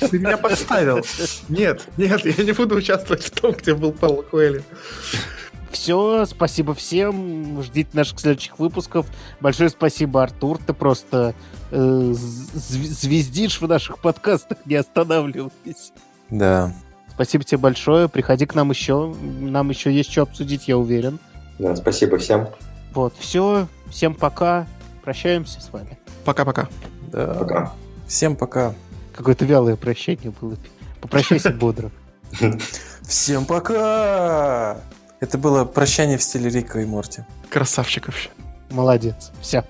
Ты 0.00 0.18
меня 0.18 0.38
подставил. 0.38 1.04
Нет, 1.48 1.82
нет, 1.98 2.24
я 2.24 2.44
не 2.44 2.52
буду 2.52 2.76
участвовать 2.76 3.24
в 3.24 3.30
том, 3.30 3.52
где 3.52 3.74
был 3.74 3.92
Паула 3.92 4.22
Кайлью. 4.22 4.64
Все, 5.70 6.24
спасибо 6.24 6.72
всем. 6.72 7.60
Ждите 7.62 7.90
наших 7.92 8.20
следующих 8.20 8.58
выпусков. 8.58 9.06
Большое 9.40 9.68
спасибо, 9.68 10.22
Артур. 10.22 10.58
Ты 10.64 10.72
просто 10.72 11.34
э, 11.70 12.12
звездишь 12.14 13.60
в 13.60 13.66
наших 13.66 13.98
подкастах, 13.98 14.58
не 14.64 14.76
останавливаясь. 14.76 15.92
Да. 16.30 16.72
Спасибо 17.10 17.44
тебе 17.44 17.58
большое. 17.58 18.08
Приходи 18.08 18.46
к 18.46 18.54
нам 18.54 18.70
еще. 18.70 19.14
Нам 19.20 19.68
еще 19.68 19.92
есть 19.92 20.10
что 20.10 20.22
обсудить, 20.22 20.68
я 20.68 20.78
уверен. 20.78 21.18
Да, 21.58 21.76
спасибо 21.76 22.18
всем. 22.18 22.48
Вот, 22.94 23.12
все. 23.18 23.66
Всем 23.94 24.12
пока. 24.16 24.66
Прощаемся 25.04 25.60
с 25.60 25.72
вами. 25.72 25.96
Пока-пока. 26.24 26.68
Да. 27.12 27.34
Пока. 27.34 27.72
Всем 28.08 28.34
пока. 28.34 28.74
Какое-то 29.14 29.44
вялое 29.44 29.76
прощение 29.76 30.32
было. 30.40 30.56
Попрощайся 31.00 31.50
бодро. 31.60 31.92
Всем 33.02 33.44
пока! 33.44 34.78
Это 35.20 35.38
было 35.38 35.64
прощание 35.64 36.18
в 36.18 36.24
стиле 36.24 36.50
Рика 36.50 36.80
и 36.80 36.84
Морти. 36.84 37.22
Красавчик 37.50 38.08
вообще. 38.08 38.30
Молодец. 38.70 39.30
Все. 39.40 39.64